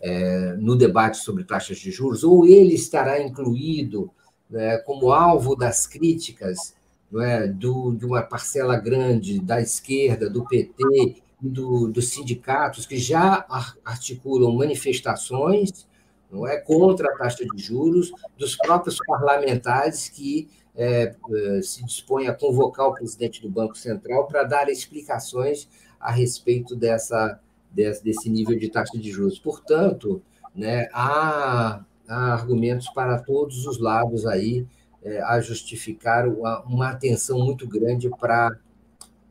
é, 0.00 0.54
no 0.54 0.74
debate 0.74 1.18
sobre 1.18 1.44
taxas 1.44 1.78
de 1.78 1.92
juros? 1.92 2.24
Ou 2.24 2.44
ele 2.44 2.74
estará 2.74 3.22
incluído 3.22 4.10
né, 4.50 4.78
como 4.78 5.12
alvo 5.12 5.54
das 5.54 5.86
críticas 5.86 6.74
é, 7.20 7.46
do, 7.46 7.92
de 7.92 8.04
uma 8.04 8.22
parcela 8.22 8.76
grande 8.76 9.38
da 9.38 9.60
esquerda, 9.60 10.28
do 10.28 10.44
PT 10.44 11.22
do, 11.40 11.88
dos 11.88 12.08
sindicatos 12.08 12.86
que 12.86 12.96
já 12.96 13.44
articulam 13.84 14.54
manifestações 14.54 15.86
não 16.30 16.46
é 16.46 16.56
contra 16.56 17.08
a 17.08 17.16
taxa 17.16 17.44
de 17.44 17.62
juros, 17.62 18.12
dos 18.36 18.56
próprios 18.56 18.98
parlamentares 19.06 20.08
que 20.08 20.48
é, 20.74 21.14
é 21.30 21.62
se 21.62 21.84
dispõem 21.84 22.28
a 22.28 22.34
convocar 22.34 22.88
o 22.88 22.94
presidente 22.94 23.40
do 23.40 23.48
Banco 23.48 23.76
Central 23.76 24.26
para 24.26 24.42
dar 24.42 24.68
explicações 24.68 25.68
a 26.00 26.10
respeito 26.10 26.74
dessa, 26.74 27.40
desse 27.72 28.28
nível 28.28 28.58
de 28.58 28.68
taxa 28.68 28.98
de 28.98 29.10
juros. 29.10 29.38
Portanto, 29.38 30.20
né, 30.54 30.88
há, 30.92 31.84
há 32.08 32.32
argumentos 32.32 32.88
para 32.90 33.18
todos 33.18 33.66
os 33.66 33.78
lados 33.78 34.26
aí 34.26 34.66
é, 35.02 35.22
a 35.22 35.40
justificar 35.40 36.26
uma, 36.26 36.60
uma 36.62 36.88
atenção 36.90 37.38
muito 37.38 37.66
grande 37.66 38.10
para 38.10 38.58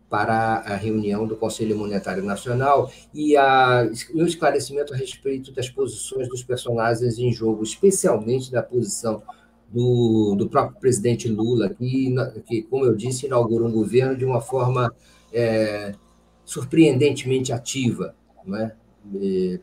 para 0.10 0.58
a 0.60 0.76
reunião 0.76 1.26
do 1.26 1.36
Conselho 1.36 1.78
Monetário 1.78 2.24
Nacional 2.24 2.92
e 3.14 3.36
a, 3.36 3.90
o 4.14 4.24
esclarecimento 4.24 4.94
a 4.94 4.98
respeito 4.98 5.52
das 5.52 5.70
posições 5.70 6.28
dos 6.30 6.44
personagens 6.44 7.18
em 7.18 7.32
jogo, 7.32 7.64
especialmente 7.64 8.52
da 8.52 8.62
posição 8.62 9.24
do, 9.68 10.36
do 10.38 10.48
próprio 10.48 10.80
presidente 10.80 11.28
Lula, 11.28 11.70
que, 11.70 12.14
que, 12.46 12.62
como 12.64 12.86
eu 12.86 12.96
disse, 12.96 13.26
inaugurou 13.26 13.68
um 13.68 13.72
governo 13.72 14.16
de 14.16 14.24
uma 14.24 14.40
forma 14.40 14.94
é, 15.34 15.94
surpreendentemente 16.46 17.52
ativa, 17.52 18.16
é? 18.54 18.72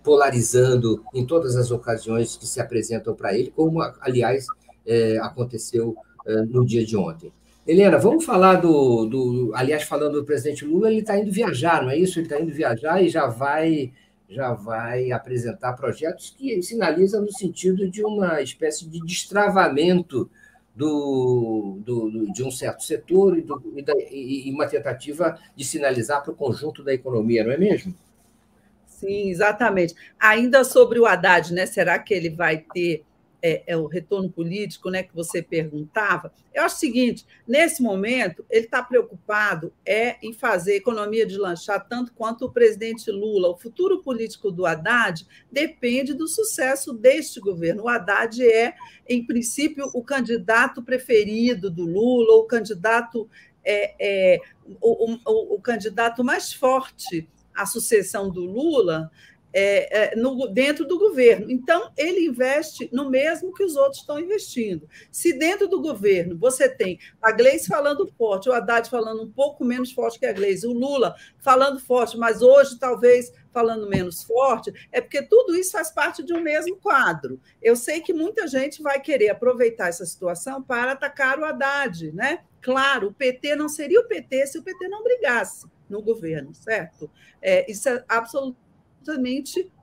polarizando 0.03 1.05
em 1.15 1.25
todas 1.27 1.57
as 1.57 1.71
ocasiões 1.71 2.37
que 2.37 2.47
se 2.47 2.61
apresentam 2.61 3.15
para 3.15 3.37
ele, 3.37 3.51
como, 3.51 3.81
aliás, 4.01 4.47
é, 4.87 5.19
aconteceu 5.19 5.97
é, 6.27 6.43
no 6.43 6.65
dia 6.65 6.85
de 6.85 6.97
ontem. 6.97 7.33
Helena, 7.67 7.97
vamos 7.97 8.25
falar 8.25 8.57
do, 8.57 9.07
do. 9.07 9.53
Aliás, 9.55 9.85
falando 9.85 10.15
do 10.15 10.25
presidente 10.25 10.65
Lula, 10.65 10.91
ele 10.91 11.01
está 11.01 11.17
indo 11.17 11.31
viajar, 11.31 11.83
não 11.83 11.91
é 11.91 11.97
isso? 11.97 12.19
Ele 12.19 12.27
está 12.27 12.41
indo 12.41 12.53
viajar 12.53 13.01
e 13.01 13.09
já 13.09 13.29
vai, 13.29 13.93
já 14.29 14.53
vai 14.53 15.13
apresentar 15.13 15.75
projetos 15.75 16.35
que 16.37 16.61
sinalizam 16.61 17.23
no 17.23 17.33
sentido 17.33 17.89
de 17.89 18.05
uma 18.05 18.43
espécie 18.43 18.89
de 18.89 18.99
destravamento 19.01 20.29
do, 20.75 21.79
do, 21.85 22.33
de 22.33 22.43
um 22.43 22.51
certo 22.51 22.83
setor 22.83 23.39
e, 23.39 23.43
do, 23.43 23.63
e, 23.77 23.83
da, 23.83 23.93
e 24.11 24.51
uma 24.53 24.67
tentativa 24.67 25.39
de 25.55 25.65
sinalizar 25.65 26.23
para 26.23 26.33
o 26.33 26.37
conjunto 26.37 26.83
da 26.83 26.93
economia, 26.93 27.45
não 27.45 27.53
é 27.53 27.59
mesmo? 27.59 27.95
Sim, 28.87 29.31
exatamente. 29.31 29.95
Ainda 30.19 30.65
sobre 30.65 30.99
o 30.99 31.07
Haddad, 31.07 31.53
né? 31.53 31.67
Será 31.67 31.97
que 31.99 32.13
ele 32.13 32.31
vai 32.31 32.65
ter 32.73 33.05
é, 33.43 33.65
é, 33.67 33.77
o 33.77 33.87
retorno 33.87 34.31
político, 34.31 34.89
né? 34.89 35.03
Que 35.03 35.15
você 35.15 35.43
perguntava? 35.43 36.33
Acho 36.57 36.77
o 36.77 36.79
seguinte: 36.79 37.27
nesse 37.47 37.83
momento, 37.83 38.45
ele 38.49 38.67
está 38.67 38.81
preocupado 38.83 39.73
é 39.85 40.17
em 40.23 40.33
fazer 40.33 40.75
a 40.75 40.77
economia 40.77 41.27
deslanchar 41.27 41.87
tanto 41.89 42.13
quanto 42.13 42.45
o 42.45 42.53
presidente 42.53 43.11
Lula. 43.11 43.49
O 43.49 43.57
futuro 43.57 44.01
político 44.01 44.53
do 44.53 44.65
Haddad 44.65 45.27
depende 45.51 46.15
do 46.15 46.29
sucesso 46.29 46.93
deste 46.93 47.41
governo. 47.41 47.83
O 47.83 47.89
Haddad 47.89 48.41
é, 48.47 48.75
em 49.09 49.27
princípio, 49.27 49.91
o 49.93 50.05
candidato 50.05 50.81
preferido 50.83 51.69
do 51.69 51.85
Lula, 51.85 52.37
o 52.37 52.45
candidato 52.45 53.29
é, 53.65 53.95
é 53.99 54.41
o, 54.81 55.15
o, 55.15 55.57
o 55.57 55.61
candidato 55.61 56.23
mais 56.23 56.53
forte 56.53 57.29
a 57.55 57.67
sucessão 57.67 58.31
do 58.31 58.45
Lula 58.45 59.11
é, 59.53 60.13
é, 60.13 60.17
no, 60.17 60.49
dentro 60.49 60.87
do 60.87 60.99
governo. 60.99 61.51
Então, 61.51 61.93
ele 61.97 62.27
investe 62.27 62.89
no 62.93 63.11
mesmo 63.11 63.53
que 63.53 63.63
os 63.63 63.77
outros 63.77 64.01
estão 64.01 64.19
investindo. 64.19 64.89
Se 65.11 65.33
dentro 65.33 65.69
do 65.69 65.81
governo 65.81 66.37
você 66.39 66.69
tem 66.69 66.99
a 67.21 67.31
Gleice 67.31 67.69
falando 67.69 68.11
forte, 68.17 68.49
o 68.49 68.53
Haddad 68.53 68.89
falando 68.89 69.23
um 69.23 69.31
pouco 69.31 69.65
menos 69.65 69.93
forte 69.93 70.19
que 70.19 70.27
a 70.27 70.33
Gleice, 70.33 70.67
o 70.67 70.73
Lula 70.73 71.15
falando 71.39 71.79
forte, 71.79 72.17
mas 72.17 72.41
hoje 72.41 72.79
talvez 72.79 73.33
falando 73.53 73.87
menos 73.87 74.23
forte, 74.23 74.73
é 74.91 75.01
porque 75.01 75.23
tudo 75.23 75.55
isso 75.55 75.73
faz 75.73 75.91
parte 75.91 76.23
de 76.23 76.33
um 76.33 76.41
mesmo 76.41 76.77
quadro. 76.77 77.39
Eu 77.61 77.77
sei 77.77 78.01
que 78.01 78.15
muita 78.15 78.47
gente 78.47 78.83
vai 78.83 78.99
querer 78.99 79.29
aproveitar 79.29 79.89
essa 79.89 80.07
situação 80.07 80.63
para 80.63 80.93
atacar 80.93 81.39
o 81.39 81.45
Haddad, 81.45 82.13
né? 82.13 82.41
Claro, 82.63 83.09
o 83.09 83.13
PT 83.13 83.55
não 83.57 83.69
seria 83.69 84.01
o 84.01 84.05
PT 84.09 84.47
se 84.47 84.59
o 84.59 84.63
PT 84.63 84.89
não 84.89 85.03
brigasse 85.03 85.67
no 85.91 86.01
governo, 86.01 86.55
certo? 86.55 87.11
É, 87.43 87.71
isso 87.71 87.89
é 87.89 88.03
absolutamente 88.09 88.63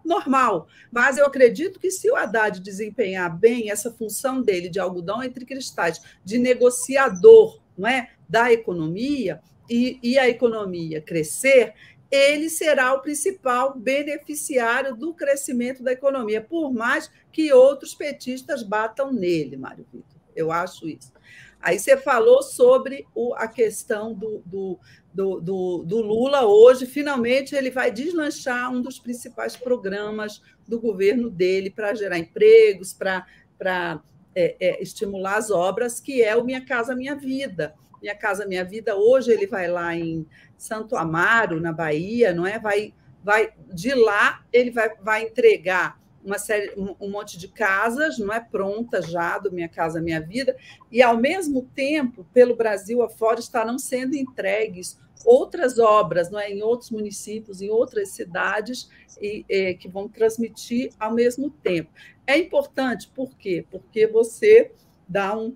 normal. 0.05 0.67
Mas 0.91 1.17
eu 1.17 1.26
acredito 1.26 1.80
que 1.80 1.91
se 1.91 2.09
o 2.09 2.15
Haddad 2.15 2.59
desempenhar 2.59 3.38
bem 3.38 3.70
essa 3.70 3.91
função 3.91 4.41
dele 4.41 4.70
de 4.70 4.80
algodão 4.80 5.22
entre 5.24 5.45
cristais, 5.45 6.01
de 6.24 6.38
negociador 6.38 7.59
não 7.78 7.88
é, 7.88 8.11
da 8.28 8.51
economia, 8.51 9.41
e, 9.70 9.99
e 10.01 10.17
a 10.17 10.28
economia 10.28 10.99
crescer, 11.01 11.74
ele 12.11 12.49
será 12.49 12.93
o 12.93 13.01
principal 13.01 13.78
beneficiário 13.78 14.95
do 14.95 15.13
crescimento 15.13 15.84
da 15.84 15.91
economia, 15.91 16.41
por 16.41 16.74
mais 16.74 17.09
que 17.32 17.53
outros 17.53 17.93
petistas 17.93 18.63
batam 18.63 19.13
nele, 19.13 19.55
Mário 19.55 19.86
Vitor. 19.93 20.20
Eu 20.36 20.51
acho 20.51 20.88
isso. 20.88 21.13
Aí 21.62 21.78
você 21.78 21.97
falou 21.97 22.41
sobre 22.41 23.05
o, 23.14 23.34
a 23.36 23.47
questão 23.47 24.14
do, 24.14 24.41
do, 24.45 24.80
do, 25.14 25.41
do, 25.41 25.84
do, 25.86 26.01
Lula 26.01 26.45
hoje, 26.45 26.86
finalmente 26.86 27.53
ele 27.53 27.70
vai 27.70 27.91
deslanchar 27.91 28.72
um 28.72 28.82
dos 28.82 28.97
principais 28.97 29.57
programas 29.57 30.41
do 30.68 30.80
governo 30.80 31.30
dele 31.30 31.70
para 31.70 31.93
gerar 31.93 32.18
empregos, 32.18 32.93
para 32.93 34.01
é, 34.34 34.55
é, 34.60 34.82
estimular 34.82 35.36
as 35.36 35.51
obras, 35.51 35.99
que 35.99 36.24
é 36.24 36.36
o 36.36 36.45
Minha 36.45 36.64
Casa 36.64 36.95
Minha 36.95 37.16
Vida. 37.16 37.74
Minha 38.01 38.16
Casa 38.16 38.47
Minha 38.47 38.64
Vida, 38.64 38.95
hoje 38.95 39.32
ele 39.32 39.45
vai 39.45 39.68
lá 39.68 39.93
em 39.93 40.26
Santo 40.57 40.95
Amaro, 40.95 41.60
na 41.60 41.74
Bahia, 41.74 42.34
não 42.34 42.47
é? 42.47 42.57
Vai, 42.57 42.93
vai 43.22 43.51
de 43.74 43.93
lá 43.93 44.45
ele 44.53 44.72
vai, 44.72 44.95
vai 45.01 45.24
entregar 45.24 45.99
uma 46.24 46.38
série, 46.38 46.74
um, 46.78 47.09
monte 47.09 47.38
de 47.38 47.47
casas, 47.47 48.17
não 48.17 48.34
é 48.34 48.39
pronta 48.39 49.01
já 49.01 49.38
do 49.38 49.51
Minha 49.51 49.70
Casa 49.70 50.01
Minha 50.01 50.22
Vida, 50.22 50.55
e 50.91 51.01
ao 51.01 51.17
mesmo 51.17 51.70
tempo, 51.74 52.26
pelo 52.34 52.55
Brasil 52.55 53.01
afora, 53.01 53.39
estarão 53.39 53.78
sendo 53.78 54.15
entregues 54.15 54.99
outras 55.26 55.78
obras, 55.80 56.30
não 56.30 56.39
é, 56.39 56.49
em 56.49 56.61
outros 56.61 56.91
municípios, 56.91 57.61
em 57.61 57.70
outras 57.70 58.09
cidades, 58.09 58.89
e, 59.22 59.45
e, 59.49 59.74
que 59.74 59.88
vão 59.88 60.07
transmitir 60.07 60.91
ao 60.99 61.13
mesmo 61.13 61.49
tempo. 61.49 61.89
É 62.26 62.38
importante, 62.38 63.09
por 63.13 63.36
quê? 63.38 63.65
Porque 63.70 64.07
você 64.07 64.72
dá 65.07 65.38
um 65.38 65.55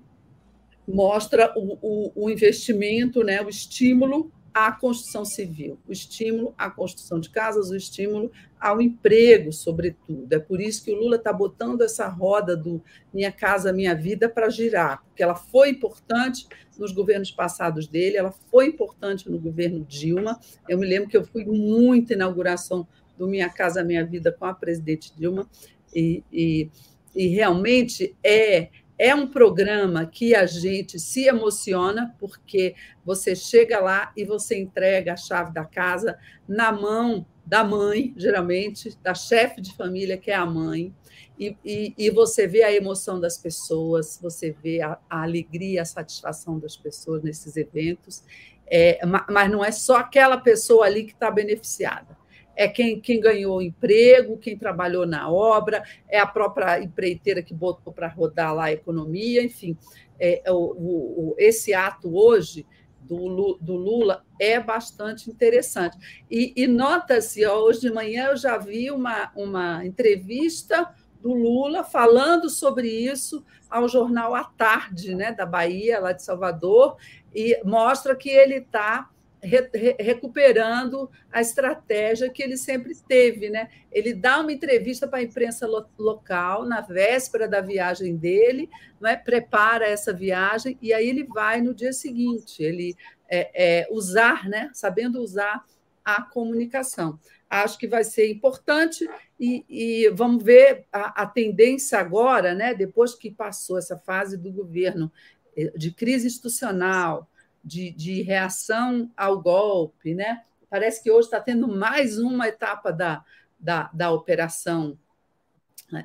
mostra 0.85 1.53
o, 1.55 1.77
o, 1.81 2.11
o 2.25 2.29
investimento, 2.29 3.23
né, 3.23 3.41
o 3.41 3.47
estímulo 3.47 4.29
à 4.53 4.71
construção 4.71 5.25
civil, 5.25 5.79
o 5.87 5.91
estímulo 5.91 6.53
à 6.57 6.69
construção 6.69 7.19
de 7.19 7.29
casas, 7.29 7.69
o 7.69 7.75
estímulo 7.75 8.31
ao 8.59 8.79
emprego, 8.79 9.51
sobretudo. 9.51 10.31
É 10.31 10.39
por 10.39 10.61
isso 10.61 10.83
que 10.83 10.91
o 10.91 10.95
Lula 10.95 11.15
está 11.15 11.33
botando 11.33 11.81
essa 11.81 12.07
roda 12.07 12.55
do 12.55 12.81
Minha 13.13 13.31
Casa 13.31 13.73
Minha 13.73 13.95
Vida 13.95 14.29
para 14.29 14.49
girar, 14.49 15.03
porque 15.03 15.23
ela 15.23 15.35
foi 15.35 15.69
importante 15.69 16.47
nos 16.77 16.91
governos 16.91 17.31
passados 17.31 17.87
dele, 17.87 18.17
ela 18.17 18.31
foi 18.51 18.67
importante 18.67 19.29
no 19.29 19.39
governo 19.39 19.83
Dilma. 19.83 20.39
Eu 20.69 20.77
me 20.77 20.85
lembro 20.85 21.09
que 21.09 21.17
eu 21.17 21.25
fui 21.25 21.45
muito 21.45 22.13
inauguração 22.13 22.87
do 23.17 23.27
Minha 23.27 23.49
Casa 23.49 23.83
Minha 23.83 24.05
Vida 24.05 24.31
com 24.31 24.45
a 24.45 24.53
presidente 24.53 25.13
Dilma, 25.15 25.47
e, 25.95 26.23
e, 26.31 26.69
e 27.15 27.27
realmente 27.27 28.15
é 28.23 28.69
é 28.97 29.13
um 29.13 29.27
programa 29.27 30.05
que 30.05 30.35
a 30.35 30.45
gente 30.45 30.99
se 30.99 31.27
emociona, 31.27 32.15
porque 32.19 32.75
você 33.03 33.35
chega 33.35 33.79
lá 33.79 34.11
e 34.15 34.23
você 34.23 34.57
entrega 34.57 35.13
a 35.13 35.17
chave 35.17 35.53
da 35.53 35.65
casa 35.65 36.17
na 36.47 36.71
mão 36.71 37.25
da 37.45 37.63
mãe, 37.63 38.13
geralmente, 38.15 38.97
da 39.03 39.13
chefe 39.13 39.59
de 39.59 39.75
família, 39.75 40.17
que 40.17 40.31
é 40.31 40.35
a 40.35 40.45
mãe, 40.45 40.95
e, 41.37 41.57
e, 41.65 41.93
e, 41.97 42.09
você 42.09 42.47
vê 42.47 42.63
a 42.63 42.71
emoção 42.71 43.19
das 43.19 43.37
pessoas, 43.37 44.17
você 44.21 44.55
vê 44.63 44.81
a, 44.81 44.97
a 45.09 45.23
alegria, 45.23 45.81
a 45.81 45.85
satisfação 45.85 46.57
das 46.57 46.77
pessoas 46.77 47.21
nesses 47.21 47.57
eventos, 47.57 48.23
é, 48.65 48.99
mas 49.05 49.51
não 49.51 49.65
é 49.65 49.71
só 49.71 49.97
aquela 49.97 50.37
pessoa 50.37 50.85
ali 50.85 51.03
que 51.03 51.11
está 51.11 51.29
beneficiada 51.29 52.22
é 52.55 52.67
quem, 52.67 52.99
quem 52.99 53.19
ganhou 53.19 53.61
emprego, 53.61 54.37
quem 54.37 54.57
trabalhou 54.57 55.05
na 55.05 55.29
obra, 55.31 55.83
é 56.07 56.19
a 56.19 56.27
própria 56.27 56.81
empreiteira 56.81 57.41
que 57.41 57.53
botou 57.53 57.91
para 57.91 58.07
rodar 58.07 58.53
lá 58.53 58.65
a 58.65 58.71
economia, 58.71 59.43
enfim. 59.43 59.77
É, 60.19 60.41
é, 60.45 60.51
o, 60.51 60.57
o, 60.57 61.35
esse 61.37 61.73
ato 61.73 62.15
hoje 62.15 62.65
do, 63.01 63.57
do, 63.59 63.75
Lula 63.75 64.23
é 64.39 64.59
bastante 64.59 65.29
interessante. 65.29 65.97
E, 66.29 66.53
e 66.55 66.67
nota-se, 66.67 67.45
hoje 67.45 67.81
de 67.81 67.91
manhã 67.91 68.27
eu 68.27 68.37
já 68.37 68.57
vi 68.57 68.91
uma, 68.91 69.31
uma 69.35 69.85
entrevista 69.85 70.93
do 71.21 71.33
Lula 71.33 71.83
falando 71.83 72.49
sobre 72.49 72.87
isso 72.87 73.43
ao 73.69 73.87
jornal 73.87 74.35
à 74.35 74.43
tarde, 74.43 75.15
né, 75.15 75.31
da 75.31 75.45
Bahia, 75.45 75.99
lá 75.99 76.11
de 76.11 76.23
Salvador, 76.23 76.97
e 77.33 77.59
mostra 77.63 78.15
que 78.15 78.29
ele 78.29 78.55
está 78.55 79.09
re, 79.43 79.69
re, 79.73 79.95
recuperando 79.99 81.09
a 81.31 81.41
estratégia 81.41 82.29
que 82.29 82.41
ele 82.41 82.57
sempre 82.57 82.95
teve. 82.95 83.49
Né? 83.49 83.69
Ele 83.91 84.13
dá 84.13 84.39
uma 84.39 84.51
entrevista 84.51 85.07
para 85.07 85.19
a 85.19 85.23
imprensa 85.23 85.67
lo, 85.67 85.85
local 85.97 86.65
na 86.65 86.81
véspera 86.81 87.47
da 87.47 87.61
viagem 87.61 88.15
dele, 88.15 88.69
não 88.99 89.09
é? 89.09 89.15
prepara 89.15 89.85
essa 89.85 90.13
viagem 90.13 90.77
e 90.81 90.93
aí 90.93 91.07
ele 91.07 91.25
vai 91.25 91.61
no 91.61 91.73
dia 91.73 91.93
seguinte, 91.93 92.63
ele 92.63 92.95
é, 93.29 93.81
é, 93.81 93.87
usar, 93.91 94.47
né? 94.47 94.71
sabendo 94.73 95.21
usar 95.21 95.63
a 96.03 96.21
comunicação. 96.21 97.19
Acho 97.49 97.77
que 97.77 97.87
vai 97.87 98.03
ser 98.03 98.31
importante 98.31 99.07
e, 99.39 99.63
e 99.69 100.09
vamos 100.09 100.43
ver 100.43 100.85
a, 100.91 101.23
a 101.23 101.27
tendência 101.27 101.99
agora, 101.99 102.55
né? 102.55 102.73
depois 102.73 103.13
que 103.13 103.29
passou 103.29 103.77
essa 103.77 103.97
fase 103.97 104.37
do 104.37 104.51
governo 104.51 105.11
eh, 105.55 105.71
de 105.75 105.91
crise 105.91 106.27
institucional, 106.27 107.29
de, 107.63 107.91
de 107.91 108.21
reação 108.21 109.09
ao 109.15 109.41
golpe, 109.41 110.13
né? 110.13 110.43
Parece 110.69 111.01
que 111.01 111.11
hoje 111.11 111.27
está 111.27 111.39
tendo 111.39 111.67
mais 111.67 112.17
uma 112.17 112.47
etapa 112.47 112.91
da, 112.91 113.23
da, 113.59 113.89
da 113.93 114.11
operação 114.11 114.97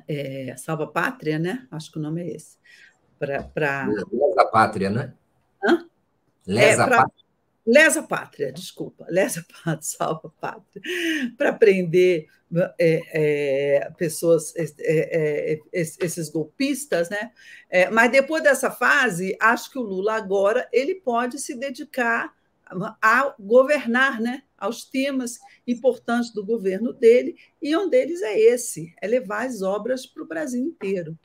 é, 0.07 0.55
Salva 0.57 0.87
Pátria, 0.87 1.39
né? 1.39 1.67
Acho 1.71 1.91
que 1.91 1.97
o 1.97 2.01
nome 2.01 2.21
é 2.21 2.35
esse. 2.35 2.57
Pra, 3.17 3.43
pra... 3.43 3.87
Lesa 3.87 4.45
Pátria, 4.51 4.89
né? 4.89 5.13
Hã? 5.63 5.85
Lesa 6.47 6.83
é, 6.83 6.87
pra... 6.87 6.97
Pátria. 6.97 7.18
Lesa 7.69 8.01
pátria, 8.01 8.51
desculpa, 8.51 9.05
lesa 9.09 9.45
pátria, 9.47 9.77
salva 9.81 10.33
pátria, 10.41 10.81
para 11.37 11.53
prender 11.53 12.27
é, 12.79 13.01
é, 13.79 13.91
pessoas, 13.91 14.53
é, 14.55 15.59
esses 15.71 16.29
golpistas, 16.29 17.09
né? 17.09 17.31
Mas 17.91 18.11
depois 18.11 18.41
dessa 18.41 18.71
fase, 18.71 19.37
acho 19.39 19.69
que 19.69 19.77
o 19.77 19.83
Lula 19.83 20.13
agora 20.13 20.67
ele 20.73 20.95
pode 20.95 21.37
se 21.37 21.55
dedicar 21.55 22.33
a 23.01 23.35
governar, 23.39 24.19
né? 24.19 24.43
Aos 24.57 24.83
temas 24.83 25.39
importantes 25.65 26.33
do 26.33 26.45
governo 26.45 26.91
dele, 26.91 27.35
e 27.61 27.77
um 27.77 27.87
deles 27.87 28.21
é 28.23 28.37
esse: 28.37 28.93
é 28.99 29.07
levar 29.07 29.45
as 29.45 29.61
obras 29.61 30.07
para 30.07 30.23
o 30.23 30.27
Brasil 30.27 30.61
inteiro. 30.61 31.17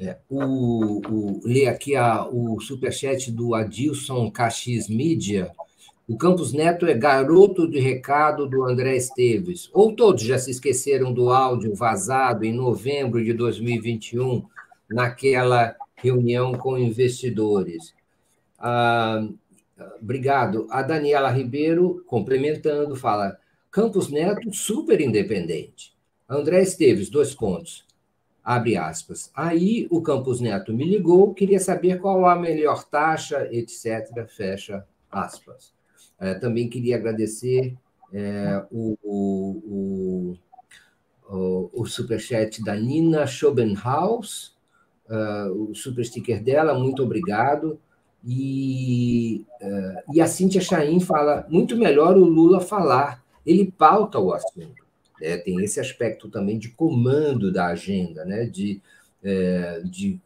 É, 0.00 0.16
o, 0.30 1.00
o, 1.08 1.40
lê 1.44 1.66
aqui 1.66 1.96
a, 1.96 2.24
o 2.24 2.60
superchat 2.60 3.32
do 3.32 3.54
Adilson 3.54 4.30
Caxis 4.30 4.88
Mídia. 4.88 5.50
O 6.06 6.16
Campos 6.16 6.52
Neto 6.52 6.86
é 6.86 6.94
garoto 6.94 7.68
de 7.68 7.80
recado 7.80 8.48
do 8.48 8.64
André 8.64 8.96
Esteves. 8.96 9.68
Ou 9.72 9.94
todos 9.94 10.22
já 10.22 10.38
se 10.38 10.52
esqueceram 10.52 11.12
do 11.12 11.30
áudio 11.30 11.74
vazado 11.74 12.44
em 12.44 12.52
novembro 12.52 13.22
de 13.22 13.32
2021, 13.32 14.44
naquela 14.88 15.74
reunião 15.96 16.52
com 16.52 16.78
investidores. 16.78 17.92
Ah, 18.56 19.28
obrigado. 20.00 20.68
A 20.70 20.80
Daniela 20.80 21.30
Ribeiro, 21.30 22.04
complementando, 22.06 22.94
fala: 22.94 23.36
Campos 23.70 24.08
Neto, 24.08 24.54
super 24.54 25.00
independente. 25.00 25.92
André 26.28 26.62
Esteves, 26.62 27.10
dois 27.10 27.34
pontos 27.34 27.87
abre 28.44 28.76
aspas. 28.76 29.30
Aí 29.34 29.86
o 29.90 30.00
Campos 30.00 30.40
Neto 30.40 30.72
me 30.72 30.84
ligou, 30.84 31.34
queria 31.34 31.60
saber 31.60 32.00
qual 32.00 32.26
a 32.26 32.36
melhor 32.36 32.84
taxa, 32.84 33.48
etc. 33.52 34.26
Fecha 34.28 34.86
aspas. 35.10 35.72
É, 36.20 36.34
também 36.34 36.68
queria 36.68 36.96
agradecer 36.96 37.76
é, 38.12 38.64
o, 38.70 38.96
o, 39.02 40.36
o, 41.28 41.70
o 41.72 41.86
superchat 41.86 42.62
da 42.64 42.74
Nina 42.74 43.26
Schobenhaus, 43.26 44.56
uh, 45.08 45.70
o 45.70 45.74
super 45.74 46.04
sticker 46.04 46.42
dela, 46.42 46.78
muito 46.78 47.02
obrigado. 47.02 47.78
E, 48.24 49.44
uh, 49.60 50.14
e 50.14 50.20
a 50.20 50.26
Cíntia 50.26 50.60
Chaim 50.60 51.00
fala: 51.00 51.46
muito 51.48 51.76
melhor 51.76 52.16
o 52.16 52.24
Lula 52.24 52.60
falar, 52.60 53.22
ele 53.46 53.70
pauta 53.70 54.18
o 54.18 54.32
assunto. 54.32 54.87
É, 55.20 55.36
tem 55.36 55.62
esse 55.62 55.80
aspecto 55.80 56.28
também 56.28 56.58
de 56.58 56.68
comando 56.68 57.52
da 57.52 57.66
agenda, 57.66 58.24
né? 58.24 58.44
de, 58.44 58.80
é, 59.22 59.80
de, 59.84 60.20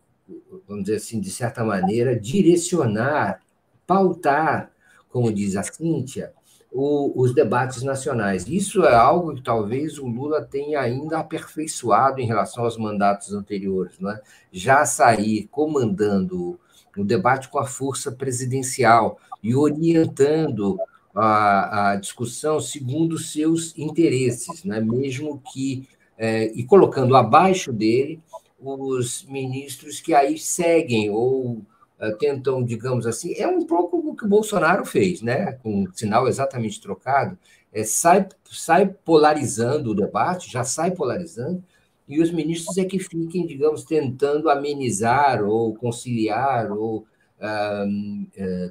vamos 0.67 0.85
dizer 0.85 0.97
assim, 0.97 1.21
de 1.21 1.31
certa 1.31 1.65
maneira, 1.65 2.19
direcionar, 2.19 3.41
pautar, 3.87 4.71
como 5.09 5.33
diz 5.33 5.57
a 5.57 5.63
Cíntia, 5.63 6.33
o, 6.73 7.13
os 7.21 7.35
debates 7.35 7.83
nacionais. 7.83 8.49
Isso 8.49 8.85
é 8.85 8.95
algo 8.95 9.35
que 9.35 9.43
talvez 9.43 9.99
o 9.99 10.07
Lula 10.07 10.43
tenha 10.43 10.81
ainda 10.81 11.19
aperfeiçoado 11.19 12.21
em 12.21 12.27
relação 12.27 12.65
aos 12.65 12.79
mandatos 12.79 13.33
anteriores. 13.35 13.99
Né? 13.99 14.19
Já 14.51 14.85
sair 14.87 15.49
comandando 15.51 16.59
o 16.97 17.05
debate 17.05 17.49
com 17.49 17.59
a 17.59 17.67
força 17.67 18.11
presidencial 18.11 19.19
e 19.43 19.55
orientando 19.55 20.79
a, 21.15 21.91
a 21.91 21.97
discussão 21.97 22.61
segundo 22.61 23.19
seus 23.19 23.77
interesses, 23.77 24.65
né? 24.65 24.81
mesmo 24.81 25.43
que. 25.53 25.89
É, 26.19 26.53
e 26.53 26.63
colocando 26.63 27.17
abaixo 27.17 27.73
dele 27.73 28.21
os 28.61 29.25
ministros 29.25 29.99
que 30.01 30.15
aí 30.15 30.39
seguem 30.39 31.11
ou 31.11 31.63
é, 31.99 32.13
tentam, 32.13 32.63
digamos 32.63 33.07
assim, 33.07 33.35
é 33.35 33.49
um 33.49 33.67
pouco 33.67 33.97
o 33.97 34.15
que 34.15 34.25
o 34.25 34.29
Bolsonaro 34.29 34.85
fez, 34.85 35.23
né? 35.23 35.53
com 35.63 35.85
o 35.85 35.93
sinal 35.93 36.29
exatamente 36.29 36.81
trocado, 36.81 37.37
é, 37.73 37.83
sai, 37.83 38.29
sai 38.45 38.87
polarizando 38.87 39.91
o 39.91 39.95
debate, 39.95 40.53
já 40.53 40.63
sai 40.63 40.93
polarizando, 40.93 41.65
e 42.07 42.21
os 42.21 42.31
ministros 42.31 42.77
é 42.77 42.85
que 42.85 42.99
fiquem, 42.99 43.47
digamos, 43.47 43.85
tentando 43.85 44.51
amenizar 44.51 45.43
ou 45.43 45.75
conciliar 45.75 46.71
ou 46.71 47.07
ah, 47.41 47.87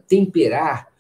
temperar 0.08 0.91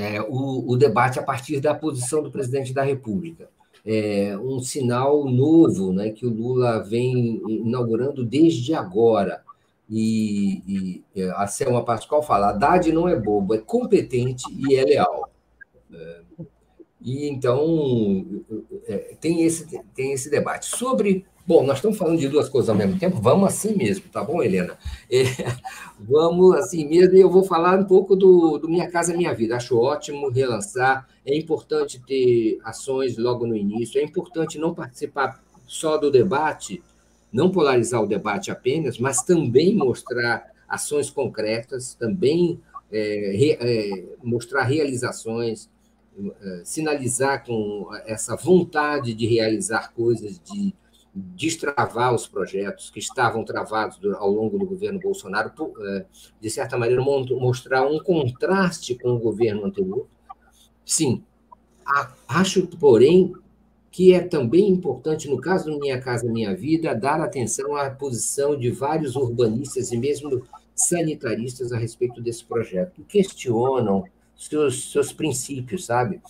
é, 0.00 0.18
o, 0.22 0.64
o, 0.66 0.76
debate 0.78 1.18
a 1.18 1.22
partir 1.22 1.60
da 1.60 1.74
posição 1.74 2.22
do 2.22 2.30
presidente 2.30 2.72
da 2.72 2.82
República. 2.82 3.50
É 3.84 4.36
um 4.38 4.58
sinal 4.60 5.26
novo 5.26 5.92
né, 5.92 6.08
que 6.10 6.24
o 6.24 6.32
Lula 6.32 6.82
vem 6.82 7.42
inaugurando 7.46 8.24
desde 8.24 8.72
agora. 8.72 9.42
E, 9.88 10.62
e 10.66 11.20
é, 11.20 11.30
a 11.32 11.46
Selma 11.46 11.84
Pascoal 11.84 12.22
fala: 12.22 12.48
Haddad 12.48 12.90
não 12.92 13.06
é 13.06 13.14
bobo, 13.14 13.54
é 13.54 13.58
competente 13.58 14.44
e 14.50 14.74
é 14.74 14.84
leal. 14.84 15.30
É, 15.92 16.20
e 17.02 17.28
então 17.28 18.24
é, 18.86 19.16
tem 19.20 19.42
esse, 19.42 19.66
tem 19.94 20.12
esse 20.12 20.30
debate. 20.30 20.66
Sobre 20.66 21.26
Bom, 21.50 21.64
nós 21.64 21.78
estamos 21.78 21.98
falando 21.98 22.20
de 22.20 22.28
duas 22.28 22.48
coisas 22.48 22.68
ao 22.70 22.76
mesmo 22.76 22.96
tempo, 22.96 23.20
vamos 23.20 23.48
assim 23.48 23.74
mesmo, 23.74 24.04
tá 24.08 24.22
bom, 24.22 24.40
Helena? 24.40 24.78
É, 25.10 25.24
vamos 25.98 26.54
assim 26.54 26.86
mesmo, 26.86 27.16
e 27.16 27.20
eu 27.20 27.28
vou 27.28 27.42
falar 27.42 27.76
um 27.76 27.84
pouco 27.84 28.14
do, 28.14 28.56
do 28.56 28.68
Minha 28.68 28.88
Casa 28.88 29.16
Minha 29.16 29.34
Vida. 29.34 29.56
Acho 29.56 29.76
ótimo 29.76 30.30
relançar, 30.30 31.08
é 31.26 31.36
importante 31.36 32.00
ter 32.06 32.60
ações 32.62 33.18
logo 33.18 33.48
no 33.48 33.56
início, 33.56 34.00
é 34.00 34.04
importante 34.04 34.60
não 34.60 34.72
participar 34.72 35.42
só 35.66 35.96
do 35.96 36.08
debate, 36.08 36.80
não 37.32 37.50
polarizar 37.50 38.00
o 38.00 38.06
debate 38.06 38.52
apenas, 38.52 38.96
mas 38.96 39.24
também 39.24 39.74
mostrar 39.74 40.52
ações 40.68 41.10
concretas, 41.10 41.96
também 41.96 42.60
é, 42.92 43.32
re, 43.34 43.58
é, 43.60 44.04
mostrar 44.22 44.62
realizações, 44.62 45.68
é, 46.44 46.62
sinalizar 46.64 47.44
com 47.44 47.88
essa 48.06 48.36
vontade 48.36 49.12
de 49.14 49.26
realizar 49.26 49.92
coisas, 49.92 50.38
de 50.38 50.72
destravar 51.14 52.14
os 52.14 52.26
projetos 52.26 52.90
que 52.90 53.00
estavam 53.00 53.44
travados 53.44 53.98
ao 54.14 54.30
longo 54.30 54.58
do 54.58 54.66
governo 54.66 55.00
Bolsonaro, 55.00 55.52
é, 55.80 56.06
de 56.40 56.50
certa 56.50 56.78
maneira, 56.78 57.02
mostrar 57.02 57.86
um 57.86 57.98
contraste 57.98 58.94
com 58.94 59.10
o 59.10 59.18
governo 59.18 59.64
anterior. 59.64 60.06
Sim, 60.84 61.24
acho, 62.28 62.66
porém, 62.66 63.32
que 63.90 64.14
é 64.14 64.20
também 64.20 64.68
importante, 64.68 65.28
no 65.28 65.40
caso 65.40 65.70
do 65.70 65.80
Minha 65.80 66.00
Casa 66.00 66.30
Minha 66.30 66.54
Vida, 66.54 66.94
dar 66.94 67.20
atenção 67.20 67.74
à 67.74 67.90
posição 67.90 68.56
de 68.56 68.70
vários 68.70 69.16
urbanistas 69.16 69.90
e 69.90 69.98
mesmo 69.98 70.46
sanitaristas 70.74 71.72
a 71.72 71.78
respeito 71.78 72.20
desse 72.22 72.44
projeto, 72.44 72.92
que 72.92 73.02
questionam 73.02 74.04
seus, 74.36 74.92
seus 74.92 75.12
princípios, 75.12 75.84
sabe? 75.84 76.20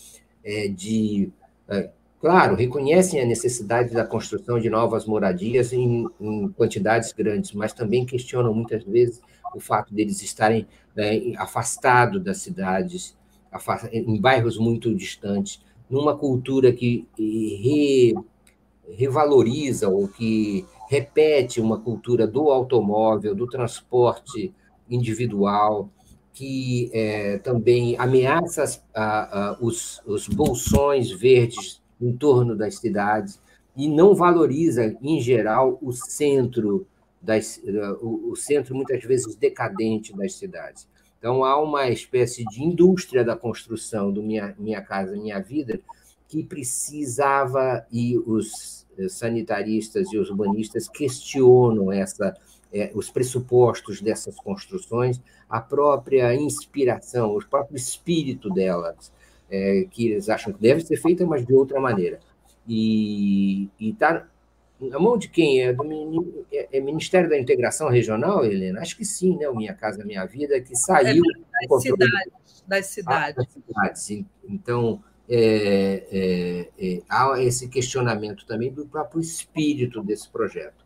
É, 0.42 0.68
de 0.68 1.30
é, 1.68 1.90
Claro, 2.20 2.54
reconhecem 2.54 3.18
a 3.18 3.24
necessidade 3.24 3.94
da 3.94 4.04
construção 4.04 4.60
de 4.60 4.68
novas 4.68 5.06
moradias 5.06 5.72
em, 5.72 6.06
em 6.20 6.48
quantidades 6.50 7.14
grandes, 7.14 7.52
mas 7.52 7.72
também 7.72 8.04
questionam 8.04 8.52
muitas 8.52 8.84
vezes 8.84 9.22
o 9.54 9.58
fato 9.58 9.94
deles 9.94 10.20
estarem 10.20 10.66
né, 10.94 11.32
afastados 11.38 12.22
das 12.22 12.36
cidades, 12.38 13.16
em 13.90 14.20
bairros 14.20 14.58
muito 14.58 14.94
distantes, 14.94 15.62
numa 15.88 16.14
cultura 16.14 16.70
que 16.74 17.08
re, 17.18 18.14
revaloriza 18.92 19.88
ou 19.88 20.06
que 20.06 20.66
repete 20.90 21.58
uma 21.58 21.80
cultura 21.80 22.26
do 22.26 22.50
automóvel, 22.50 23.34
do 23.34 23.46
transporte 23.46 24.52
individual, 24.90 25.88
que 26.34 26.90
é, 26.92 27.38
também 27.38 27.96
ameaça 27.98 28.82
a, 28.94 29.52
a, 29.52 29.58
os, 29.58 30.02
os 30.06 30.28
bolsões 30.28 31.10
verdes 31.10 31.79
em 32.00 32.12
torno 32.12 32.56
das 32.56 32.76
cidades 32.76 33.40
e 33.76 33.88
não 33.88 34.14
valoriza, 34.14 34.96
em 35.00 35.20
geral, 35.20 35.78
o 35.80 35.92
centro, 35.92 36.86
das, 37.20 37.60
o 38.00 38.34
centro 38.34 38.74
muitas 38.74 39.02
vezes 39.04 39.36
decadente 39.36 40.16
das 40.16 40.34
cidades. 40.34 40.88
Então, 41.18 41.44
há 41.44 41.60
uma 41.60 41.88
espécie 41.88 42.44
de 42.46 42.62
indústria 42.62 43.22
da 43.22 43.36
construção 43.36 44.10
do 44.10 44.22
Minha, 44.22 44.54
minha 44.58 44.80
Casa 44.82 45.16
Minha 45.16 45.38
Vida 45.38 45.80
que 46.30 46.44
precisava, 46.44 47.84
e 47.90 48.16
os 48.16 48.86
sanitaristas 49.08 50.12
e 50.12 50.18
os 50.18 50.30
urbanistas 50.30 50.88
questionam 50.88 51.90
essa, 51.90 52.36
é, 52.72 52.92
os 52.94 53.10
pressupostos 53.10 54.00
dessas 54.00 54.36
construções, 54.36 55.20
a 55.48 55.60
própria 55.60 56.34
inspiração, 56.34 57.34
o 57.34 57.44
próprio 57.44 57.76
espírito 57.76 58.48
delas 58.48 59.12
é, 59.50 59.86
que 59.90 60.08
eles 60.08 60.28
acham 60.28 60.52
que 60.52 60.60
deve 60.60 60.80
ser 60.80 60.96
feita, 60.96 61.26
mas 61.26 61.44
de 61.44 61.52
outra 61.54 61.80
maneira. 61.80 62.20
E 62.68 63.68
está 63.80 64.26
na 64.80 64.98
mão 64.98 65.18
de 65.18 65.28
quem? 65.28 65.62
É 65.62 65.72
do 65.72 66.44
é, 66.52 66.78
é 66.78 66.80
Ministério 66.80 67.28
da 67.28 67.38
Integração 67.38 67.88
Regional, 67.88 68.44
Helena? 68.44 68.80
Acho 68.80 68.96
que 68.96 69.04
sim, 69.04 69.36
né? 69.36 69.48
O 69.48 69.56
Minha 69.56 69.74
Casa 69.74 70.04
Minha 70.04 70.24
Vida, 70.24 70.60
que 70.60 70.74
saiu... 70.76 71.22
É 71.62 71.68
das 71.68 71.82
cidades. 71.82 72.64
Das 72.66 72.86
cidades. 72.86 73.36
Ah, 73.36 73.42
das 73.42 73.52
cidades. 73.52 74.26
Então, 74.48 75.02
é, 75.28 76.06
é, 76.10 76.68
é, 76.78 77.02
há 77.08 77.40
esse 77.40 77.68
questionamento 77.68 78.44
também 78.46 78.72
do 78.72 78.86
próprio 78.86 79.20
espírito 79.20 80.02
desse 80.02 80.28
projeto. 80.28 80.84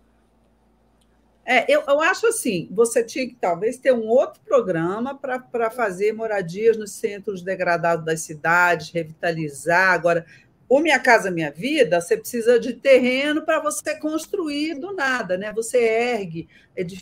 É, 1.46 1.70
eu, 1.70 1.82
eu 1.86 2.00
acho 2.00 2.26
assim, 2.26 2.68
você 2.70 3.04
tinha 3.04 3.26
que 3.28 3.34
talvez 3.34 3.76
ter 3.76 3.92
um 3.92 4.08
outro 4.08 4.40
programa 4.44 5.14
para 5.14 5.70
fazer 5.70 6.12
moradias 6.12 6.76
nos 6.76 6.92
centros 6.92 7.42
degradados 7.42 8.04
das 8.04 8.20
cidades, 8.22 8.90
revitalizar. 8.90 9.92
Agora, 9.92 10.24
o 10.68 10.80
Minha 10.80 10.98
Casa 10.98 11.30
Minha 11.30 11.50
Vida, 11.50 12.00
você 12.00 12.16
precisa 12.16 12.58
de 12.58 12.72
terreno 12.72 13.42
para 13.42 13.60
você 13.60 13.94
construir 13.98 14.74
do 14.78 14.92
nada, 14.92 15.36
né? 15.36 15.52
Você 15.52 15.78
ergue, 15.78 16.48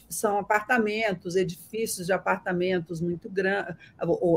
são 0.09 0.39
apartamentos, 0.39 1.37
edifícios 1.37 2.07
de 2.07 2.13
apartamentos 2.13 3.01
muito 3.01 3.31
grandes, 3.31 3.77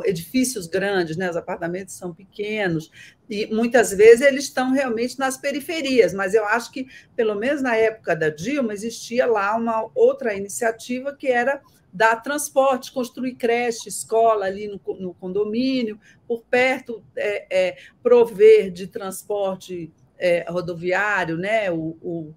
edifícios 0.05 0.67
grandes, 0.67 1.17
né? 1.17 1.30
Os 1.30 1.38
apartamentos 1.38 1.95
são 1.95 2.13
pequenos, 2.13 2.91
e 3.30 3.47
muitas 3.47 3.91
vezes 3.91 4.21
eles 4.21 4.45
estão 4.45 4.71
realmente 4.71 5.17
nas 5.17 5.38
periferias, 5.38 6.13
mas 6.13 6.34
eu 6.34 6.45
acho 6.45 6.71
que, 6.71 6.88
pelo 7.15 7.36
menos 7.36 7.61
na 7.61 7.76
época 7.76 8.15
da 8.15 8.30
Dilma, 8.30 8.73
existia 8.73 9.26
lá 9.26 9.55
uma 9.55 9.89
outra 9.95 10.34
iniciativa 10.36 11.15
que 11.15 11.28
era 11.28 11.61
dar 11.96 12.18
transporte, 12.18 12.91
construir 12.91 13.36
creche, 13.36 13.88
escola 13.88 14.46
ali 14.46 14.68
no, 14.68 14.80
no 15.00 15.14
condomínio, 15.14 15.98
por 16.28 16.43
perto, 16.43 17.02
é, 17.16 17.48
é, 17.50 17.78
prover 18.04 18.70
de 18.70 18.86
transporte 18.86 19.93
é, 20.18 20.46
rodoviário, 20.50 21.38
né? 21.38 21.72
O, 21.72 21.98
o, 22.02 22.34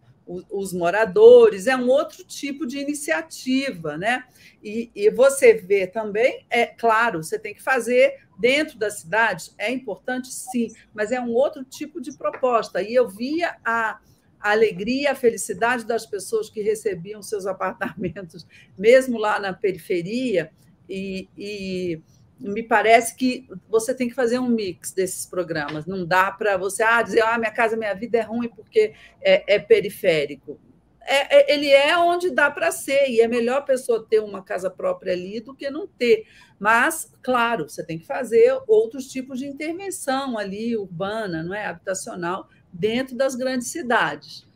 os 0.51 0.75
moradores, 0.75 1.67
é 1.67 1.75
um 1.75 1.89
outro 1.89 2.23
tipo 2.23 2.67
de 2.67 2.79
iniciativa, 2.79 3.97
né? 3.97 4.25
E, 4.63 4.91
e, 4.95 5.11
você 5.11 5.55
vê 5.55 5.87
também, 5.87 6.45
é 6.51 6.67
claro, 6.67 7.25
você 7.25 7.39
tem 7.39 7.55
que 7.55 7.63
fazer 7.63 8.19
dentro 8.39 8.79
das 8.79 9.01
cidades, 9.01 9.55
é 9.57 9.71
importante 9.73 10.31
sim, 10.31 10.71
mas 10.93 11.11
é 11.13 11.21
um 11.21 11.33
outro 11.33 11.65
tipo 11.65 11.99
de 12.01 12.17
proposta. 12.17 12.83
E 12.83 12.95
eu 12.95 13.09
via 13.09 13.57
a, 13.65 13.99
a 14.41 14.53
alegria, 14.53 15.12
a 15.12 15.14
felicidade 15.14 15.84
das 15.84 16.07
pessoas 16.07 16.49
que 16.49 16.62
recebiam 16.62 17.22
seus 17.22 17.47
apartamentos, 17.47 18.47
mesmo 18.78 19.18
lá 19.18 19.39
na 19.39 19.53
periferia, 19.53 20.51
e, 20.89 21.28
e 21.36 22.03
me 22.41 22.62
parece 22.62 23.16
que 23.16 23.49
você 23.68 23.93
tem 23.95 24.09
que 24.09 24.14
fazer 24.14 24.39
um 24.39 24.49
mix 24.49 24.93
desses 24.93 25.26
programas. 25.26 25.86
Não 25.86 26.07
dá 26.07 26.30
para 26.30 26.57
você 26.57 26.82
ah, 26.82 27.03
dizer, 27.03 27.22
ah, 27.22 27.39
minha 27.39 27.51
casa, 27.51 27.76
minha 27.76 27.95
vida 27.95 28.18
é 28.18 28.22
ruim 28.22 28.49
porque 28.49 28.95
é, 29.20 29.55
é 29.55 29.59
periférico. 29.59 30.59
É, 31.01 31.39
é, 31.39 31.55
ele 31.55 31.70
é 31.70 31.97
onde 31.97 32.30
dá 32.30 32.51
para 32.51 32.70
ser, 32.70 33.09
e 33.09 33.22
é 33.22 33.26
melhor 33.26 33.59
a 33.59 33.62
pessoa 33.62 34.07
ter 34.09 34.20
uma 34.20 34.43
casa 34.43 34.68
própria 34.68 35.14
ali 35.14 35.41
do 35.41 35.55
que 35.55 35.70
não 35.70 35.86
ter. 35.86 36.26
Mas, 36.61 37.11
claro, 37.22 37.66
você 37.66 37.82
tem 37.82 37.99
que 37.99 38.07
fazer 38.07 38.55
outros 38.68 39.07
tipos 39.07 39.39
de 39.39 39.47
intervenção 39.47 40.36
ali, 40.36 40.76
urbana, 40.76 41.43
não 41.43 41.55
é? 41.55 41.64
habitacional, 41.64 42.47
dentro 42.73 43.16
das 43.16 43.35
grandes 43.35 43.69
cidades. 43.69 44.47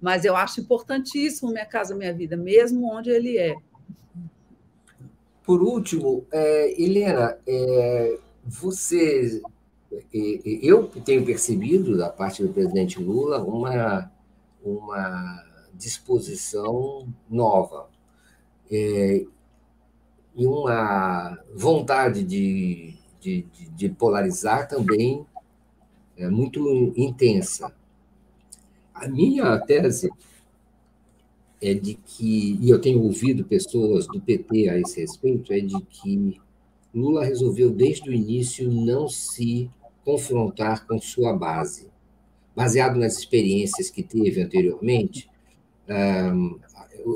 Mas 0.00 0.24
eu 0.24 0.34
acho 0.36 0.60
importantíssimo 0.60 1.52
Minha 1.52 1.66
Casa 1.66 1.94
Minha 1.94 2.12
Vida, 2.12 2.36
mesmo 2.36 2.92
onde 2.92 3.10
ele 3.10 3.38
é. 3.38 3.54
Por 5.44 5.62
último, 5.62 6.24
é, 6.32 6.80
Helena, 6.80 7.36
é, 7.46 8.18
você, 8.44 9.42
eu 10.12 10.86
tenho 11.04 11.24
percebido 11.24 11.96
da 11.96 12.08
parte 12.08 12.42
do 12.42 12.52
presidente 12.52 13.00
Lula 13.00 13.42
uma, 13.42 14.10
uma 14.64 15.44
disposição 15.74 17.08
nova 17.28 17.88
é, 18.70 19.26
e 20.34 20.46
uma 20.46 21.38
vontade 21.54 22.22
de, 22.22 22.94
de, 23.20 23.42
de 23.74 23.88
polarizar 23.88 24.68
também 24.68 25.26
é, 26.22 26.30
muito 26.30 26.92
intensa. 26.96 27.72
A 28.94 29.08
minha 29.08 29.58
tese 29.58 30.10
é 31.60 31.74
de 31.74 31.94
que, 31.94 32.58
e 32.60 32.70
eu 32.70 32.80
tenho 32.80 33.02
ouvido 33.02 33.44
pessoas 33.44 34.06
do 34.06 34.20
PT 34.20 34.68
a 34.68 34.78
esse 34.78 35.00
respeito, 35.00 35.52
é 35.52 35.60
de 35.60 35.80
que 35.82 36.40
Lula 36.94 37.24
resolveu 37.24 37.70
desde 37.70 38.10
o 38.10 38.12
início 38.12 38.70
não 38.70 39.08
se 39.08 39.70
confrontar 40.04 40.86
com 40.86 41.00
sua 41.00 41.32
base. 41.32 41.88
Baseado 42.54 42.98
nas 42.98 43.16
experiências 43.16 43.88
que 43.88 44.02
teve 44.02 44.42
anteriormente, 44.42 45.28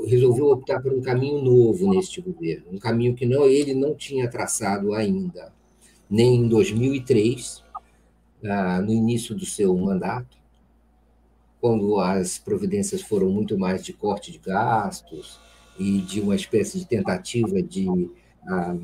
resolveu 0.07 0.47
optar 0.47 0.81
por 0.81 0.93
um 0.93 1.01
caminho 1.01 1.41
novo 1.41 1.89
neste 1.91 2.21
governo, 2.21 2.65
um 2.71 2.79
caminho 2.79 3.13
que 3.13 3.25
não 3.25 3.45
ele 3.45 3.73
não 3.73 3.93
tinha 3.93 4.29
traçado 4.29 4.93
ainda, 4.93 5.53
nem 6.09 6.35
em 6.35 6.47
2003, 6.47 7.63
no 8.41 8.91
início 8.91 9.35
do 9.35 9.45
seu 9.45 9.75
mandato, 9.77 10.37
quando 11.59 11.99
as 11.99 12.37
providências 12.37 13.01
foram 13.01 13.29
muito 13.29 13.57
mais 13.57 13.83
de 13.83 13.93
corte 13.93 14.31
de 14.31 14.37
gastos 14.37 15.39
e 15.77 15.99
de 16.01 16.21
uma 16.21 16.35
espécie 16.35 16.79
de 16.79 16.85
tentativa 16.85 17.61
de 17.61 18.11
ah, 18.47 18.75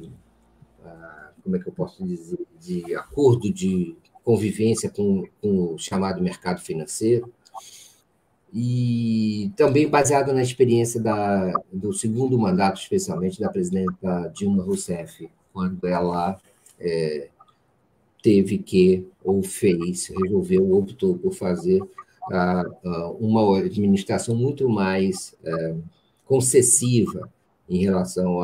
ah, 0.86 1.32
como 1.44 1.56
é 1.56 1.60
que 1.60 1.68
eu 1.68 1.74
posso 1.74 2.04
dizer 2.04 2.40
de 2.60 2.96
acordo 2.96 3.52
de 3.52 3.96
convivência 4.24 4.90
com, 4.90 5.28
com 5.42 5.74
o 5.74 5.78
chamado 5.78 6.22
mercado 6.22 6.62
financeiro. 6.62 7.32
E 8.56 9.52
também 9.56 9.90
baseado 9.90 10.32
na 10.32 10.44
experiência 10.44 11.02
da, 11.02 11.52
do 11.72 11.92
segundo 11.92 12.38
mandato, 12.38 12.80
especialmente 12.80 13.40
da 13.40 13.50
presidenta 13.50 14.32
Dilma 14.34 14.64
Rousseff, 14.64 15.28
quando 15.52 15.86
ela 15.88 16.40
é, 16.80 17.30
teve 18.24 18.58
que, 18.58 19.06
ou 19.22 19.44
fez, 19.44 20.08
resolveu, 20.08 20.74
optou 20.74 21.16
por 21.18 21.34
fazer 21.34 21.84
uma 23.20 23.60
administração 23.60 24.34
muito 24.34 24.70
mais 24.70 25.36
é, 25.44 25.76
concessiva 26.26 27.30
em 27.70 27.80
relação 27.80 28.40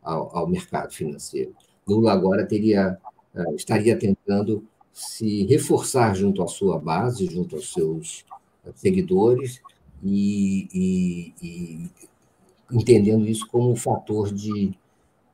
ao, 0.00 0.48
mercado 0.48 0.92
financeiro. 0.92 1.52
Lula 1.86 2.12
agora 2.12 2.46
teria, 2.46 2.96
é, 3.34 3.54
estaria 3.54 3.98
tentando 3.98 4.64
se 4.92 5.44
reforçar 5.46 6.14
junto 6.14 6.40
à 6.40 6.46
sua 6.46 6.78
base, 6.78 7.26
junto 7.26 7.56
aos 7.56 7.72
seus 7.72 8.24
seguidores, 8.76 9.60
e, 10.00 10.68
e, 10.72 11.34
e 11.42 11.90
entendendo 12.70 13.26
isso 13.26 13.48
como 13.48 13.70
um 13.70 13.76
fator 13.76 14.32
de, 14.32 14.72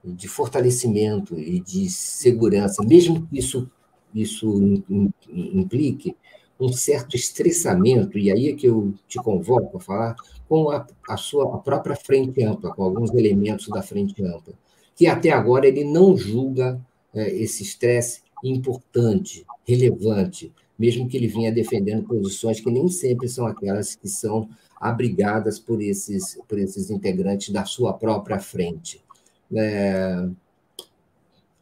de 0.05 0.28
fortalecimento 0.28 1.38
e 1.38 1.61
de 1.61 1.88
segurança, 1.90 2.82
mesmo 2.84 3.26
que 3.26 3.38
isso, 3.38 3.70
isso 4.14 4.82
implique 5.28 6.16
um 6.61 6.72
certo 6.72 7.14
estressamento, 7.14 8.18
e 8.18 8.32
aí 8.32 8.49
é 8.49 8.53
que 8.53 8.66
eu 8.66 8.92
te 9.07 9.18
convoco 9.18 9.76
a 9.76 9.80
falar, 9.80 10.16
com 10.49 10.70
a, 10.70 10.86
a 11.09 11.16
sua 11.16 11.55
a 11.55 11.59
própria 11.59 11.94
frente 11.94 12.42
ampla, 12.42 12.74
com 12.74 12.82
alguns 12.82 13.12
elementos 13.14 13.68
da 13.68 13.82
frente 13.82 14.22
ampla, 14.24 14.55
que 14.96 15.07
até 15.07 15.30
agora 15.30 15.68
ele 15.68 15.84
não 15.84 16.16
julga 16.16 16.80
é, 17.14 17.30
esse 17.34 17.62
estresse 17.62 18.22
importante, 18.42 19.46
relevante, 19.66 20.53
mesmo 20.78 21.09
que 21.09 21.16
ele 21.16 21.26
vinha 21.26 21.53
defendendo 21.53 22.07
posições 22.07 22.61
que 22.61 22.70
nem 22.70 22.88
sempre 22.88 23.28
são 23.28 23.46
aquelas 23.46 23.94
que 23.94 24.09
são 24.09 24.49
abrigadas 24.80 25.59
por 25.59 25.82
esses, 25.82 26.38
por 26.49 26.59
esses 26.59 26.90
integrantes 26.90 27.51
da 27.51 27.64
sua 27.64 27.92
própria 27.92 28.38
frente. 28.38 29.03
É, 29.57 30.28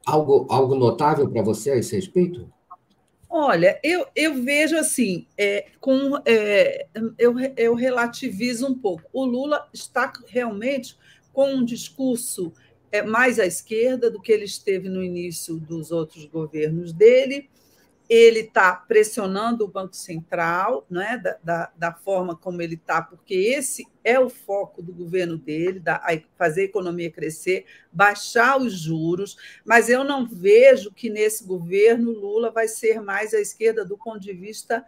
algo, 0.05 0.47
algo 0.49 0.75
notável 0.75 1.29
para 1.29 1.43
você 1.43 1.73
a 1.73 1.77
esse 1.77 1.95
respeito? 1.95 2.51
Olha, 3.29 3.79
eu, 3.83 4.07
eu 4.15 4.43
vejo 4.43 4.77
assim, 4.77 5.27
é, 5.37 5.67
com, 5.81 6.17
é, 6.25 6.87
eu, 7.19 7.35
eu 7.57 7.75
relativizo 7.75 8.67
um 8.67 8.75
pouco. 8.75 9.05
O 9.13 9.25
Lula 9.25 9.69
está 9.75 10.13
realmente 10.29 10.97
com 11.33 11.53
um 11.55 11.65
discurso 11.65 12.53
é, 12.91 13.03
mais 13.03 13.39
à 13.39 13.45
esquerda 13.45 14.11
do 14.11 14.23
que 14.23 14.33
ele 14.33 14.45
esteve 14.45 14.89
no 14.89 15.03
início 15.03 15.57
dos 15.57 15.91
outros 15.91 16.25
governos 16.25 16.93
dele 16.93 17.51
ele 18.09 18.41
está 18.41 18.75
pressionando 18.75 19.65
o 19.65 19.69
Banco 19.69 19.97
Central, 19.97 20.87
né, 20.89 21.19
da, 21.19 21.39
da, 21.43 21.73
da 21.77 21.93
forma 21.93 22.37
como 22.37 22.63
ele 22.63 22.75
está, 22.75 23.03
porque 23.03 23.35
esse 23.35 23.87
é 24.05 24.19
o 24.19 24.29
foco 24.29 24.81
do 24.81 24.93
governo 24.93 25.37
dele, 25.37 25.81
da, 25.81 26.01
fazer 26.37 26.63
a 26.63 26.65
economia 26.65 27.11
crescer, 27.11 27.67
baixar 27.93 28.61
os 28.61 28.79
juros, 28.79 29.37
mas 29.65 29.89
eu 29.89 30.05
não 30.05 30.25
vejo 30.27 30.93
que 30.93 31.11
nesse 31.11 31.45
governo 31.45 32.13
Lula 32.13 32.51
vai 32.51 32.69
ser 32.69 33.01
mais 33.01 33.35
à 33.35 33.41
esquerda 33.41 33.85
do 33.85 33.99
ponto 33.99 34.21
de 34.21 34.33
vista 34.33 34.85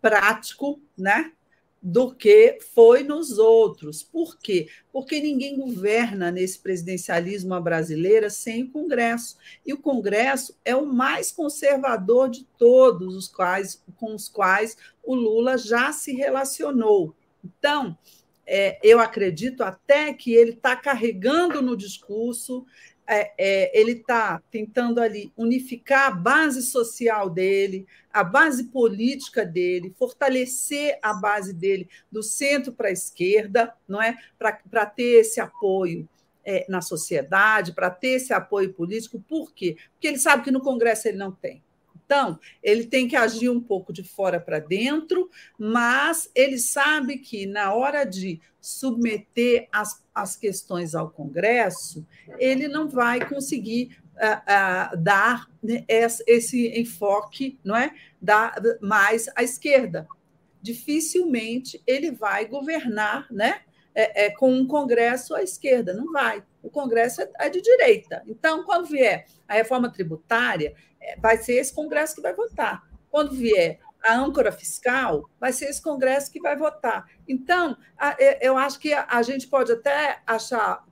prático, 0.00 0.80
né? 0.96 1.32
Do 1.80 2.12
que 2.12 2.58
foi 2.74 3.02
nos 3.02 3.38
outros. 3.38 4.02
Por 4.02 4.38
quê? 4.38 4.68
Porque 4.92 5.20
ninguém 5.20 5.56
governa 5.56 6.30
nesse 6.30 6.58
presidencialismo 6.58 7.58
brasileiro 7.60 8.28
sem 8.30 8.64
o 8.64 8.70
Congresso. 8.70 9.36
E 9.64 9.72
o 9.72 9.78
Congresso 9.78 10.56
é 10.64 10.74
o 10.74 10.86
mais 10.86 11.30
conservador 11.30 12.28
de 12.28 12.44
todos 12.58 13.14
os 13.14 13.28
quais 13.28 13.82
com 13.96 14.14
os 14.14 14.28
quais 14.28 14.76
o 15.02 15.14
Lula 15.14 15.56
já 15.56 15.92
se 15.92 16.12
relacionou. 16.12 17.14
Então, 17.44 17.96
é, 18.44 18.78
eu 18.82 18.98
acredito 18.98 19.62
até 19.62 20.12
que 20.12 20.32
ele 20.34 20.52
está 20.52 20.74
carregando 20.74 21.62
no 21.62 21.76
discurso 21.76 22.66
é, 23.08 23.32
é, 23.38 23.80
ele 23.80 23.92
está 23.92 24.42
tentando 24.50 25.00
ali 25.00 25.32
unificar 25.34 26.08
a 26.08 26.10
base 26.10 26.60
social 26.62 27.30
dele, 27.30 27.86
a 28.12 28.22
base 28.22 28.64
política 28.64 29.46
dele, 29.46 29.94
fortalecer 29.98 30.98
a 31.02 31.14
base 31.14 31.54
dele 31.54 31.88
do 32.12 32.22
centro 32.22 32.72
para 32.72 32.88
a 32.88 32.92
esquerda, 32.92 33.74
não 33.88 34.02
é, 34.02 34.14
para 34.38 34.84
ter 34.84 35.20
esse 35.20 35.40
apoio 35.40 36.06
é, 36.44 36.66
na 36.68 36.82
sociedade, 36.82 37.72
para 37.72 37.90
ter 37.90 38.08
esse 38.08 38.32
apoio 38.32 38.74
político. 38.74 39.24
Por 39.26 39.54
quê? 39.54 39.78
Porque 39.92 40.06
ele 40.06 40.18
sabe 40.18 40.44
que 40.44 40.50
no 40.50 40.60
Congresso 40.60 41.08
ele 41.08 41.16
não 41.16 41.32
tem. 41.32 41.62
Então, 42.04 42.38
ele 42.62 42.86
tem 42.86 43.06
que 43.06 43.16
agir 43.16 43.50
um 43.50 43.60
pouco 43.60 43.92
de 43.92 44.02
fora 44.02 44.40
para 44.40 44.58
dentro, 44.58 45.30
mas 45.58 46.30
ele 46.34 46.58
sabe 46.58 47.18
que 47.18 47.44
na 47.44 47.74
hora 47.74 48.04
de 48.04 48.40
submeter 48.68 49.66
as, 49.72 50.04
as 50.14 50.36
questões 50.36 50.94
ao 50.94 51.08
Congresso, 51.08 52.06
ele 52.38 52.68
não 52.68 52.86
vai 52.86 53.26
conseguir 53.26 53.98
uh, 54.16 54.92
uh, 54.92 54.96
dar 55.02 55.48
né, 55.62 55.86
esse 55.88 56.68
enfoque, 56.78 57.58
não 57.64 57.74
é, 57.74 57.94
da 58.20 58.54
mais 58.82 59.26
à 59.34 59.42
esquerda. 59.42 60.06
Dificilmente 60.60 61.82
ele 61.86 62.10
vai 62.10 62.44
governar, 62.44 63.26
né, 63.32 63.62
é, 63.94 64.26
é, 64.26 64.30
com 64.30 64.52
um 64.52 64.66
Congresso 64.66 65.34
à 65.34 65.42
esquerda, 65.42 65.94
não 65.94 66.12
vai. 66.12 66.44
O 66.62 66.68
Congresso 66.68 67.22
é, 67.22 67.30
é 67.38 67.48
de 67.48 67.62
direita. 67.62 68.22
Então, 68.26 68.64
quando 68.64 68.86
vier 68.86 69.24
a 69.48 69.54
reforma 69.54 69.90
tributária, 69.90 70.74
é, 71.00 71.16
vai 71.16 71.38
ser 71.38 71.54
esse 71.54 71.72
Congresso 71.72 72.16
que 72.16 72.20
vai 72.20 72.34
votar. 72.34 72.86
Quando 73.10 73.34
vier 73.34 73.80
a 74.02 74.14
âncora 74.14 74.52
fiscal, 74.52 75.28
vai 75.40 75.52
ser 75.52 75.66
esse 75.66 75.82
Congresso 75.82 76.30
que 76.30 76.40
vai 76.40 76.56
votar. 76.56 77.06
Então, 77.26 77.76
eu 78.40 78.56
acho 78.56 78.78
que 78.78 78.92
a 78.92 79.22
gente 79.22 79.46
pode 79.46 79.72
até 79.72 80.20
achar, 80.26 80.84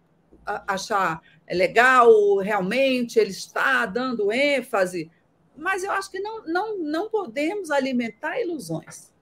achar 0.45 1.21
legal, 1.49 2.37
realmente, 2.39 3.19
ele 3.19 3.31
está 3.31 3.87
dando 3.87 4.33
ênfase, 4.33 5.11
mas 5.57 5.85
eu 5.85 5.91
acho 5.91 6.11
que 6.11 6.21
não, 6.21 6.45
não, 6.45 6.79
não 6.79 7.09
podemos 7.09 7.71
alimentar 7.71 8.41
ilusões. 8.41 9.15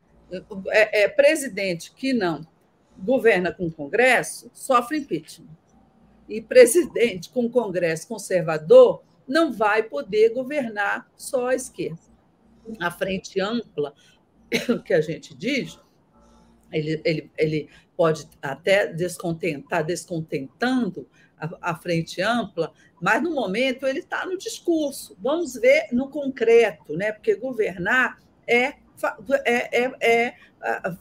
É, 0.70 1.03
é, 1.03 1.09
presidente 1.09 1.93
que 1.93 2.12
não 2.12 2.47
governa 2.99 3.53
com 3.53 3.66
o 3.66 3.72
Congresso 3.72 4.51
sofre 4.53 4.99
impeachment. 4.99 5.57
E 6.28 6.41
presidente 6.41 7.28
com 7.28 7.51
Congresso 7.51 8.09
conservador 8.09 9.03
não 9.28 9.53
vai 9.53 9.82
poder 9.82 10.30
governar 10.30 11.09
só 11.16 11.49
a 11.49 11.55
esquerda. 11.55 12.13
A 12.80 12.90
frente 12.90 13.40
ampla, 13.40 13.94
que 14.84 14.94
a 14.94 15.00
gente 15.00 15.34
diz, 15.34 15.78
ele, 16.72 17.00
ele, 17.04 17.30
ele 17.36 17.68
pode 17.96 18.28
até 18.42 18.86
descontentar, 18.92 19.84
descontentando 19.84 21.08
a, 21.38 21.72
a 21.72 21.74
frente 21.76 22.20
ampla, 22.20 22.72
mas 23.00 23.22
no 23.22 23.34
momento 23.34 23.86
ele 23.86 24.00
está 24.00 24.26
no 24.26 24.36
discurso. 24.36 25.16
Vamos 25.20 25.54
ver 25.54 25.88
no 25.92 26.08
concreto, 26.08 26.96
né? 26.96 27.12
porque 27.12 27.34
governar 27.34 28.18
é, 28.46 28.74
é, 29.44 29.84
é, 29.84 29.92
é 30.00 30.34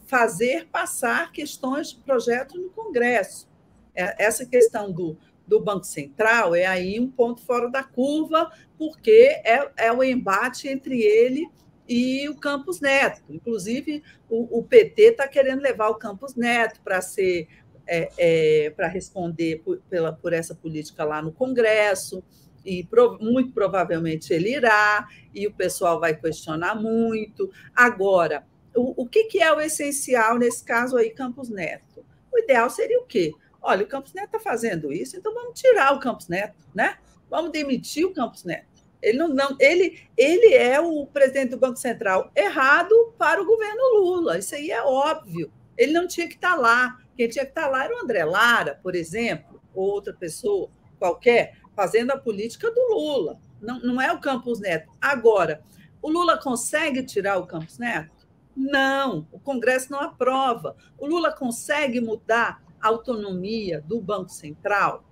fazer 0.05 0.67
passar 0.67 1.31
questões, 1.31 1.93
projetos 1.93 2.59
no 2.59 2.69
Congresso. 2.69 3.47
É, 3.95 4.25
essa 4.25 4.45
questão 4.45 4.91
do, 4.91 5.17
do 5.47 5.59
Banco 5.59 5.85
Central 5.85 6.55
é 6.55 6.65
aí 6.65 6.99
um 6.99 7.09
ponto 7.09 7.41
fora 7.41 7.69
da 7.69 7.83
curva, 7.83 8.51
porque 8.77 9.41
é, 9.43 9.71
é 9.77 9.91
o 9.91 10.03
embate 10.03 10.67
entre 10.67 11.01
ele 11.01 11.47
e 11.87 12.27
o 12.29 12.35
Campos 12.35 12.79
Neto. 12.79 13.21
Inclusive, 13.29 14.03
o, 14.29 14.59
o 14.59 14.63
PT 14.63 15.01
está 15.01 15.27
querendo 15.27 15.61
levar 15.61 15.89
o 15.89 15.95
Campos 15.95 16.35
Neto 16.35 16.79
para 16.81 17.01
ser 17.01 17.47
é, 17.85 18.09
é, 18.17 18.69
para 18.69 18.87
responder 18.87 19.61
por, 19.63 19.77
pela, 19.89 20.13
por 20.13 20.31
essa 20.33 20.55
política 20.55 21.03
lá 21.03 21.21
no 21.21 21.31
Congresso, 21.31 22.23
e 22.65 22.83
pro, 22.83 23.17
muito 23.19 23.51
provavelmente 23.51 24.33
ele 24.33 24.55
irá, 24.55 25.07
e 25.33 25.45
o 25.45 25.53
pessoal 25.53 25.99
vai 25.99 26.15
questionar 26.15 26.75
muito. 26.75 27.51
Agora, 27.75 28.45
o, 28.73 29.03
o 29.03 29.05
que, 29.05 29.25
que 29.25 29.41
é 29.41 29.51
o 29.51 29.59
essencial 29.59 30.37
nesse 30.37 30.63
caso 30.63 30.95
aí, 30.95 31.09
Campos 31.09 31.49
Neto? 31.49 32.05
O 32.31 32.39
ideal 32.39 32.69
seria 32.69 32.99
o 32.99 33.05
quê? 33.05 33.33
Olha, 33.63 33.85
o 33.85 33.87
Campos 33.87 34.13
Neto 34.13 34.25
está 34.25 34.39
fazendo 34.39 34.91
isso, 34.91 35.15
então 35.15 35.33
vamos 35.33 35.59
tirar 35.59 35.93
o 35.93 35.99
Campos 35.99 36.27
Neto, 36.27 36.53
né? 36.75 36.97
Vamos 37.29 37.51
demitir 37.51 38.05
o 38.05 38.13
Campos 38.13 38.43
Neto. 38.43 38.67
Ele, 39.01 39.17
não, 39.17 39.29
não, 39.29 39.55
ele, 39.59 40.01
ele 40.17 40.53
é 40.53 40.79
o 40.79 41.05
presidente 41.07 41.51
do 41.51 41.57
Banco 41.57 41.77
Central 41.77 42.29
errado 42.35 43.13
para 43.17 43.41
o 43.41 43.45
governo 43.45 43.81
Lula. 43.95 44.37
Isso 44.37 44.53
aí 44.55 44.69
é 44.69 44.81
óbvio. 44.83 45.51
Ele 45.77 45.93
não 45.93 46.07
tinha 46.07 46.27
que 46.27 46.35
estar 46.35 46.55
tá 46.55 46.55
lá. 46.55 46.99
Quem 47.15 47.27
tinha 47.27 47.45
que 47.45 47.51
estar 47.51 47.63
tá 47.63 47.69
lá 47.69 47.85
era 47.85 47.95
o 47.95 47.99
André 47.99 48.23
Lara, 48.23 48.79
por 48.81 48.95
exemplo, 48.95 49.61
ou 49.73 49.89
outra 49.89 50.13
pessoa 50.13 50.69
qualquer, 50.99 51.57
fazendo 51.75 52.11
a 52.11 52.17
política 52.17 52.71
do 52.71 52.81
Lula. 52.93 53.39
Não, 53.61 53.79
não 53.79 54.01
é 54.01 54.11
o 54.11 54.19
Campos 54.19 54.59
Neto. 54.59 54.91
Agora, 55.01 55.61
o 56.01 56.09
Lula 56.09 56.37
consegue 56.37 57.03
tirar 57.03 57.37
o 57.37 57.47
Campos 57.47 57.77
Neto? 57.77 58.27
Não, 58.55 59.27
o 59.31 59.39
Congresso 59.39 59.91
não 59.91 59.99
aprova. 59.99 60.75
O 60.97 61.07
Lula 61.07 61.31
consegue 61.31 61.99
mudar 61.99 62.61
autonomia 62.87 63.81
do 63.81 64.01
Banco 64.01 64.29
Central 64.29 65.03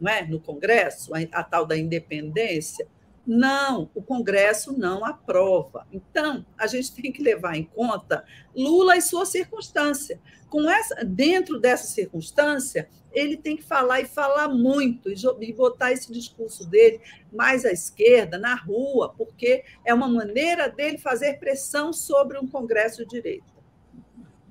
não 0.00 0.12
é? 0.12 0.26
no 0.26 0.40
Congresso, 0.40 1.14
a, 1.14 1.18
a 1.32 1.42
tal 1.42 1.66
da 1.66 1.76
independência? 1.76 2.86
Não, 3.26 3.90
o 3.94 4.00
Congresso 4.00 4.78
não 4.78 5.04
aprova. 5.04 5.86
Então, 5.92 6.46
a 6.56 6.66
gente 6.66 6.94
tem 6.94 7.10
que 7.10 7.22
levar 7.22 7.56
em 7.56 7.64
conta 7.64 8.24
Lula 8.54 8.96
e 8.96 9.02
sua 9.02 9.26
circunstância. 9.26 10.20
Com 10.48 10.70
essa, 10.70 11.04
dentro 11.04 11.58
dessa 11.58 11.86
circunstância, 11.88 12.88
ele 13.12 13.36
tem 13.36 13.56
que 13.56 13.64
falar 13.64 14.00
e 14.00 14.04
falar 14.04 14.48
muito 14.48 15.10
e 15.10 15.52
botar 15.52 15.90
esse 15.90 16.12
discurso 16.12 16.68
dele 16.68 17.00
mais 17.32 17.64
à 17.64 17.72
esquerda, 17.72 18.38
na 18.38 18.54
rua, 18.54 19.12
porque 19.16 19.64
é 19.84 19.92
uma 19.92 20.06
maneira 20.06 20.68
dele 20.68 20.98
fazer 20.98 21.40
pressão 21.40 21.92
sobre 21.92 22.38
um 22.38 22.46
Congresso 22.46 23.04
de 23.04 23.10
direita. 23.10 23.56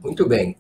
Muito 0.02 0.28
bem. 0.28 0.58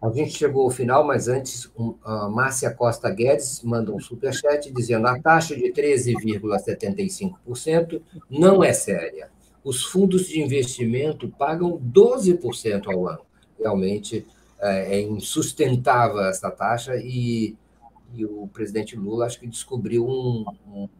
A 0.00 0.10
gente 0.10 0.30
chegou 0.30 0.62
ao 0.62 0.70
final, 0.70 1.04
mas 1.04 1.26
antes, 1.26 1.68
a 2.04 2.28
Márcia 2.28 2.72
Costa 2.72 3.10
Guedes 3.10 3.60
manda 3.64 3.92
um 3.92 3.98
superchat 3.98 4.72
dizendo 4.72 5.08
a 5.08 5.20
taxa 5.20 5.56
de 5.56 5.72
13,75% 5.72 8.00
não 8.30 8.62
é 8.62 8.72
séria. 8.72 9.28
Os 9.64 9.82
fundos 9.82 10.28
de 10.28 10.40
investimento 10.40 11.28
pagam 11.36 11.80
12% 11.80 12.86
ao 12.86 13.08
ano. 13.08 13.22
Realmente 13.58 14.24
é, 14.60 14.98
é 14.98 15.00
insustentável 15.00 16.20
essa 16.20 16.48
taxa 16.48 16.94
e, 16.96 17.56
e 18.14 18.24
o 18.24 18.48
presidente 18.52 18.94
Lula 18.94 19.26
acho 19.26 19.40
que 19.40 19.48
descobriu 19.48 20.08
um, 20.08 20.44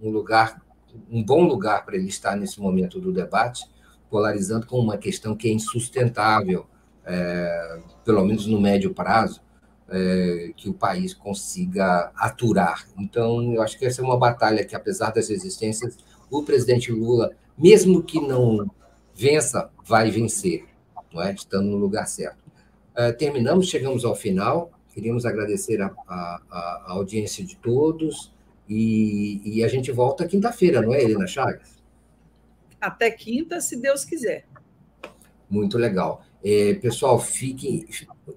um 0.03 0.11
lugar, 0.11 0.61
um 1.09 1.22
bom 1.22 1.44
lugar 1.44 1.84
para 1.84 1.94
ele 1.94 2.09
estar 2.09 2.34
nesse 2.34 2.61
momento 2.61 3.01
do 3.01 3.12
debate, 3.12 3.64
polarizando 4.11 4.66
com 4.66 4.80
uma 4.80 4.99
questão 4.99 5.36
que 5.36 5.46
é 5.46 5.53
insustentável 5.53 6.66
é, 7.09 7.80
pelo 8.04 8.24
menos 8.24 8.46
no 8.46 8.61
médio 8.61 8.92
prazo, 8.92 9.40
é, 9.88 10.52
que 10.54 10.68
o 10.68 10.74
país 10.74 11.14
consiga 11.14 12.12
aturar. 12.14 12.86
Então, 12.98 13.54
eu 13.54 13.62
acho 13.62 13.78
que 13.78 13.86
essa 13.86 14.02
é 14.02 14.04
uma 14.04 14.18
batalha 14.18 14.64
que, 14.64 14.76
apesar 14.76 15.11
das 15.11 15.28
resistências, 15.28 15.96
o 16.30 16.42
presidente 16.42 16.92
Lula, 16.92 17.32
mesmo 17.56 18.02
que 18.02 18.20
não 18.20 18.70
vença, 19.14 19.70
vai 19.84 20.11
vencer, 20.11 20.66
não 21.12 21.22
é? 21.22 21.32
estando 21.32 21.68
no 21.68 21.76
lugar 21.76 22.06
certo. 22.06 22.44
É, 22.94 23.12
terminamos, 23.12 23.68
chegamos 23.68 24.04
ao 24.04 24.14
final. 24.14 24.70
Queríamos 24.92 25.24
agradecer 25.24 25.80
a, 25.80 25.94
a, 26.09 26.42
a 26.50 26.92
audiência 26.92 27.44
de 27.44 27.56
todos 27.56 28.32
e, 28.68 29.40
e 29.44 29.64
a 29.64 29.68
gente 29.68 29.90
volta 29.90 30.26
quinta-feira, 30.26 30.82
não 30.82 30.92
é, 30.92 31.02
Helena 31.02 31.26
Chagas? 31.26 31.78
Até 32.80 33.11
quinta, 33.11 33.61
se 33.61 33.76
Deus 33.76 34.04
quiser. 34.04 34.44
Muito 35.48 35.78
legal. 35.78 36.22
É, 36.45 36.74
pessoal, 36.74 37.18
fiquem, 37.18 37.86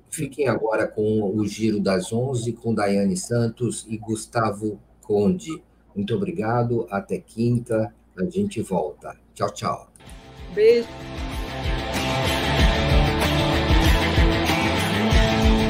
fiquem 0.10 0.48
agora 0.48 0.88
com 0.88 1.24
o 1.36 1.46
Giro 1.46 1.80
das 1.80 2.12
11, 2.12 2.54
com 2.54 2.74
Daiane 2.74 3.16
Santos 3.16 3.86
e 3.88 3.98
Gustavo 3.98 4.80
Conde. 5.02 5.62
Muito 5.96 6.16
obrigado, 6.16 6.88
até 6.90 7.20
quinta, 7.20 7.94
a 8.18 8.26
gente 8.26 8.62
volta. 8.62 9.16
Tchau, 9.34 9.50
tchau. 9.54 9.92
Beijo. 10.54 10.88